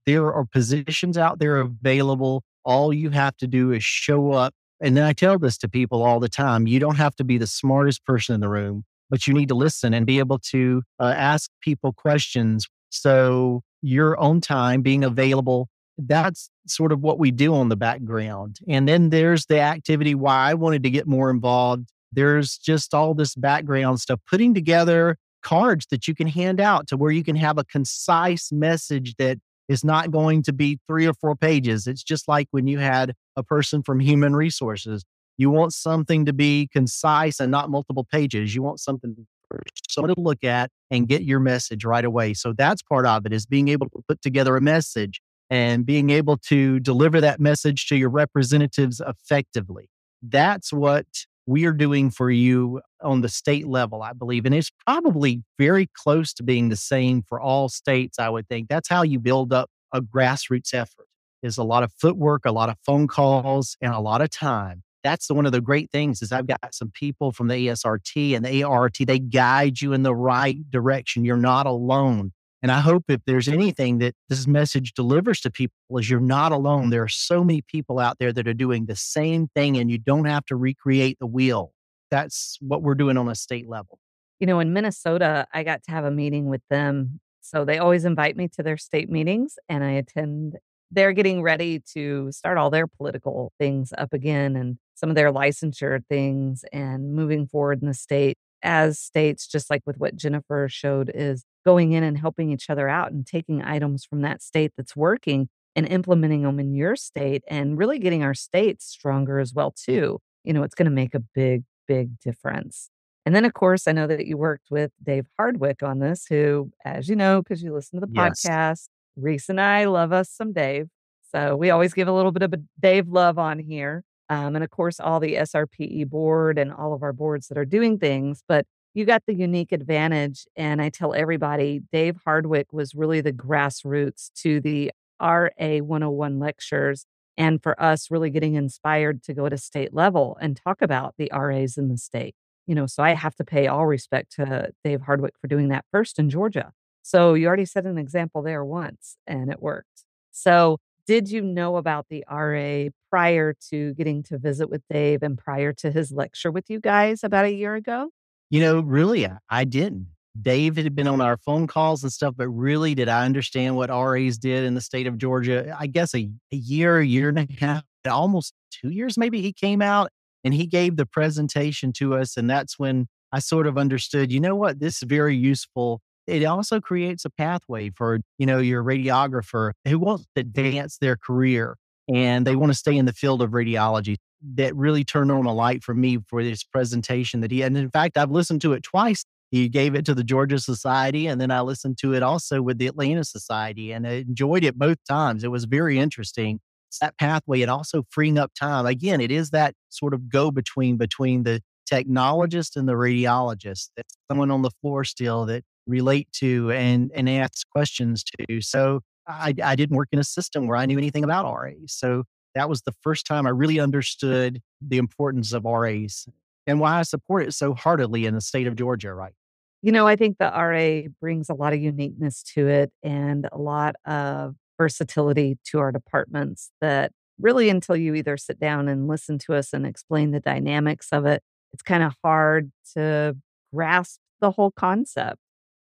There 0.06 0.32
are 0.34 0.46
positions 0.46 1.18
out 1.18 1.40
there 1.40 1.58
available. 1.58 2.44
All 2.64 2.94
you 2.94 3.10
have 3.10 3.36
to 3.38 3.48
do 3.48 3.74
is 3.74 3.84
show 3.84 4.32
up. 4.32 4.54
And 4.80 4.96
then 4.96 5.04
I 5.04 5.12
tell 5.12 5.38
this 5.38 5.58
to 5.58 5.68
people 5.68 6.02
all 6.02 6.22
the 6.22 6.30
time 6.30 6.66
you 6.66 6.80
don't 6.80 6.96
have 6.96 7.14
to 7.18 7.26
be 7.26 7.38
the 7.38 7.46
smartest 7.46 8.06
person 8.06 8.36
in 8.36 8.40
the 8.40 8.48
room, 8.48 8.86
but 9.10 9.28
you 9.28 9.34
need 9.34 9.50
to 9.50 9.56
listen 9.56 9.94
and 9.94 10.06
be 10.06 10.20
able 10.20 10.40
to 10.52 10.82
uh, 10.98 11.14
ask 11.18 11.52
people 11.60 11.92
questions. 11.92 12.66
So, 12.90 13.64
your 13.82 14.18
own 14.22 14.40
time 14.40 14.82
being 14.82 15.04
available, 15.04 15.68
that's 15.98 16.50
sort 16.68 16.94
of 16.94 17.02
what 17.02 17.20
we 17.20 17.32
do 17.32 17.54
on 17.54 17.68
the 17.68 17.76
background. 17.76 18.60
And 18.70 18.88
then 18.88 19.10
there's 19.10 19.48
the 19.48 19.60
activity 19.60 20.16
why 20.16 20.52
I 20.52 20.54
wanted 20.54 20.84
to 20.84 20.90
get 20.90 21.06
more 21.06 21.30
involved 21.30 21.90
there's 22.12 22.58
just 22.58 22.94
all 22.94 23.14
this 23.14 23.36
background 23.36 24.00
stuff, 24.00 24.20
putting 24.30 24.54
together 24.54 25.18
cards 25.44 25.86
that 25.92 26.08
you 26.08 26.16
can 26.16 26.28
hand 26.28 26.60
out 26.60 26.88
to 26.88 26.98
where 26.98 27.12
you 27.12 27.24
can 27.24 27.36
have 27.36 27.58
a 27.58 27.64
concise 27.64 28.52
message 28.52 29.16
that 29.18 29.38
is 29.70 29.84
not 29.84 30.12
going 30.12 30.42
to 30.44 30.54
be 30.54 30.80
three 30.88 31.06
or 31.06 31.14
four 31.14 31.36
pages. 31.36 31.88
It's 31.88 32.04
just 32.04 32.28
like 32.28 32.48
when 32.52 32.68
you 32.68 32.80
had 32.80 33.14
a 33.36 33.44
person 33.44 33.84
from 33.84 34.00
human 34.00 34.36
resources. 34.36 35.04
You 35.38 35.52
want 35.52 35.74
something 35.74 36.26
to 36.26 36.34
be 36.34 36.68
concise 36.74 37.40
and 37.40 37.52
not 37.52 37.70
multiple 37.70 38.06
pages. 38.12 38.56
You 38.56 38.64
want 38.64 38.80
something 38.80 39.28
for 39.50 39.62
someone 39.88 40.16
to 40.16 40.20
look 40.20 40.44
at 40.44 40.72
and 40.90 41.08
get 41.08 41.24
your 41.24 41.40
message 41.40 41.86
right 41.86 42.04
away. 42.04 42.34
So 42.34 42.54
that's 42.54 42.82
part 42.82 43.06
of 43.06 43.26
it 43.26 43.34
is 43.34 43.46
being 43.46 43.68
able 43.68 43.88
to 43.90 44.02
put 44.08 44.22
together 44.22 44.58
a 44.58 44.62
message 44.62 45.22
and 45.50 45.86
being 45.86 46.10
able 46.10 46.38
to 46.38 46.80
deliver 46.80 47.22
that 47.22 47.40
message 47.40 47.88
to 47.88 47.96
your 47.96 48.10
representatives 48.10 49.02
effectively. 49.06 49.90
That's 50.22 50.74
what 50.74 51.06
we 51.48 51.66
are 51.66 51.72
doing 51.72 52.12
for 52.12 52.30
you 52.30 52.82
on 53.02 53.22
the 53.22 53.30
state 53.30 53.66
level, 53.66 54.04
I 54.04 54.14
believe. 54.14 54.46
And 54.46 54.54
it's 54.54 54.72
probably 54.86 55.44
very 55.58 55.90
close 55.94 56.34
to 56.34 56.44
being 56.44 56.70
the 56.70 56.76
same 56.76 57.24
for 57.24 57.40
all 57.40 57.70
states, 57.70 58.20
I 58.20 58.30
would 58.30 58.48
think. 58.48 58.68
That's 58.68 58.90
how 58.90 59.02
you 59.02 59.20
build 59.20 59.54
up 59.54 59.70
a 59.94 60.02
grassroots 60.02 60.74
effort. 60.74 61.08
Is 61.44 61.58
a 61.58 61.64
lot 61.64 61.84
of 61.84 61.94
footwork, 61.94 62.46
a 62.46 62.52
lot 62.52 62.68
of 62.68 62.76
phone 62.84 63.08
calls, 63.08 63.78
and 63.80 63.94
a 63.94 64.00
lot 64.00 64.22
of 64.22 64.30
time. 64.30 64.84
That's 65.04 65.30
one 65.30 65.46
of 65.46 65.52
the 65.52 65.62
great 65.62 65.92
things 65.92 66.22
is 66.22 66.32
I've 66.32 66.48
got 66.48 66.74
some 66.74 66.92
people 66.92 67.32
from 67.32 67.48
the 67.48 67.68
ASRT 67.68 68.36
and 68.36 68.44
the 68.44 68.64
ART. 68.64 68.98
They 69.00 69.20
guide 69.20 69.80
you 69.80 69.94
in 69.94 70.04
the 70.04 70.16
right 70.16 70.58
direction. 70.70 71.24
You're 71.24 71.38
not 71.38 71.66
alone. 71.68 72.34
And 72.64 72.72
I 72.72 72.80
hope 72.80 73.04
if 73.08 73.22
there's 73.26 73.48
anything 73.48 74.00
that 74.00 74.16
this 74.30 74.48
message 74.48 74.94
delivers 74.94 75.42
to 75.42 75.52
people 75.52 75.76
is 75.92 76.10
you're 76.10 76.20
not 76.20 76.52
alone. 76.52 76.90
There 76.90 77.04
are 77.04 77.08
so 77.08 77.44
many 77.44 77.62
people 77.62 78.00
out 78.00 78.18
there 78.20 78.34
that 78.34 78.48
are 78.48 78.54
doing 78.54 78.88
the 78.88 78.96
same 78.96 79.48
thing 79.56 79.78
and 79.78 79.92
you 79.92 80.00
don't 80.00 80.26
have 80.26 80.46
to 80.46 80.56
recreate 80.56 81.18
the 81.20 81.28
wheel. 81.28 81.74
That's 82.10 82.58
what 82.60 82.82
we're 82.82 82.96
doing 82.96 83.18
on 83.18 83.30
a 83.30 83.36
state 83.36 83.70
level. 83.70 84.00
You 84.40 84.48
know, 84.48 84.60
in 84.60 84.74
Minnesota, 84.74 85.46
I 85.54 85.64
got 85.64 85.84
to 85.84 85.92
have 85.92 86.04
a 86.04 86.12
meeting 86.12 86.48
with 86.48 86.62
them. 86.70 87.20
So 87.42 87.64
they 87.64 87.78
always 87.78 88.06
invite 88.06 88.36
me 88.36 88.48
to 88.56 88.64
their 88.64 88.78
state 88.78 89.10
meetings 89.10 89.60
and 89.70 89.84
I 89.84 89.92
attend. 89.92 90.58
They're 90.90 91.14
getting 91.14 91.44
ready 91.44 91.82
to 91.94 92.32
start 92.32 92.58
all 92.58 92.70
their 92.70 92.88
political 92.88 93.52
things 93.60 93.94
up 93.98 94.14
again 94.14 94.56
and 94.56 94.78
some 94.96 95.10
of 95.10 95.16
their 95.16 95.32
licensure 95.32 96.02
things 96.10 96.66
and 96.74 97.14
moving 97.14 97.46
forward 97.46 97.82
in 97.82 97.88
the 97.88 97.94
state 97.94 98.38
as 98.64 99.00
states, 99.00 99.48
just 99.48 99.70
like 99.70 99.82
with 99.86 99.98
what 99.98 100.16
Jennifer 100.16 100.68
showed, 100.70 101.12
is 101.14 101.46
going 101.66 101.92
in 101.92 102.04
and 102.04 102.18
helping 102.18 102.52
each 102.52 102.70
other 102.70 102.88
out 102.88 103.12
and 103.12 103.26
taking 103.26 103.62
items 103.62 104.06
from 104.06 104.22
that 104.22 104.42
state 104.42 104.72
that's 104.78 104.96
working 104.96 105.50
and 105.76 105.88
implementing 105.88 106.44
them 106.44 106.60
in 106.60 106.74
your 106.74 106.96
state 106.96 107.44
and 107.48 107.78
really 107.78 108.00
getting 108.00 108.24
our 108.24 108.34
states 108.34 108.86
stronger 108.86 109.40
as 109.40 109.54
well 109.54 109.72
too. 109.72 110.20
You 110.44 110.54
know 110.54 110.64
it's 110.64 110.76
going 110.76 110.86
to 110.86 110.92
make 110.92 111.14
a 111.14 111.20
big 111.20 111.64
big 111.88 112.20
difference. 112.20 112.90
And 113.26 113.36
then 113.36 113.44
of 113.44 113.54
course 113.54 113.88
i 113.88 113.92
know 113.92 114.08
that 114.08 114.26
you 114.26 114.38
worked 114.38 114.72
with 114.72 114.92
dave 115.04 115.26
hardwick 115.38 115.84
on 115.84 116.00
this 116.00 116.26
who 116.30 116.72
as 116.86 117.10
you 117.10 117.16
know 117.18 117.42
because 117.42 117.62
you 117.62 117.74
listen 117.74 118.00
to 118.00 118.06
the 118.06 118.12
yes. 118.14 118.42
podcast 118.42 118.88
reese 119.18 119.50
and 119.50 119.60
i 119.60 119.86
love 119.86 120.14
us 120.14 120.30
some 120.30 120.54
dave. 120.54 120.88
So 121.34 121.58
we 121.58 121.70
always 121.70 121.94
give 121.94 122.08
a 122.08 122.14
little 122.14 122.32
bit 122.32 122.44
of 122.44 122.54
a 122.54 122.60
dave 122.80 123.10
love 123.10 123.38
on 123.38 123.60
here 123.60 124.04
um, 124.30 124.56
and 124.56 124.64
of 124.64 124.70
course 124.70 125.00
all 125.00 125.20
the 125.20 125.34
srpe 125.36 126.08
board 126.10 126.58
and 126.58 126.72
all 126.72 126.94
of 126.94 127.04
our 127.04 127.14
boards 127.14 127.48
that 127.48 127.58
are 127.58 127.66
doing 127.66 127.98
things 127.98 128.44
but 128.48 128.66
you 128.98 129.06
got 129.06 129.22
the 129.28 129.36
unique 129.36 129.72
advantage. 129.72 130.48
And 130.56 130.82
I 130.82 130.90
tell 130.90 131.14
everybody, 131.14 131.82
Dave 131.92 132.18
Hardwick 132.26 132.74
was 132.74 132.96
really 132.96 133.22
the 133.22 133.32
grassroots 133.32 134.32
to 134.42 134.60
the 134.60 134.92
RA 135.22 135.50
101 135.60 136.40
lectures. 136.40 137.06
and 137.38 137.62
for 137.62 137.80
us 137.80 138.10
really 138.10 138.32
getting 138.32 138.56
inspired 138.56 139.22
to 139.22 139.34
go 139.36 139.48
to 139.48 139.58
state 139.58 139.94
level 139.94 140.36
and 140.42 140.58
talk 140.58 140.82
about 140.82 141.14
the 141.20 141.30
RAs 141.32 141.78
in 141.78 141.90
the 141.90 141.98
state. 141.98 142.34
You 142.66 142.74
know, 142.74 142.88
so 142.88 143.04
I 143.04 143.14
have 143.14 143.36
to 143.36 143.44
pay 143.44 143.68
all 143.68 143.86
respect 143.86 144.32
to 144.38 144.72
Dave 144.84 145.02
Hardwick 145.02 145.36
for 145.40 145.48
doing 145.48 145.68
that 145.70 145.86
first 145.92 146.18
in 146.18 146.32
Georgia. 146.32 146.74
So 147.04 147.36
you 147.36 147.46
already 147.46 147.66
set 147.66 147.86
an 147.86 148.00
example 148.00 148.42
there 148.42 148.66
once 148.66 149.18
and 149.28 149.52
it 149.52 149.62
worked. 149.62 150.04
So 150.32 150.80
did 151.08 151.32
you 151.32 151.42
know 151.42 151.78
about 151.78 152.08
the 152.10 152.24
RA 152.30 152.90
prior 153.10 153.56
to 153.70 153.94
getting 153.94 154.22
to 154.24 154.38
visit 154.38 154.70
with 154.70 154.84
Dave 154.92 155.24
and 155.24 155.38
prior 155.38 155.72
to 155.74 155.90
his 155.90 156.12
lecture 156.12 156.52
with 156.52 156.70
you 156.70 156.80
guys 156.80 157.24
about 157.24 157.46
a 157.46 157.54
year 157.54 157.76
ago? 157.76 158.10
You 158.50 158.60
know, 158.60 158.82
really, 158.82 159.26
I, 159.26 159.38
I 159.50 159.64
didn't. 159.64 160.08
Dave 160.40 160.76
had 160.76 160.96
been 160.96 161.08
on 161.08 161.20
mm. 161.20 161.24
our 161.24 161.38
phone 161.38 161.66
calls 161.66 162.04
and 162.04 162.12
stuff, 162.12 162.36
but 162.38 162.50
really, 162.50 162.94
did 162.94 163.10
I 163.10 163.26
understand 163.26 163.76
what 163.76 163.90
RAs 163.90 164.38
did 164.38 164.66
in 164.66 164.76
the 164.76 164.82
state 164.82 165.08
of 165.08 165.18
Georgia? 165.18 165.76
I 165.80 165.88
guess 165.88 166.14
a, 166.14 166.30
a 166.52 166.56
year, 166.56 167.00
a 167.00 167.06
year 167.06 167.30
and 167.30 167.40
a 167.40 167.48
half, 167.60 167.84
almost 168.08 168.54
two 168.70 168.90
years, 168.90 169.18
maybe 169.18 169.42
he 169.42 169.54
came 169.54 169.82
out 169.82 170.12
and 170.44 170.54
he 170.54 170.68
gave 170.68 170.98
the 170.98 171.06
presentation 171.06 171.92
to 171.94 172.16
us. 172.16 172.38
And 172.38 172.50
that's 172.50 172.78
when 172.78 173.08
I 173.32 173.40
sort 173.40 173.66
of 173.66 173.78
understood, 173.78 174.32
you 174.32 174.40
know 174.40 174.56
what, 174.56 174.80
this 174.80 174.98
is 174.98 175.04
very 175.08 175.36
useful 175.36 176.02
it 176.28 176.44
also 176.44 176.80
creates 176.80 177.26
a 177.26 177.30
pathway 177.30 177.90
for 177.96 178.20
you 178.38 178.46
know 178.46 178.60
your 178.60 178.84
radiographer 178.84 179.72
who 179.88 180.00
wants 180.00 180.26
to 180.36 180.42
advance 180.42 180.98
their 180.98 181.18
career 181.18 181.78
and 182.14 182.46
they 182.46 182.56
want 182.56 182.72
to 182.72 182.78
stay 182.78 182.96
in 182.96 183.06
the 183.06 183.14
field 183.14 183.42
of 183.42 183.52
radiology 183.52 184.18
that 184.56 184.76
really 184.76 185.04
turned 185.04 185.32
on 185.32 185.46
a 185.46 185.54
light 185.54 185.84
for 185.84 185.94
me 185.94 186.20
for 186.28 186.44
this 186.44 186.64
presentation 186.64 187.42
that 187.42 187.52
he 187.52 187.60
had. 187.60 187.72
And 187.72 187.78
in 187.78 187.90
fact, 187.90 188.18
I've 188.18 188.32
listened 188.32 188.62
to 188.62 188.74
it 188.74 188.84
twice. 188.84 189.26
He 189.50 189.70
gave 189.70 189.96
it 189.96 190.06
to 190.06 190.14
the 190.14 190.24
Georgia 190.24 190.60
Society, 190.60 191.28
and 191.28 191.40
then 191.40 191.52
I 191.52 191.62
listened 191.62 191.98
to 192.00 192.14
it 192.14 192.22
also 192.22 192.62
with 192.62 192.78
the 192.78 192.88
Atlanta 192.88 193.24
Society, 193.24 193.94
and 193.94 194.06
I 194.06 194.12
enjoyed 194.28 194.64
it 194.64 194.78
both 194.78 194.98
times. 195.10 195.44
It 195.44 195.52
was 195.52 195.66
very 195.66 195.98
interesting. 196.00 196.60
That 197.02 197.18
pathway 197.18 197.62
and 197.62 197.70
also 197.70 198.04
freeing 198.10 198.38
up 198.38 198.52
time. 198.58 198.86
Again, 198.86 199.22
it 199.22 199.32
is 199.32 199.52
that 199.52 199.74
sort 199.90 200.14
of 200.14 200.30
go 200.30 200.52
between 200.52 200.98
between 200.98 201.44
the 201.44 201.62
technologist 201.90 202.76
and 202.76 202.88
the 202.88 202.94
radiologist. 202.94 203.90
That's 203.96 204.18
someone 204.30 204.52
on 204.52 204.62
the 204.62 204.72
floor 204.82 205.04
still 205.04 205.46
that 205.46 205.64
relate 205.88 206.28
to 206.34 206.72
and 206.72 207.12
and 207.16 207.30
ask 207.30 207.68
questions 207.70 208.24
to. 208.24 208.62
So 208.62 209.02
I, 209.28 209.54
I 209.64 209.76
didn't 209.76 209.96
work 209.96 210.10
in 210.12 210.20
a 210.20 210.24
system 210.24 210.68
where 210.68 210.78
I 210.78 210.86
knew 210.86 210.98
anything 210.98 211.24
about 211.24 211.52
RAs. 211.54 211.76
So 211.88 212.24
that 212.56 212.70
was 212.70 212.82
the 212.82 212.94
first 213.02 213.26
time 213.26 213.46
I 213.46 213.52
really 213.52 213.80
understood 213.80 214.62
the 214.82 214.98
importance 214.98 215.54
of 215.54 215.66
RAs 215.66 216.28
and 216.66 216.80
why 216.80 217.00
I 217.00 217.04
support 217.04 217.44
it 217.44 217.54
so 217.54 217.74
heartily 217.74 218.26
in 218.26 218.34
the 218.34 218.42
state 218.42 218.68
of 218.68 218.76
Georgia, 218.76 219.14
right? 219.14 219.34
You 219.82 219.92
know, 219.92 220.08
I 220.08 220.16
think 220.16 220.38
the 220.38 220.46
RA 220.46 221.08
brings 221.22 221.50
a 221.50 221.54
lot 221.54 221.74
of 221.74 221.80
uniqueness 221.80 222.42
to 222.56 222.68
it 222.68 222.92
and 223.04 223.48
a 223.52 223.58
lot 223.58 223.96
of 224.06 224.56
versatility 224.78 225.58
to 225.66 225.80
our 225.80 225.92
departments 225.92 226.72
that 226.82 227.12
really 227.40 227.70
until 227.70 227.96
you 227.96 228.16
either 228.16 228.38
sit 228.38 228.60
down 228.60 228.88
and 228.88 229.08
listen 229.08 229.38
to 229.40 229.54
us 229.54 229.74
and 229.74 229.86
explain 229.86 230.32
the 230.32 230.40
dynamics 230.40 231.10
of 231.12 231.26
it, 231.26 231.44
it's 231.74 231.84
kind 231.84 232.04
of 232.04 232.14
hard 232.24 232.72
to 232.94 233.38
grasp 233.74 234.20
the 234.40 234.52
whole 234.52 234.72
concept 234.72 235.40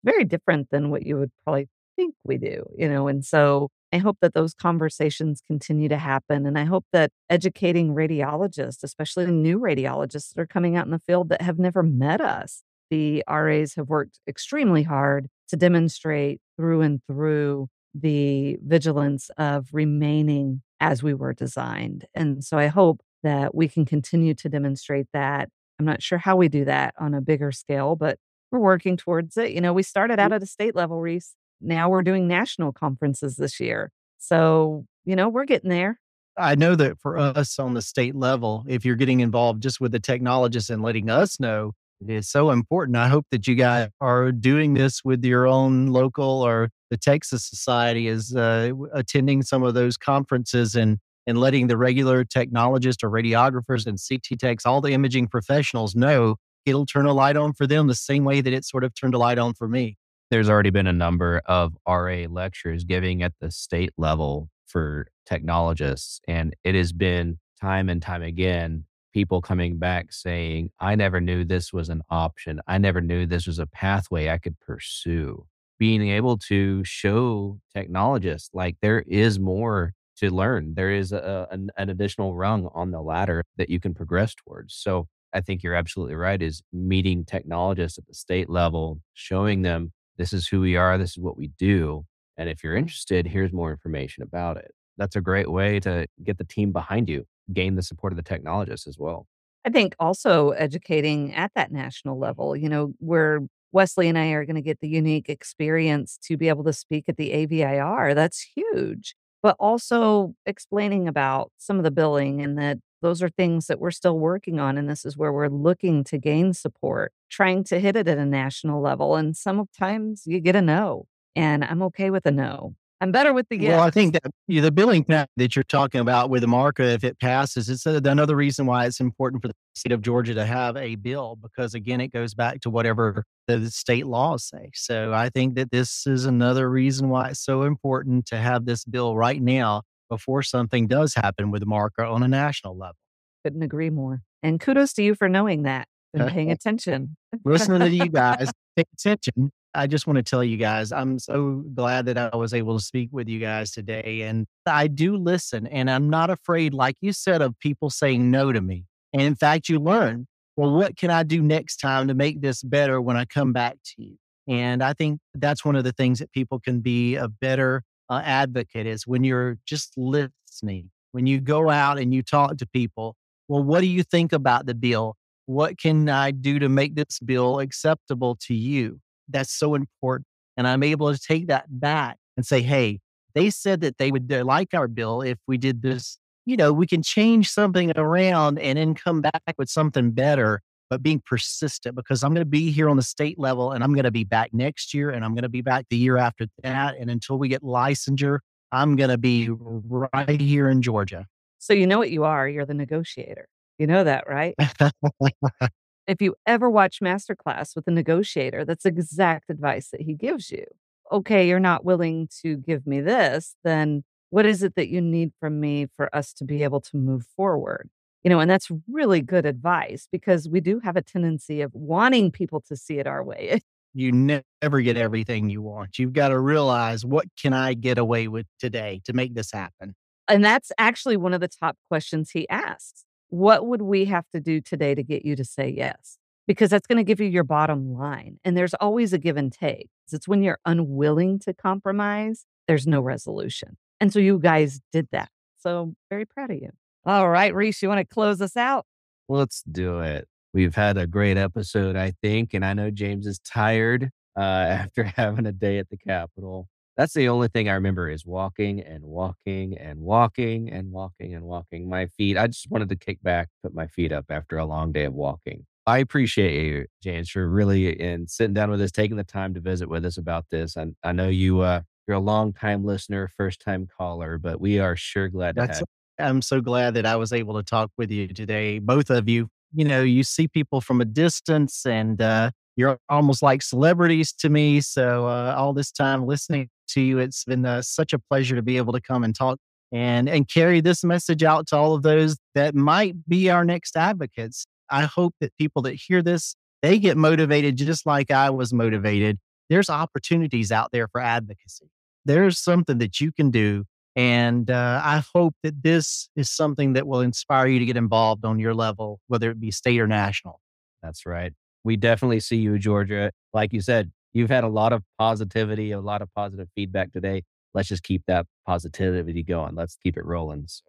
very 0.04 0.24
different 0.24 0.70
than 0.70 0.90
what 0.90 1.06
you 1.06 1.18
would 1.18 1.30
probably 1.44 1.68
think 1.96 2.14
we 2.24 2.38
do, 2.38 2.64
you 2.76 2.88
know. 2.88 3.08
And 3.08 3.24
so 3.24 3.68
I 3.92 3.98
hope 3.98 4.18
that 4.22 4.34
those 4.34 4.54
conversations 4.54 5.42
continue 5.46 5.88
to 5.88 5.98
happen. 5.98 6.46
And 6.46 6.58
I 6.58 6.64
hope 6.64 6.86
that 6.92 7.10
educating 7.28 7.94
radiologists, 7.94 8.82
especially 8.82 9.26
new 9.26 9.58
radiologists 9.58 10.32
that 10.34 10.40
are 10.40 10.46
coming 10.46 10.76
out 10.76 10.86
in 10.86 10.92
the 10.92 10.98
field 10.98 11.28
that 11.28 11.42
have 11.42 11.58
never 11.58 11.82
met 11.82 12.20
us, 12.20 12.62
the 12.90 13.22
RAs 13.28 13.74
have 13.74 13.88
worked 13.88 14.20
extremely 14.26 14.82
hard 14.82 15.28
to 15.48 15.56
demonstrate 15.56 16.40
through 16.56 16.80
and 16.80 17.00
through 17.06 17.68
the 17.94 18.56
vigilance 18.64 19.30
of 19.36 19.68
remaining 19.72 20.62
as 20.80 21.02
we 21.02 21.12
were 21.12 21.34
designed. 21.34 22.06
And 22.14 22.42
so 22.42 22.58
I 22.58 22.68
hope 22.68 23.02
that 23.22 23.54
we 23.54 23.68
can 23.68 23.84
continue 23.84 24.34
to 24.34 24.48
demonstrate 24.48 25.06
that. 25.12 25.48
I'm 25.78 25.84
not 25.86 26.02
sure 26.02 26.18
how 26.18 26.36
we 26.36 26.48
do 26.48 26.64
that 26.64 26.94
on 26.98 27.14
a 27.14 27.20
bigger 27.20 27.52
scale, 27.52 27.96
but 27.96 28.18
we're 28.52 28.60
working 28.60 28.96
towards 28.96 29.36
it. 29.36 29.52
You 29.52 29.60
know, 29.60 29.72
we 29.72 29.82
started 29.82 30.20
out 30.20 30.32
at 30.32 30.42
a 30.42 30.46
state 30.46 30.76
level, 30.76 31.00
Reese. 31.00 31.34
Now 31.60 31.88
we're 31.88 32.02
doing 32.02 32.28
national 32.28 32.72
conferences 32.72 33.36
this 33.36 33.58
year. 33.58 33.90
So, 34.18 34.84
you 35.04 35.16
know, 35.16 35.28
we're 35.28 35.46
getting 35.46 35.70
there. 35.70 35.98
I 36.36 36.54
know 36.54 36.76
that 36.76 36.98
for 37.00 37.18
us 37.18 37.58
on 37.58 37.74
the 37.74 37.82
state 37.82 38.14
level, 38.14 38.64
if 38.68 38.84
you're 38.84 38.96
getting 38.96 39.20
involved 39.20 39.62
just 39.62 39.80
with 39.80 39.92
the 39.92 40.00
technologists 40.00 40.70
and 40.70 40.82
letting 40.82 41.10
us 41.10 41.40
know, 41.40 41.72
it 42.00 42.10
is 42.10 42.28
so 42.28 42.50
important. 42.50 42.96
I 42.96 43.08
hope 43.08 43.26
that 43.30 43.46
you 43.46 43.54
guys 43.54 43.88
are 44.00 44.32
doing 44.32 44.74
this 44.74 45.04
with 45.04 45.24
your 45.24 45.46
own 45.46 45.88
local 45.88 46.42
or 46.42 46.70
the 46.90 46.96
Texas 46.96 47.48
Society 47.48 48.08
is 48.08 48.34
uh, 48.34 48.72
attending 48.92 49.42
some 49.42 49.62
of 49.62 49.74
those 49.74 49.96
conferences 49.96 50.74
and 50.74 50.98
and 51.26 51.38
letting 51.38 51.68
the 51.68 51.76
regular 51.76 52.24
technologists 52.24 53.04
or 53.04 53.08
radiographers 53.08 53.86
and 53.86 53.96
CT 53.96 54.40
techs, 54.40 54.66
all 54.66 54.80
the 54.80 54.92
imaging 54.92 55.28
professionals 55.28 55.94
know 55.94 56.34
it'll 56.66 56.86
turn 56.86 57.06
a 57.06 57.12
light 57.12 57.36
on 57.36 57.52
for 57.52 57.66
them 57.66 57.86
the 57.86 57.94
same 57.94 58.24
way 58.24 58.40
that 58.40 58.52
it 58.52 58.64
sort 58.64 58.84
of 58.84 58.94
turned 58.94 59.14
a 59.14 59.18
light 59.18 59.38
on 59.38 59.54
for 59.54 59.68
me. 59.68 59.96
There's 60.30 60.48
already 60.48 60.70
been 60.70 60.86
a 60.86 60.92
number 60.92 61.42
of 61.46 61.74
RA 61.86 62.24
lectures 62.28 62.84
giving 62.84 63.22
at 63.22 63.34
the 63.40 63.50
state 63.50 63.92
level 63.98 64.48
for 64.66 65.08
technologists. 65.26 66.20
And 66.26 66.56
it 66.64 66.74
has 66.74 66.92
been 66.92 67.38
time 67.60 67.88
and 67.88 68.00
time 68.00 68.22
again 68.22 68.84
people 69.12 69.40
coming 69.40 69.78
back 69.78 70.12
saying, 70.12 70.70
I 70.80 70.94
never 70.94 71.20
knew 71.20 71.44
this 71.44 71.72
was 71.72 71.88
an 71.88 72.02
option. 72.10 72.60
I 72.66 72.78
never 72.78 73.00
knew 73.00 73.26
this 73.26 73.46
was 73.46 73.58
a 73.58 73.66
pathway 73.66 74.28
I 74.28 74.38
could 74.38 74.58
pursue. 74.60 75.46
Being 75.78 76.08
able 76.08 76.38
to 76.48 76.82
show 76.84 77.60
technologists 77.74 78.50
like 78.52 78.76
there 78.80 79.00
is 79.06 79.38
more 79.38 79.92
to 80.16 80.30
learn, 80.30 80.74
there 80.74 80.92
is 80.92 81.12
a, 81.12 81.48
an, 81.50 81.70
an 81.76 81.90
additional 81.90 82.34
rung 82.34 82.68
on 82.74 82.90
the 82.90 83.00
ladder 83.00 83.44
that 83.56 83.70
you 83.70 83.80
can 83.80 83.94
progress 83.94 84.34
towards. 84.34 84.74
So 84.74 85.08
I 85.34 85.40
think 85.40 85.62
you're 85.62 85.74
absolutely 85.74 86.14
right, 86.14 86.40
is 86.40 86.62
meeting 86.72 87.24
technologists 87.24 87.98
at 87.98 88.06
the 88.06 88.14
state 88.14 88.50
level, 88.50 89.00
showing 89.14 89.62
them 89.62 89.92
this 90.18 90.32
is 90.32 90.46
who 90.46 90.60
we 90.60 90.76
are, 90.76 90.98
this 90.98 91.12
is 91.12 91.18
what 91.18 91.36
we 91.36 91.48
do. 91.58 92.04
And 92.36 92.48
if 92.48 92.62
you're 92.62 92.76
interested, 92.76 93.26
here's 93.26 93.52
more 93.52 93.70
information 93.70 94.22
about 94.22 94.56
it. 94.56 94.72
That's 94.98 95.16
a 95.16 95.20
great 95.20 95.50
way 95.50 95.80
to 95.80 96.06
get 96.22 96.38
the 96.38 96.44
team 96.44 96.72
behind 96.72 97.08
you, 97.08 97.24
gain 97.52 97.76
the 97.76 97.82
support 97.82 98.12
of 98.12 98.16
the 98.16 98.22
technologists 98.22 98.86
as 98.86 98.98
well. 98.98 99.26
I 99.64 99.70
think 99.70 99.94
also 99.98 100.50
educating 100.50 101.34
at 101.34 101.52
that 101.54 101.72
national 101.72 102.18
level, 102.18 102.56
you 102.56 102.68
know, 102.68 102.94
where 102.98 103.40
Wesley 103.70 104.08
and 104.08 104.18
I 104.18 104.28
are 104.32 104.44
going 104.44 104.56
to 104.56 104.62
get 104.62 104.80
the 104.80 104.88
unique 104.88 105.28
experience 105.28 106.18
to 106.24 106.36
be 106.36 106.48
able 106.48 106.64
to 106.64 106.72
speak 106.72 107.04
at 107.08 107.16
the 107.16 107.30
AVIR. 107.30 108.14
That's 108.14 108.40
huge. 108.54 109.14
But 109.42 109.56
also 109.58 110.34
explaining 110.46 111.08
about 111.08 111.50
some 111.58 111.78
of 111.78 111.84
the 111.84 111.90
billing 111.90 112.42
and 112.42 112.58
that 112.58 112.78
those 113.02 113.22
are 113.22 113.28
things 113.28 113.66
that 113.66 113.78
we're 113.78 113.90
still 113.90 114.18
working 114.18 114.58
on. 114.58 114.78
And 114.78 114.88
this 114.88 115.04
is 115.04 115.16
where 115.16 115.32
we're 115.32 115.48
looking 115.48 116.04
to 116.04 116.16
gain 116.16 116.54
support, 116.54 117.12
trying 117.28 117.64
to 117.64 117.78
hit 117.78 117.96
it 117.96 118.08
at 118.08 118.16
a 118.16 118.24
national 118.24 118.80
level. 118.80 119.16
And 119.16 119.36
sometimes 119.36 120.22
you 120.24 120.40
get 120.40 120.56
a 120.56 120.62
no. 120.62 121.06
And 121.36 121.64
I'm 121.64 121.82
okay 121.82 122.10
with 122.10 122.24
a 122.26 122.30
no. 122.30 122.74
I'm 123.00 123.10
better 123.10 123.32
with 123.32 123.48
the 123.48 123.58
yes. 123.58 123.70
Well, 123.70 123.80
I 123.80 123.90
think 123.90 124.12
that 124.12 124.22
the 124.46 124.70
billing 124.70 125.04
that 125.08 125.28
you're 125.56 125.64
talking 125.64 126.00
about 126.00 126.30
with 126.30 126.42
the 126.42 126.46
MARCA, 126.46 126.84
if 126.84 127.02
it 127.02 127.18
passes, 127.18 127.68
it's 127.68 127.84
another 127.84 128.36
reason 128.36 128.64
why 128.64 128.86
it's 128.86 129.00
important 129.00 129.42
for 129.42 129.48
the 129.48 129.54
state 129.74 129.90
of 129.90 130.02
Georgia 130.02 130.34
to 130.34 130.46
have 130.46 130.76
a 130.76 130.94
bill 130.94 131.36
because, 131.42 131.74
again, 131.74 132.00
it 132.00 132.12
goes 132.12 132.32
back 132.32 132.60
to 132.60 132.70
whatever 132.70 133.24
the 133.48 133.68
state 133.72 134.06
laws 134.06 134.44
say. 134.44 134.70
So 134.74 135.12
I 135.12 135.30
think 135.30 135.56
that 135.56 135.72
this 135.72 136.06
is 136.06 136.26
another 136.26 136.70
reason 136.70 137.08
why 137.08 137.30
it's 137.30 137.44
so 137.44 137.62
important 137.62 138.26
to 138.26 138.36
have 138.36 138.66
this 138.66 138.84
bill 138.84 139.16
right 139.16 139.42
now 139.42 139.82
before 140.12 140.42
something 140.42 140.86
does 140.86 141.14
happen 141.14 141.50
with 141.50 141.64
MARCA 141.64 142.04
on 142.04 142.22
a 142.22 142.28
national 142.28 142.76
level. 142.76 142.96
Couldn't 143.42 143.62
agree 143.62 143.88
more. 143.88 144.20
And 144.42 144.60
kudos 144.60 144.92
to 144.94 145.02
you 145.02 145.14
for 145.14 145.26
knowing 145.26 145.62
that 145.62 145.88
and 146.12 146.28
paying 146.28 146.50
attention. 146.58 147.16
Listening 147.46 147.80
to 147.80 147.88
you 147.88 148.08
guys, 148.10 148.50
pay 148.76 148.84
attention. 148.92 149.50
I 149.74 149.86
just 149.86 150.06
want 150.06 150.18
to 150.18 150.22
tell 150.22 150.44
you 150.44 150.58
guys, 150.58 150.92
I'm 150.92 151.18
so 151.18 151.64
glad 151.72 152.04
that 152.04 152.18
I 152.18 152.36
was 152.36 152.52
able 152.52 152.78
to 152.78 152.84
speak 152.84 153.08
with 153.10 153.26
you 153.26 153.38
guys 153.38 153.70
today. 153.70 154.20
And 154.20 154.46
I 154.66 154.86
do 154.86 155.16
listen, 155.16 155.66
and 155.66 155.90
I'm 155.90 156.10
not 156.10 156.28
afraid, 156.28 156.74
like 156.74 156.96
you 157.00 157.14
said, 157.14 157.40
of 157.40 157.58
people 157.58 157.88
saying 157.88 158.30
no 158.30 158.52
to 158.52 158.60
me. 158.60 158.84
And 159.14 159.22
in 159.22 159.34
fact, 159.34 159.70
you 159.70 159.78
learn, 159.78 160.26
well, 160.58 160.74
what 160.74 160.98
can 160.98 161.08
I 161.08 161.22
do 161.22 161.40
next 161.40 161.78
time 161.78 162.06
to 162.08 162.14
make 162.14 162.42
this 162.42 162.62
better 162.62 163.00
when 163.00 163.16
I 163.16 163.24
come 163.24 163.54
back 163.54 163.78
to 163.82 164.02
you? 164.02 164.16
And 164.46 164.82
I 164.82 164.92
think 164.92 165.20
that's 165.32 165.64
one 165.64 165.74
of 165.74 165.84
the 165.84 165.92
things 165.92 166.18
that 166.18 166.30
people 166.32 166.60
can 166.60 166.80
be 166.80 167.16
a 167.16 167.28
better 167.28 167.82
uh, 168.12 168.20
advocate 168.24 168.86
is 168.86 169.06
when 169.06 169.24
you're 169.24 169.58
just 169.64 169.96
listening, 169.96 170.90
when 171.12 171.26
you 171.26 171.40
go 171.40 171.70
out 171.70 171.98
and 171.98 172.12
you 172.12 172.22
talk 172.22 172.58
to 172.58 172.66
people. 172.66 173.16
Well, 173.48 173.62
what 173.62 173.80
do 173.80 173.86
you 173.86 174.02
think 174.02 174.32
about 174.32 174.66
the 174.66 174.74
bill? 174.74 175.16
What 175.46 175.78
can 175.78 176.08
I 176.08 176.30
do 176.30 176.58
to 176.58 176.68
make 176.68 176.94
this 176.94 177.18
bill 177.20 177.58
acceptable 177.58 178.36
to 178.42 178.54
you? 178.54 179.00
That's 179.28 179.52
so 179.52 179.74
important. 179.74 180.26
And 180.56 180.68
I'm 180.68 180.82
able 180.82 181.12
to 181.12 181.18
take 181.18 181.46
that 181.46 181.64
back 181.68 182.18
and 182.36 182.44
say, 182.44 182.60
hey, 182.60 183.00
they 183.34 183.48
said 183.48 183.80
that 183.80 183.96
they 183.96 184.10
would 184.10 184.30
like 184.30 184.74
our 184.74 184.88
bill 184.88 185.22
if 185.22 185.38
we 185.46 185.56
did 185.56 185.80
this. 185.80 186.18
You 186.44 186.56
know, 186.56 186.72
we 186.72 186.86
can 186.86 187.02
change 187.02 187.48
something 187.48 187.92
around 187.96 188.58
and 188.58 188.76
then 188.76 188.94
come 188.94 189.22
back 189.22 189.54
with 189.56 189.70
something 189.70 190.10
better 190.10 190.60
but 190.92 191.02
being 191.02 191.22
persistent 191.24 191.96
because 191.96 192.22
I'm 192.22 192.34
going 192.34 192.44
to 192.44 192.50
be 192.50 192.70
here 192.70 192.90
on 192.90 192.98
the 192.98 193.02
state 193.02 193.38
level 193.38 193.72
and 193.72 193.82
I'm 193.82 193.94
going 193.94 194.04
to 194.04 194.10
be 194.10 194.24
back 194.24 194.50
next 194.52 194.92
year 194.92 195.08
and 195.08 195.24
I'm 195.24 195.32
going 195.32 195.40
to 195.40 195.48
be 195.48 195.62
back 195.62 195.86
the 195.88 195.96
year 195.96 196.18
after 196.18 196.48
that. 196.62 196.96
And 196.98 197.10
until 197.10 197.38
we 197.38 197.48
get 197.48 197.62
licensure, 197.62 198.40
I'm 198.72 198.94
going 198.96 199.08
to 199.08 199.16
be 199.16 199.48
right 199.48 200.38
here 200.38 200.68
in 200.68 200.82
Georgia. 200.82 201.24
So 201.56 201.72
you 201.72 201.86
know 201.86 201.96
what 201.96 202.10
you 202.10 202.24
are? 202.24 202.46
You're 202.46 202.66
the 202.66 202.74
negotiator. 202.74 203.48
You 203.78 203.86
know 203.86 204.04
that, 204.04 204.28
right? 204.28 204.54
if 206.06 206.20
you 206.20 206.34
ever 206.44 206.68
watch 206.68 207.00
Masterclass 207.00 207.74
with 207.74 207.88
a 207.88 207.90
negotiator, 207.90 208.66
that's 208.66 208.84
exact 208.84 209.48
advice 209.48 209.88
that 209.92 210.02
he 210.02 210.12
gives 210.12 210.50
you. 210.50 210.66
Okay, 211.10 211.48
you're 211.48 211.58
not 211.58 211.86
willing 211.86 212.28
to 212.42 212.58
give 212.58 212.86
me 212.86 213.00
this, 213.00 213.56
then 213.64 214.04
what 214.28 214.44
is 214.44 214.62
it 214.62 214.74
that 214.74 214.90
you 214.90 215.00
need 215.00 215.32
from 215.40 215.58
me 215.58 215.86
for 215.96 216.14
us 216.14 216.34
to 216.34 216.44
be 216.44 216.62
able 216.62 216.82
to 216.82 216.98
move 216.98 217.24
forward? 217.34 217.88
You 218.24 218.30
know, 218.30 218.38
and 218.38 218.50
that's 218.50 218.70
really 218.88 219.20
good 219.20 219.44
advice 219.44 220.06
because 220.10 220.48
we 220.48 220.60
do 220.60 220.80
have 220.80 220.96
a 220.96 221.02
tendency 221.02 221.60
of 221.60 221.72
wanting 221.74 222.30
people 222.30 222.60
to 222.68 222.76
see 222.76 222.98
it 222.98 223.06
our 223.06 223.22
way. 223.22 223.60
You 223.94 224.10
never 224.10 224.80
get 224.80 224.96
everything 224.96 225.50
you 225.50 225.60
want. 225.60 225.98
You've 225.98 226.14
got 226.14 226.28
to 226.28 226.40
realize 226.40 227.04
what 227.04 227.26
can 227.38 227.52
I 227.52 227.74
get 227.74 227.98
away 227.98 228.26
with 228.26 228.46
today 228.58 229.02
to 229.04 229.12
make 229.12 229.34
this 229.34 229.52
happen? 229.52 229.94
And 230.28 230.42
that's 230.42 230.72
actually 230.78 231.18
one 231.18 231.34
of 231.34 231.42
the 231.42 231.48
top 231.48 231.76
questions 231.90 232.30
he 232.30 232.48
asks. 232.48 233.04
What 233.28 233.66
would 233.66 233.82
we 233.82 234.06
have 234.06 234.24
to 234.30 234.40
do 234.40 234.62
today 234.62 234.94
to 234.94 235.02
get 235.02 235.26
you 235.26 235.36
to 235.36 235.44
say 235.44 235.68
yes? 235.68 236.16
Because 236.46 236.70
that's 236.70 236.86
going 236.86 236.96
to 236.96 237.04
give 237.04 237.20
you 237.20 237.26
your 237.26 237.44
bottom 237.44 237.92
line. 237.92 238.38
And 238.46 238.56
there's 238.56 238.72
always 238.72 239.12
a 239.12 239.18
give 239.18 239.36
and 239.36 239.52
take. 239.52 239.90
It's 240.10 240.26
when 240.26 240.42
you're 240.42 240.58
unwilling 240.64 241.38
to 241.40 241.52
compromise, 241.52 242.46
there's 242.66 242.86
no 242.86 243.02
resolution. 243.02 243.76
And 244.00 244.10
so 244.10 244.18
you 244.20 244.38
guys 244.38 244.80
did 244.90 245.08
that. 245.12 245.28
So 245.58 245.94
very 246.10 246.24
proud 246.24 246.50
of 246.50 246.56
you. 246.56 246.70
All 247.04 247.28
right, 247.28 247.52
Reese, 247.52 247.82
you 247.82 247.88
want 247.88 247.98
to 247.98 248.14
close 248.14 248.40
us 248.40 248.56
out? 248.56 248.86
Let's 249.28 249.62
do 249.70 250.00
it. 250.00 250.28
We've 250.54 250.74
had 250.74 250.96
a 250.96 251.06
great 251.06 251.36
episode, 251.36 251.96
I 251.96 252.12
think. 252.22 252.54
And 252.54 252.64
I 252.64 252.74
know 252.74 252.90
James 252.90 253.26
is 253.26 253.40
tired 253.40 254.10
uh, 254.36 254.40
after 254.40 255.04
having 255.04 255.46
a 255.46 255.52
day 255.52 255.78
at 255.78 255.88
the 255.88 255.96
Capitol. 255.96 256.68
That's 256.96 257.14
the 257.14 257.28
only 257.28 257.48
thing 257.48 257.68
I 257.68 257.72
remember 257.72 258.08
is 258.08 258.24
walking 258.24 258.80
and 258.80 259.02
walking 259.02 259.76
and 259.78 260.00
walking 260.00 260.70
and 260.70 260.92
walking 260.92 261.34
and 261.34 261.44
walking. 261.44 261.88
My 261.88 262.06
feet, 262.06 262.36
I 262.36 262.46
just 262.46 262.70
wanted 262.70 262.90
to 262.90 262.96
kick 262.96 263.22
back, 263.22 263.48
put 263.62 263.74
my 263.74 263.86
feet 263.86 264.12
up 264.12 264.26
after 264.28 264.58
a 264.58 264.66
long 264.66 264.92
day 264.92 265.04
of 265.04 265.14
walking. 265.14 265.66
I 265.86 265.98
appreciate 265.98 266.64
you, 266.66 266.86
James, 267.02 267.30
for 267.30 267.48
really 267.48 267.98
and 267.98 268.30
sitting 268.30 268.54
down 268.54 268.70
with 268.70 268.80
us, 268.80 268.92
taking 268.92 269.16
the 269.16 269.24
time 269.24 269.54
to 269.54 269.60
visit 269.60 269.88
with 269.88 270.04
us 270.04 270.18
about 270.18 270.44
this. 270.50 270.76
And 270.76 270.94
I 271.02 271.10
know 271.12 271.28
you, 271.28 271.62
uh, 271.62 271.80
you're 272.06 272.18
a 272.18 272.20
long 272.20 272.52
time 272.52 272.84
listener, 272.84 273.28
first 273.36 273.60
time 273.60 273.88
caller, 273.98 274.38
but 274.38 274.60
we 274.60 274.78
are 274.78 274.94
sure 274.94 275.28
glad 275.28 275.56
to 275.56 275.62
That's 275.62 275.78
have. 275.78 275.88
I'm 276.22 276.42
so 276.42 276.60
glad 276.60 276.94
that 276.94 277.06
I 277.06 277.16
was 277.16 277.32
able 277.32 277.54
to 277.54 277.62
talk 277.62 277.90
with 277.98 278.10
you 278.10 278.28
today, 278.28 278.78
both 278.78 279.10
of 279.10 279.28
you. 279.28 279.48
You 279.74 279.84
know, 279.84 280.02
you 280.02 280.22
see 280.22 280.48
people 280.48 280.80
from 280.80 281.00
a 281.00 281.04
distance 281.04 281.86
and 281.86 282.20
uh, 282.20 282.50
you're 282.76 282.98
almost 283.08 283.42
like 283.42 283.62
celebrities 283.62 284.32
to 284.34 284.48
me. 284.48 284.80
So, 284.80 285.26
uh, 285.26 285.54
all 285.56 285.72
this 285.72 285.90
time 285.90 286.26
listening 286.26 286.68
to 286.88 287.00
you, 287.00 287.18
it's 287.18 287.44
been 287.44 287.64
uh, 287.64 287.82
such 287.82 288.12
a 288.12 288.18
pleasure 288.18 288.56
to 288.56 288.62
be 288.62 288.76
able 288.76 288.92
to 288.92 289.00
come 289.00 289.24
and 289.24 289.34
talk 289.34 289.58
and, 289.92 290.28
and 290.28 290.48
carry 290.48 290.80
this 290.80 291.04
message 291.04 291.42
out 291.42 291.66
to 291.68 291.76
all 291.76 291.94
of 291.94 292.02
those 292.02 292.36
that 292.54 292.74
might 292.74 293.14
be 293.28 293.50
our 293.50 293.64
next 293.64 293.96
advocates. 293.96 294.64
I 294.90 295.02
hope 295.02 295.34
that 295.40 295.56
people 295.58 295.82
that 295.82 295.94
hear 295.94 296.22
this, 296.22 296.54
they 296.82 296.98
get 296.98 297.16
motivated 297.16 297.76
just 297.76 298.06
like 298.06 298.30
I 298.30 298.50
was 298.50 298.72
motivated. 298.72 299.38
There's 299.70 299.88
opportunities 299.88 300.70
out 300.70 300.90
there 300.92 301.08
for 301.08 301.20
advocacy. 301.20 301.90
There's 302.24 302.58
something 302.58 302.98
that 302.98 303.20
you 303.20 303.32
can 303.32 303.50
do 303.50 303.84
and 304.14 304.70
uh, 304.70 305.00
I 305.02 305.22
hope 305.34 305.54
that 305.62 305.82
this 305.82 306.28
is 306.36 306.50
something 306.50 306.92
that 306.94 307.06
will 307.06 307.20
inspire 307.20 307.66
you 307.66 307.78
to 307.78 307.86
get 307.86 307.96
involved 307.96 308.44
on 308.44 308.58
your 308.58 308.74
level, 308.74 309.20
whether 309.28 309.50
it 309.50 309.58
be 309.58 309.70
state 309.70 310.00
or 310.00 310.06
national. 310.06 310.60
That's 311.02 311.24
right. 311.24 311.52
We 311.84 311.96
definitely 311.96 312.40
see 312.40 312.56
you, 312.56 312.78
Georgia. 312.78 313.32
Like 313.52 313.72
you 313.72 313.80
said, 313.80 314.12
you've 314.32 314.50
had 314.50 314.64
a 314.64 314.68
lot 314.68 314.92
of 314.92 315.02
positivity, 315.18 315.92
a 315.92 316.00
lot 316.00 316.22
of 316.22 316.28
positive 316.34 316.68
feedback 316.74 317.12
today. 317.12 317.42
Let's 317.74 317.88
just 317.88 318.02
keep 318.02 318.22
that 318.26 318.46
positivity 318.66 319.42
going. 319.42 319.74
Let's 319.74 319.96
keep 319.96 320.16
it 320.16 320.24
rolling. 320.24 320.64
So. 320.66 320.84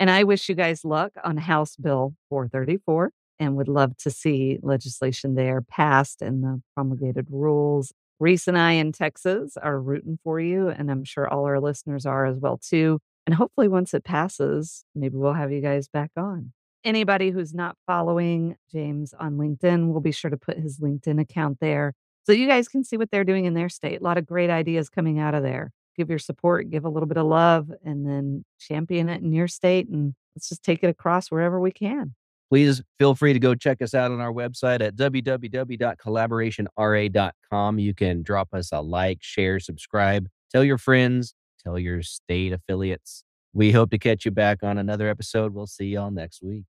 And 0.00 0.10
I 0.10 0.24
wish 0.24 0.48
you 0.48 0.54
guys 0.54 0.84
luck 0.84 1.12
on 1.22 1.36
House 1.36 1.76
Bill 1.76 2.14
434 2.30 3.12
and 3.38 3.56
would 3.56 3.68
love 3.68 3.96
to 3.98 4.10
see 4.10 4.58
legislation 4.62 5.34
there 5.34 5.60
passed 5.60 6.22
and 6.22 6.42
the 6.42 6.62
promulgated 6.74 7.26
rules 7.30 7.92
Reese 8.22 8.46
and 8.46 8.56
I 8.56 8.74
in 8.74 8.92
Texas 8.92 9.56
are 9.56 9.80
rooting 9.80 10.16
for 10.22 10.38
you, 10.38 10.68
and 10.68 10.92
I'm 10.92 11.02
sure 11.02 11.28
all 11.28 11.44
our 11.44 11.58
listeners 11.58 12.06
are 12.06 12.24
as 12.24 12.38
well 12.38 12.56
too. 12.56 13.00
And 13.26 13.34
hopefully, 13.34 13.66
once 13.66 13.94
it 13.94 14.04
passes, 14.04 14.84
maybe 14.94 15.16
we'll 15.16 15.32
have 15.32 15.50
you 15.50 15.60
guys 15.60 15.88
back 15.88 16.12
on. 16.16 16.52
Anybody 16.84 17.30
who's 17.30 17.52
not 17.52 17.74
following 17.84 18.54
James 18.70 19.12
on 19.12 19.38
LinkedIn, 19.38 19.88
we'll 19.88 20.00
be 20.00 20.12
sure 20.12 20.30
to 20.30 20.36
put 20.36 20.56
his 20.56 20.78
LinkedIn 20.78 21.20
account 21.20 21.58
there 21.60 21.94
so 22.24 22.30
you 22.30 22.46
guys 22.46 22.68
can 22.68 22.84
see 22.84 22.96
what 22.96 23.10
they're 23.10 23.24
doing 23.24 23.44
in 23.44 23.54
their 23.54 23.68
state. 23.68 24.00
A 24.00 24.04
lot 24.04 24.18
of 24.18 24.24
great 24.24 24.50
ideas 24.50 24.88
coming 24.88 25.18
out 25.18 25.34
of 25.34 25.42
there. 25.42 25.72
Give 25.96 26.08
your 26.08 26.20
support, 26.20 26.70
give 26.70 26.84
a 26.84 26.88
little 26.88 27.08
bit 27.08 27.18
of 27.18 27.26
love, 27.26 27.72
and 27.84 28.06
then 28.06 28.44
champion 28.60 29.08
it 29.08 29.20
in 29.20 29.32
your 29.32 29.48
state. 29.48 29.88
And 29.88 30.14
let's 30.36 30.48
just 30.48 30.62
take 30.62 30.84
it 30.84 30.88
across 30.88 31.28
wherever 31.32 31.58
we 31.58 31.72
can 31.72 32.14
please 32.52 32.82
feel 32.98 33.14
free 33.14 33.32
to 33.32 33.38
go 33.38 33.54
check 33.54 33.80
us 33.80 33.94
out 33.94 34.12
on 34.12 34.20
our 34.20 34.30
website 34.30 34.82
at 34.82 34.94
www.collaborationra.com. 34.94 37.78
You 37.78 37.94
can 37.94 38.22
drop 38.22 38.48
us 38.52 38.72
a 38.72 38.82
like, 38.82 39.20
share, 39.22 39.58
subscribe, 39.58 40.28
tell 40.50 40.62
your 40.62 40.76
friends, 40.76 41.32
tell 41.64 41.78
your 41.78 42.02
state 42.02 42.52
affiliates. 42.52 43.24
We 43.54 43.72
hope 43.72 43.90
to 43.92 43.98
catch 43.98 44.26
you 44.26 44.32
back 44.32 44.58
on 44.62 44.76
another 44.76 45.08
episode. 45.08 45.54
We'll 45.54 45.66
see 45.66 45.86
y'all 45.86 46.10
next 46.10 46.42
week. 46.42 46.66